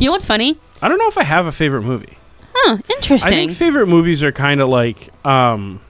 You 0.00 0.06
know 0.06 0.12
what's 0.12 0.26
funny? 0.26 0.58
I 0.80 0.88
don't 0.88 0.98
know 0.98 1.06
if 1.06 1.16
I 1.16 1.22
have 1.22 1.46
a 1.46 1.52
favorite 1.52 1.82
movie. 1.82 2.18
Huh, 2.54 2.78
interesting. 2.88 3.32
I 3.32 3.36
think 3.36 3.52
favorite 3.52 3.86
movies 3.86 4.20
are 4.24 4.32
kind 4.32 4.60
of 4.60 4.68
like 4.68 5.08
um 5.24 5.80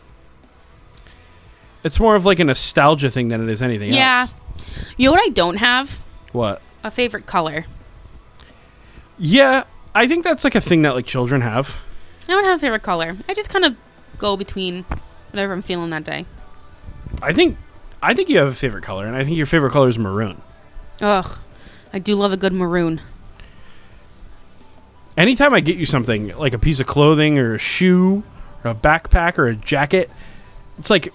it's 1.82 1.98
more 1.98 2.14
of 2.14 2.26
like 2.26 2.38
a 2.40 2.44
nostalgia 2.44 3.10
thing 3.10 3.28
than 3.28 3.42
it 3.42 3.50
is 3.50 3.62
anything 3.62 3.92
Yeah. 3.92 4.26
else. 4.28 4.34
you 4.98 5.06
know 5.08 5.12
what 5.12 5.22
I 5.22 5.30
don't 5.30 5.56
have? 5.56 6.00
What? 6.32 6.60
A 6.84 6.90
favorite 6.90 7.24
color. 7.24 7.64
Yeah, 9.18 9.64
I 9.94 10.06
think 10.06 10.24
that's 10.24 10.44
like 10.44 10.54
a 10.54 10.60
thing 10.60 10.82
that 10.82 10.94
like 10.94 11.06
children 11.06 11.40
have. 11.40 11.80
I 12.24 12.32
don't 12.32 12.44
have 12.44 12.58
a 12.58 12.60
favorite 12.60 12.82
color. 12.82 13.16
I 13.28 13.32
just 13.34 13.48
kind 13.48 13.64
of 13.64 13.76
go 14.22 14.36
between 14.36 14.84
whatever 15.32 15.52
I'm 15.52 15.60
feeling 15.60 15.90
that 15.90 16.04
day. 16.04 16.24
I 17.20 17.34
think 17.34 17.58
I 18.00 18.14
think 18.14 18.28
you 18.28 18.38
have 18.38 18.48
a 18.48 18.54
favorite 18.54 18.84
color 18.84 19.06
and 19.06 19.16
I 19.16 19.24
think 19.24 19.36
your 19.36 19.46
favorite 19.46 19.72
color 19.72 19.88
is 19.88 19.98
maroon. 19.98 20.40
Ugh, 21.02 21.38
I 21.92 21.98
do 21.98 22.14
love 22.14 22.32
a 22.32 22.36
good 22.36 22.52
maroon. 22.52 23.02
Anytime 25.16 25.52
I 25.52 25.60
get 25.60 25.76
you 25.76 25.84
something 25.84 26.28
like 26.38 26.54
a 26.54 26.58
piece 26.58 26.80
of 26.80 26.86
clothing 26.86 27.38
or 27.38 27.56
a 27.56 27.58
shoe 27.58 28.22
or 28.64 28.70
a 28.70 28.74
backpack 28.74 29.36
or 29.36 29.46
a 29.48 29.56
jacket, 29.56 30.10
it's 30.78 30.88
like 30.88 31.12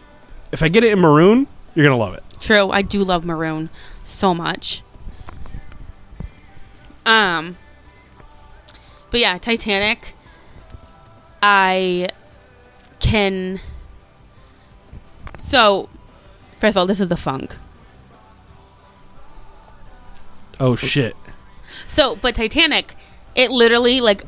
if 0.51 0.62
I 0.62 0.68
get 0.68 0.84
it 0.84 0.91
in 0.91 0.99
maroon, 0.99 1.47
you're 1.74 1.86
going 1.86 1.97
to 1.97 2.03
love 2.03 2.14
it. 2.14 2.24
True, 2.39 2.70
I 2.70 2.84
do 2.84 3.03
love 3.03 3.26
maroon 3.26 3.70
so 4.03 4.34
much. 4.34 4.84
Um, 7.05 7.58
but 9.10 9.20
yeah, 9.20 9.38
Titanic. 9.38 10.14
I 11.41 12.10
can. 12.99 13.59
So, 15.39 15.89
first 16.59 16.73
of 16.73 16.77
all, 16.77 16.85
this 16.85 16.99
is 16.99 17.07
the 17.07 17.17
funk. 17.17 17.55
Oh 20.59 20.75
shit. 20.75 21.15
So, 21.87 22.15
but 22.15 22.35
Titanic, 22.35 22.95
it 23.35 23.51
literally 23.51 24.01
like 24.01 24.23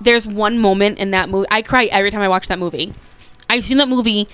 there's 0.00 0.26
one 0.26 0.58
moment 0.58 0.98
in 0.98 1.10
that 1.12 1.28
movie. 1.28 1.46
I 1.50 1.62
cry 1.62 1.84
every 1.86 2.10
time 2.10 2.22
I 2.22 2.28
watch 2.28 2.48
that 2.48 2.58
movie. 2.58 2.92
I've 3.48 3.64
seen 3.64 3.78
that 3.78 3.88
movie 3.88 4.28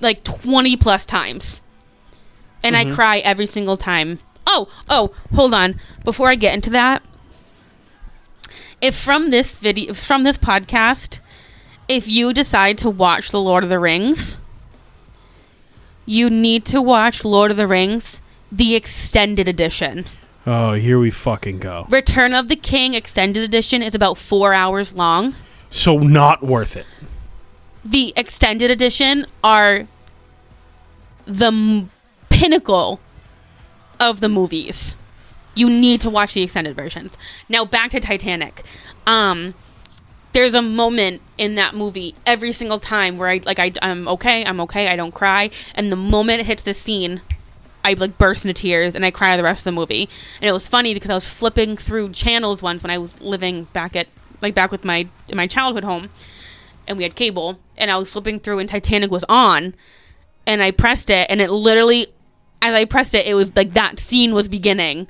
like 0.00 0.22
20 0.24 0.76
plus 0.76 1.04
times. 1.06 1.60
And 2.62 2.76
I 2.76 2.84
Mhm. 2.86 2.94
cry 2.94 3.18
every 3.18 3.46
single 3.46 3.76
time. 3.76 4.18
Oh, 4.46 4.68
oh, 4.88 5.12
hold 5.34 5.52
on. 5.54 5.78
Before 6.04 6.30
I 6.30 6.34
get 6.34 6.54
into 6.54 6.70
that, 6.70 7.02
if 8.80 8.94
from 8.94 9.30
this 9.30 9.58
video 9.58 9.92
from 9.94 10.22
this 10.22 10.38
podcast, 10.38 11.18
if 11.88 12.08
you 12.08 12.32
decide 12.32 12.78
to 12.78 12.90
watch 12.90 13.30
The 13.30 13.40
Lord 13.40 13.64
of 13.64 13.70
the 13.70 13.78
Rings, 13.78 14.36
you 16.06 16.30
need 16.30 16.64
to 16.66 16.80
watch 16.80 17.24
Lord 17.24 17.50
of 17.50 17.56
the 17.56 17.66
Rings 17.66 18.20
the 18.52 18.74
extended 18.74 19.48
edition. 19.48 20.04
Oh, 20.46 20.74
here 20.74 20.98
we 20.98 21.10
fucking 21.10 21.58
go. 21.58 21.86
Return 21.90 22.34
of 22.34 22.48
the 22.48 22.56
King 22.56 22.94
extended 22.94 23.42
edition 23.42 23.82
is 23.82 23.94
about 23.94 24.18
four 24.18 24.52
hours 24.52 24.92
long. 24.92 25.34
So 25.70 25.96
not 25.96 26.42
worth 26.42 26.76
it. 26.76 26.86
The 27.84 28.12
extended 28.16 28.70
edition 28.70 29.26
are 29.42 29.86
the 31.26 31.46
m- 31.46 31.90
pinnacle 32.28 33.00
of 33.98 34.20
the 34.20 34.28
movies. 34.28 34.96
You 35.54 35.68
need 35.68 36.00
to 36.02 36.10
watch 36.10 36.34
the 36.34 36.42
extended 36.42 36.76
versions. 36.76 37.16
Now 37.48 37.64
back 37.64 37.90
to 37.90 38.00
Titanic. 38.00 38.62
Um, 39.06 39.54
there's 40.34 40.52
a 40.52 40.60
moment 40.60 41.22
in 41.38 41.54
that 41.54 41.74
movie 41.74 42.14
every 42.26 42.50
single 42.50 42.80
time 42.80 43.16
where 43.18 43.28
I 43.28 43.40
like 43.46 43.60
I, 43.60 43.72
I'm 43.80 44.06
okay, 44.08 44.44
I'm 44.44 44.60
okay, 44.62 44.88
I 44.88 44.96
don't 44.96 45.14
cry, 45.14 45.48
and 45.74 45.90
the 45.90 45.96
moment 45.96 46.40
it 46.40 46.46
hits 46.46 46.62
the 46.64 46.74
scene, 46.74 47.22
I 47.84 47.94
like 47.94 48.18
burst 48.18 48.44
into 48.44 48.60
tears 48.60 48.96
and 48.96 49.04
I 49.04 49.12
cry 49.12 49.36
the 49.36 49.44
rest 49.44 49.60
of 49.60 49.64
the 49.64 49.72
movie. 49.72 50.08
And 50.40 50.48
it 50.48 50.52
was 50.52 50.66
funny 50.66 50.92
because 50.92 51.10
I 51.10 51.14
was 51.14 51.28
flipping 51.28 51.76
through 51.76 52.10
channels 52.10 52.62
once 52.62 52.82
when 52.82 52.90
I 52.90 52.98
was 52.98 53.20
living 53.20 53.64
back 53.72 53.94
at 53.94 54.08
like 54.42 54.54
back 54.54 54.72
with 54.72 54.84
my 54.84 55.06
my 55.32 55.46
childhood 55.46 55.84
home, 55.84 56.10
and 56.88 56.98
we 56.98 57.04
had 57.04 57.14
cable, 57.14 57.60
and 57.76 57.90
I 57.90 57.96
was 57.96 58.10
flipping 58.10 58.40
through 58.40 58.58
and 58.58 58.68
Titanic 58.68 59.12
was 59.12 59.24
on, 59.28 59.74
and 60.48 60.62
I 60.64 60.72
pressed 60.72 61.10
it, 61.10 61.30
and 61.30 61.40
it 61.40 61.50
literally, 61.52 62.08
as 62.60 62.74
I 62.74 62.86
pressed 62.86 63.14
it, 63.14 63.24
it 63.24 63.34
was 63.34 63.54
like 63.54 63.74
that 63.74 64.00
scene 64.00 64.34
was 64.34 64.48
beginning, 64.48 65.06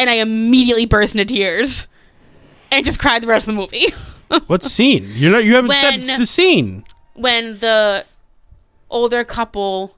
and 0.00 0.10
I 0.10 0.14
immediately 0.14 0.84
burst 0.84 1.14
into 1.14 1.32
tears, 1.32 1.86
and 2.72 2.84
just 2.84 2.98
cried 2.98 3.22
the 3.22 3.28
rest 3.28 3.46
of 3.46 3.54
the 3.54 3.60
movie. 3.60 3.94
What 4.46 4.64
scene? 4.64 5.10
You're 5.14 5.32
not. 5.32 5.44
You 5.44 5.54
haven't 5.56 5.72
said 5.72 5.90
When- 5.90 6.00
it's 6.00 6.18
the 6.18 6.26
scene. 6.26 6.84
when 7.14 7.58
the 7.60 8.04
older 8.90 9.24
couple 9.24 9.96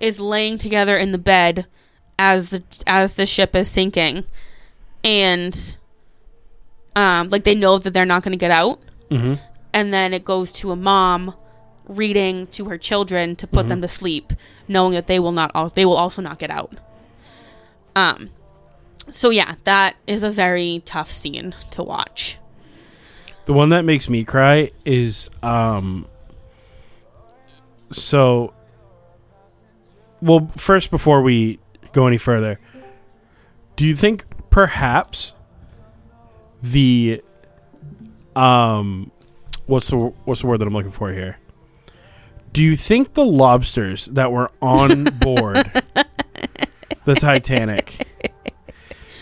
is 0.00 0.20
laying 0.20 0.58
together 0.58 0.96
in 0.96 1.12
the 1.12 1.18
bed 1.18 1.66
as 2.18 2.50
the, 2.50 2.62
as 2.86 3.16
the 3.16 3.26
ship 3.26 3.54
is 3.56 3.70
sinking 3.70 4.24
and 5.04 5.76
um 6.94 7.28
like 7.28 7.44
they 7.44 7.54
know 7.54 7.78
that 7.78 7.92
they're 7.92 8.04
not 8.06 8.22
going 8.22 8.32
to 8.32 8.38
get 8.38 8.50
out 8.50 8.78
Mm-hmm. 9.10 9.34
and 9.72 9.94
then 9.94 10.12
it 10.12 10.24
goes 10.24 10.50
to 10.52 10.72
a 10.72 10.76
mom 10.76 11.34
reading 11.86 12.46
to 12.48 12.64
her 12.64 12.76
children 12.76 13.36
to 13.36 13.46
put 13.46 13.68
them 13.68 13.80
to 13.82 13.86
sleep 13.88 14.32
knowing 14.66 14.94
that 14.94 15.06
they 15.06 15.20
will 15.20 15.30
not 15.32 15.52
al- 15.54 15.68
they 15.68 15.84
will 15.86 15.96
also 15.96 16.20
not 16.20 16.38
get 16.40 16.50
out 16.50 16.72
um 17.94 18.30
so 19.10 19.30
yeah 19.30 19.54
that 19.64 19.94
is 20.06 20.22
a 20.24 20.30
very 20.30 20.82
tough 20.84 21.10
scene 21.10 21.54
to 21.70 21.82
watch 21.84 22.38
The 23.46 23.52
one 23.52 23.70
that 23.70 23.84
makes 23.84 24.08
me 24.08 24.24
cry 24.24 24.70
is 24.84 25.30
um. 25.42 26.06
So. 27.92 28.52
Well, 30.20 30.50
first, 30.56 30.90
before 30.90 31.22
we 31.22 31.60
go 31.92 32.06
any 32.06 32.18
further, 32.18 32.58
do 33.76 33.84
you 33.84 33.94
think 33.94 34.24
perhaps 34.50 35.34
the 36.62 37.22
um, 38.34 39.10
what's 39.66 39.90
the 39.90 39.96
what's 39.96 40.40
the 40.40 40.46
word 40.46 40.58
that 40.58 40.66
I'm 40.66 40.74
looking 40.74 40.90
for 40.90 41.12
here? 41.12 41.38
Do 42.52 42.62
you 42.62 42.74
think 42.74 43.14
the 43.14 43.24
lobsters 43.24 44.06
that 44.06 44.32
were 44.32 44.50
on 44.62 45.04
board 45.20 45.70
the 47.04 47.14
Titanic 47.14 48.08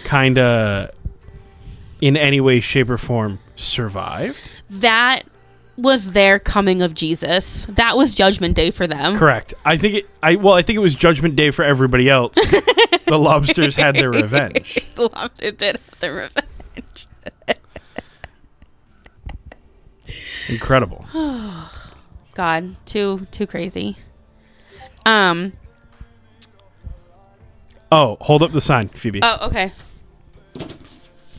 kind 0.04 0.38
of 0.38 0.90
in 2.00 2.16
any 2.16 2.40
way 2.40 2.60
shape 2.60 2.90
or 2.90 2.98
form 2.98 3.38
survived 3.56 4.50
that 4.70 5.22
was 5.76 6.12
their 6.12 6.38
coming 6.38 6.82
of 6.82 6.94
Jesus. 6.94 7.66
That 7.70 7.96
was 7.96 8.14
judgment 8.14 8.54
day 8.54 8.70
for 8.70 8.86
them. 8.86 9.16
correct 9.16 9.54
i 9.64 9.76
think 9.76 9.94
it 9.96 10.08
i 10.22 10.36
well 10.36 10.54
i 10.54 10.62
think 10.62 10.76
it 10.76 10.80
was 10.80 10.94
judgment 10.94 11.34
day 11.36 11.50
for 11.50 11.64
everybody 11.64 12.08
else 12.08 12.34
the 13.06 13.18
lobsters 13.18 13.74
had 13.74 13.96
their 13.96 14.10
revenge 14.10 14.78
the 14.94 15.08
lobster 15.08 15.50
did 15.50 15.80
have 15.90 16.00
their 16.00 16.14
revenge. 16.14 17.08
incredible 20.48 21.04
God, 22.34 22.74
too 22.84 23.26
too 23.30 23.46
crazy. 23.46 23.96
Um. 25.06 25.52
oh 27.92 28.16
hold 28.20 28.42
up 28.42 28.52
the 28.52 28.60
sign 28.60 28.88
phoebe 28.88 29.20
Oh, 29.22 29.38
okay. 29.48 29.72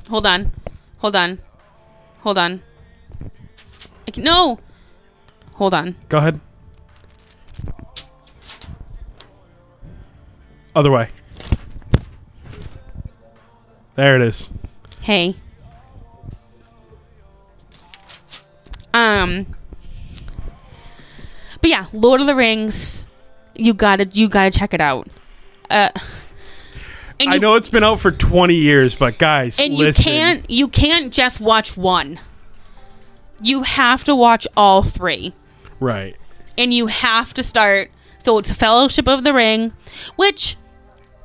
Hold 0.10 0.26
on. 0.26 0.52
Hold 1.00 1.16
on. 1.16 1.40
Hold 2.26 2.40
on. 2.40 2.64
I 4.08 4.12
can, 4.12 4.24
no. 4.24 4.58
Hold 5.54 5.76
on. 5.76 5.96
go 6.10 6.18
ahead 6.18 6.40
other 10.76 10.92
way 10.92 11.08
there 13.94 14.16
it 14.18 14.24
is 14.24 14.50
Hey. 15.02 15.36
Um. 18.92 19.46
But 21.62 21.70
yeah, 21.70 21.86
Lord 21.94 22.22
of 22.22 22.28
the 22.28 22.34
Rings. 22.34 23.06
You 23.54 23.76
gotta, 23.76 24.06
you 24.06 24.28
gotta 24.30 24.50
check 24.50 24.74
it 24.74 24.82
out. 24.82 25.08
Uh. 25.70 25.90
And 27.20 27.30
i 27.30 27.36
you, 27.36 27.40
know 27.40 27.56
it's 27.56 27.70
been 27.70 27.84
out 27.84 28.00
for 28.00 28.12
20 28.12 28.56
years 28.56 28.96
but 28.96 29.18
guys 29.18 29.60
and 29.60 29.74
listen. 29.74 30.04
you 30.04 30.12
can't, 30.12 30.50
you 30.50 30.68
can't 30.68 31.14
just 31.14 31.40
watch 31.40 31.78
one. 31.78 32.20
You 33.42 33.64
have 33.64 34.04
to 34.06 34.16
watch 34.16 34.48
all 34.56 34.84
three. 34.84 35.34
right 35.80 36.16
and 36.58 36.74
you 36.74 36.88
have 36.88 37.34
to 37.36 37.44
start. 37.44 37.92
So 38.20 38.38
it's 38.38 38.52
Fellowship 38.52 39.08
of 39.08 39.24
the 39.24 39.34
Ring, 39.34 39.74
which 40.16 40.58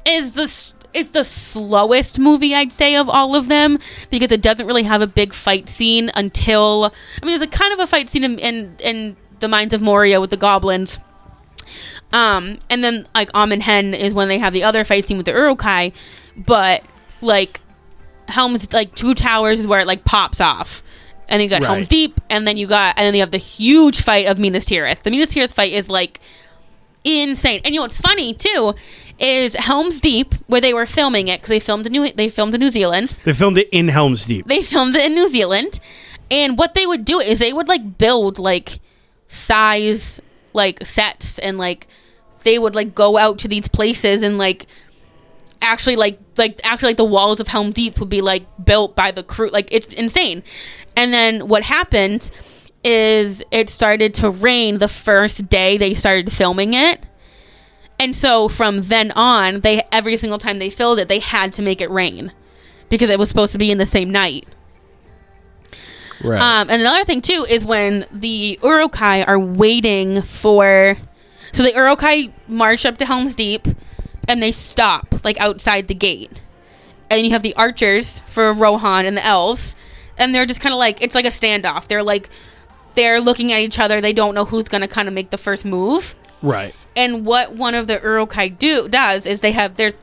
is 0.04 0.34
the 0.34 0.74
it's 0.92 1.12
the 1.12 1.24
slowest 1.24 2.18
movie 2.18 2.54
I'd 2.54 2.72
say 2.72 2.96
of 2.96 3.08
all 3.08 3.36
of 3.36 3.46
them 3.46 3.78
because 4.10 4.32
it 4.32 4.42
doesn't 4.42 4.66
really 4.66 4.82
have 4.82 5.00
a 5.00 5.06
big 5.06 5.32
fight 5.32 5.68
scene 5.68 6.10
until 6.14 6.92
I 7.22 7.26
mean 7.26 7.38
there's 7.38 7.42
a 7.42 7.46
kind 7.46 7.72
of 7.72 7.78
a 7.78 7.86
fight 7.86 8.08
scene 8.08 8.24
in 8.24 8.38
in, 8.38 8.76
in 8.82 9.16
the 9.38 9.48
Mines 9.48 9.72
of 9.72 9.80
Moria 9.80 10.20
with 10.20 10.30
the 10.30 10.36
goblins. 10.36 10.98
Um, 12.12 12.58
and 12.68 12.82
then 12.82 13.06
like 13.14 13.32
Amon 13.34 13.60
Hen 13.60 13.94
is 13.94 14.12
when 14.12 14.28
they 14.28 14.38
have 14.38 14.52
the 14.52 14.64
other 14.64 14.84
fight 14.84 15.04
scene 15.04 15.16
with 15.16 15.26
the 15.26 15.32
Uruk-hai, 15.32 15.92
but 16.36 16.82
like 17.20 17.60
Helm's 18.28 18.72
like 18.72 18.94
two 18.94 19.14
towers 19.14 19.60
is 19.60 19.66
where 19.66 19.80
it 19.80 19.86
like 19.86 20.04
pops 20.04 20.40
off. 20.40 20.82
And 21.28 21.38
then 21.38 21.44
you 21.44 21.48
got 21.48 21.60
Right. 21.62 21.68
Helm's 21.68 21.88
Deep, 21.88 22.20
and 22.28 22.46
then 22.46 22.56
you 22.56 22.66
got 22.66 22.98
and 22.98 23.06
then 23.06 23.14
you 23.14 23.20
have 23.20 23.30
the 23.30 23.38
huge 23.38 24.02
fight 24.02 24.26
of 24.26 24.38
Minas 24.38 24.64
Tirith. 24.64 25.02
The 25.02 25.10
Minas 25.10 25.32
Tirith 25.32 25.52
fight 25.52 25.72
is 25.72 25.88
like 25.88 26.20
insane. 27.04 27.60
And 27.64 27.72
you 27.74 27.78
know 27.78 27.84
what's 27.84 28.00
funny 28.00 28.34
too 28.34 28.74
is 29.20 29.54
Helm's 29.54 30.00
Deep, 30.00 30.34
where 30.48 30.60
they 30.60 30.74
were 30.74 30.86
filming 30.86 31.28
it 31.28 31.38
because 31.40 31.50
they 31.50 31.60
filmed 31.60 31.86
in 31.86 31.92
New 31.92 32.10
they 32.12 32.28
filmed 32.28 32.54
in 32.54 32.60
New 32.60 32.70
Zealand. 32.70 33.14
They 33.24 33.32
filmed 33.32 33.58
it 33.58 33.68
in 33.70 33.88
Helm's 33.88 34.24
Deep. 34.24 34.46
They 34.48 34.62
filmed 34.62 34.96
it 34.96 35.06
in 35.06 35.14
New 35.14 35.28
Zealand, 35.28 35.78
and 36.30 36.58
what 36.58 36.74
they 36.74 36.86
would 36.86 37.04
do 37.04 37.20
is 37.20 37.38
they 37.38 37.52
would 37.52 37.68
like 37.68 37.98
build 37.98 38.40
like 38.40 38.80
size 39.28 40.20
like 40.52 40.84
sets 40.84 41.38
and 41.38 41.58
like 41.58 41.86
they 42.44 42.58
would 42.58 42.74
like 42.74 42.94
go 42.94 43.18
out 43.18 43.38
to 43.40 43.48
these 43.48 43.68
places 43.68 44.22
and 44.22 44.38
like 44.38 44.66
actually 45.62 45.96
like 45.96 46.18
like 46.36 46.60
actually 46.64 46.90
like 46.90 46.96
the 46.96 47.04
walls 47.04 47.40
of 47.40 47.48
Helm 47.48 47.70
Deep 47.70 47.98
would 48.00 48.08
be 48.08 48.20
like 48.20 48.44
built 48.64 48.96
by 48.96 49.10
the 49.10 49.22
crew 49.22 49.48
like 49.48 49.68
it's 49.72 49.86
insane. 49.88 50.42
And 50.96 51.12
then 51.12 51.48
what 51.48 51.62
happened 51.62 52.30
is 52.82 53.42
it 53.50 53.68
started 53.68 54.14
to 54.14 54.30
rain 54.30 54.78
the 54.78 54.88
first 54.88 55.48
day 55.48 55.76
they 55.76 55.94
started 55.94 56.32
filming 56.32 56.74
it. 56.74 57.00
And 57.98 58.16
so 58.16 58.48
from 58.48 58.82
then 58.82 59.12
on, 59.14 59.60
they 59.60 59.82
every 59.92 60.16
single 60.16 60.38
time 60.38 60.58
they 60.58 60.70
filled 60.70 60.98
it, 60.98 61.08
they 61.08 61.18
had 61.18 61.52
to 61.54 61.62
make 61.62 61.80
it 61.80 61.90
rain 61.90 62.32
because 62.88 63.10
it 63.10 63.18
was 63.18 63.28
supposed 63.28 63.52
to 63.52 63.58
be 63.58 63.70
in 63.70 63.78
the 63.78 63.86
same 63.86 64.10
night. 64.10 64.46
Right. 66.22 66.40
Um, 66.40 66.68
and 66.70 66.80
another 66.80 67.04
thing 67.04 67.22
too 67.22 67.46
is 67.48 67.64
when 67.64 68.06
the 68.12 68.58
Uruk-hai 68.62 69.22
are 69.22 69.38
waiting 69.38 70.22
for, 70.22 70.96
so 71.52 71.62
the 71.62 71.72
Uruk-hai 71.74 72.32
march 72.48 72.84
up 72.86 72.98
to 72.98 73.06
Helm's 73.06 73.34
Deep, 73.34 73.66
and 74.28 74.42
they 74.42 74.52
stop 74.52 75.24
like 75.24 75.40
outside 75.40 75.88
the 75.88 75.94
gate, 75.94 76.40
and 77.10 77.24
you 77.24 77.30
have 77.32 77.42
the 77.42 77.54
archers 77.54 78.20
for 78.26 78.52
Rohan 78.52 79.06
and 79.06 79.16
the 79.16 79.24
elves, 79.24 79.74
and 80.18 80.34
they're 80.34 80.46
just 80.46 80.60
kind 80.60 80.72
of 80.72 80.78
like 80.78 81.02
it's 81.02 81.14
like 81.14 81.24
a 81.26 81.30
standoff. 81.30 81.88
They're 81.88 82.02
like 82.02 82.30
they're 82.94 83.20
looking 83.20 83.52
at 83.52 83.60
each 83.60 83.78
other. 83.78 84.00
They 84.00 84.12
don't 84.12 84.34
know 84.34 84.44
who's 84.44 84.68
gonna 84.68 84.88
kind 84.88 85.08
of 85.08 85.14
make 85.14 85.30
the 85.30 85.38
first 85.38 85.64
move. 85.64 86.14
right. 86.42 86.74
And 86.96 87.24
what 87.24 87.54
one 87.54 87.74
of 87.76 87.86
the 87.86 88.00
Uruk-hai 88.02 88.48
do 88.48 88.88
does 88.88 89.24
is 89.24 89.40
they 89.40 89.52
have 89.52 89.76
there's 89.76 89.94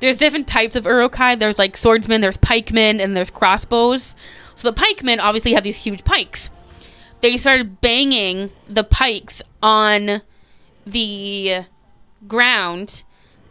there's 0.00 0.18
different 0.18 0.46
types 0.46 0.76
of 0.76 0.84
Uruk-hai. 0.86 1.34
There's 1.34 1.58
like 1.58 1.76
swordsmen, 1.76 2.20
there's 2.20 2.36
pikemen, 2.38 3.00
and 3.00 3.16
there's 3.16 3.30
crossbows. 3.30 4.16
So 4.54 4.68
the 4.68 4.74
pikemen 4.74 5.20
obviously 5.20 5.52
have 5.54 5.62
these 5.62 5.76
huge 5.76 6.04
pikes. 6.04 6.50
They 7.20 7.36
started 7.36 7.80
banging 7.80 8.50
the 8.68 8.84
pikes 8.84 9.42
on 9.62 10.22
the 10.90 11.64
ground, 12.26 13.02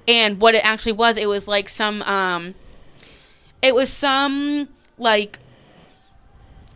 and 0.08 0.40
what 0.40 0.56
it 0.56 0.66
actually 0.66 0.94
was, 0.94 1.18
it 1.18 1.28
was 1.28 1.48
like 1.48 1.70
some 1.70 2.02
um, 2.04 2.56
it 3.62 3.76
was 3.76 3.92
some 3.92 4.70
like 4.98 5.40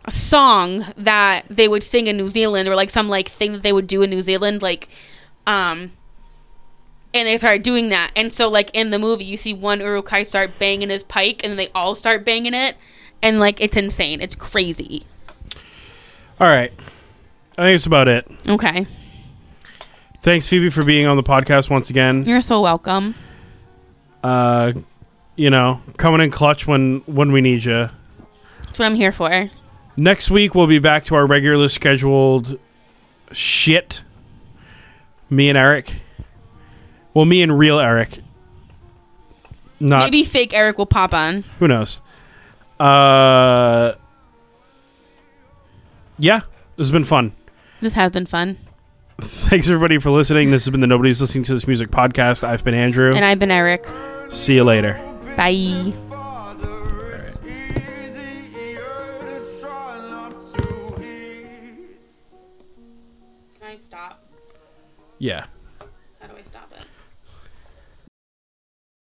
a 0.04 0.10
song 0.10 0.84
that 0.96 1.44
they 1.48 1.66
would 1.66 1.82
sing 1.82 2.06
in 2.06 2.16
New 2.16 2.28
Zealand 2.28 2.68
or 2.68 2.74
like 2.74 2.90
some 2.90 3.08
like 3.08 3.28
thing 3.28 3.52
that 3.52 3.62
they 3.62 3.72
would 3.72 3.86
do 3.86 4.02
in 4.02 4.10
New 4.10 4.22
Zealand 4.22 4.62
like 4.62 4.88
um 5.46 5.92
and 7.14 7.28
they 7.28 7.38
started 7.38 7.62
doing 7.62 7.90
that. 7.90 8.10
And 8.16 8.32
so 8.32 8.50
like 8.50 8.70
in 8.74 8.90
the 8.90 8.98
movie 8.98 9.24
you 9.24 9.36
see 9.36 9.54
one 9.54 9.80
Uruk-hai 9.80 10.24
start 10.24 10.58
banging 10.58 10.90
his 10.90 11.04
pike 11.04 11.42
and 11.42 11.52
then 11.52 11.56
they 11.56 11.68
all 11.74 11.94
start 11.94 12.24
banging 12.24 12.54
it. 12.54 12.76
And 13.22 13.38
like 13.40 13.60
it's 13.60 13.76
insane. 13.76 14.20
It's 14.20 14.34
crazy. 14.34 15.04
All 16.40 16.48
right. 16.48 16.72
I 17.56 17.62
think 17.62 17.76
it's 17.76 17.86
about 17.86 18.08
it. 18.08 18.26
okay 18.48 18.86
Thanks, 20.24 20.48
Phoebe, 20.48 20.70
for 20.70 20.82
being 20.82 21.04
on 21.06 21.18
the 21.18 21.22
podcast 21.22 21.68
once 21.68 21.90
again. 21.90 22.24
you're 22.24 22.40
so 22.40 22.62
welcome 22.62 23.14
Uh, 24.22 24.72
you 25.36 25.50
know, 25.50 25.82
coming 25.98 26.22
in 26.22 26.30
clutch 26.30 26.66
when 26.66 27.00
when 27.04 27.30
we 27.30 27.42
need 27.42 27.62
you. 27.62 27.90
that's 28.64 28.78
what 28.78 28.86
I'm 28.86 28.94
here 28.94 29.12
for 29.12 29.50
Next 29.98 30.30
week 30.30 30.54
we'll 30.54 30.66
be 30.66 30.78
back 30.78 31.04
to 31.04 31.14
our 31.14 31.26
regular 31.26 31.68
scheduled 31.68 32.58
shit. 33.32 34.00
Me 35.28 35.50
and 35.50 35.58
Eric. 35.58 35.96
Well, 37.12 37.26
me 37.26 37.42
and 37.42 37.58
real 37.58 37.78
Eric. 37.78 38.20
Not 39.78 40.04
maybe 40.04 40.24
fake 40.24 40.54
Eric 40.54 40.78
will 40.78 40.86
pop 40.86 41.12
on 41.12 41.44
who 41.58 41.68
knows. 41.68 42.00
Uh, 42.80 43.92
yeah, 46.16 46.40
this 46.76 46.86
has 46.86 46.90
been 46.90 47.04
fun. 47.04 47.32
this 47.82 47.92
has 47.92 48.10
been 48.10 48.24
fun 48.24 48.56
Thanks 49.20 49.68
everybody 49.68 49.98
for 49.98 50.10
listening. 50.10 50.50
This 50.50 50.64
has 50.64 50.72
been 50.72 50.80
the 50.80 50.86
Nobody's 50.88 51.20
Listening 51.20 51.44
to 51.44 51.54
This 51.54 51.66
Music 51.68 51.88
podcast. 51.90 52.42
I've 52.42 52.64
been 52.64 52.74
Andrew. 52.74 53.14
and 53.14 53.24
I've 53.24 53.38
been 53.38 53.50
Eric 53.50 53.86
See 54.30 54.56
you 54.56 54.64
later. 54.64 54.94
bye 55.36 55.54
Father, 56.08 57.22
it's 57.26 58.18
easier 58.18 58.80
to 58.80 59.60
try 59.60 59.98
not 60.10 60.32
to 60.34 61.02
eat. 61.02 61.96
can 63.60 63.68
I 63.70 63.76
stop 63.76 64.24
Yeah. 65.18 65.46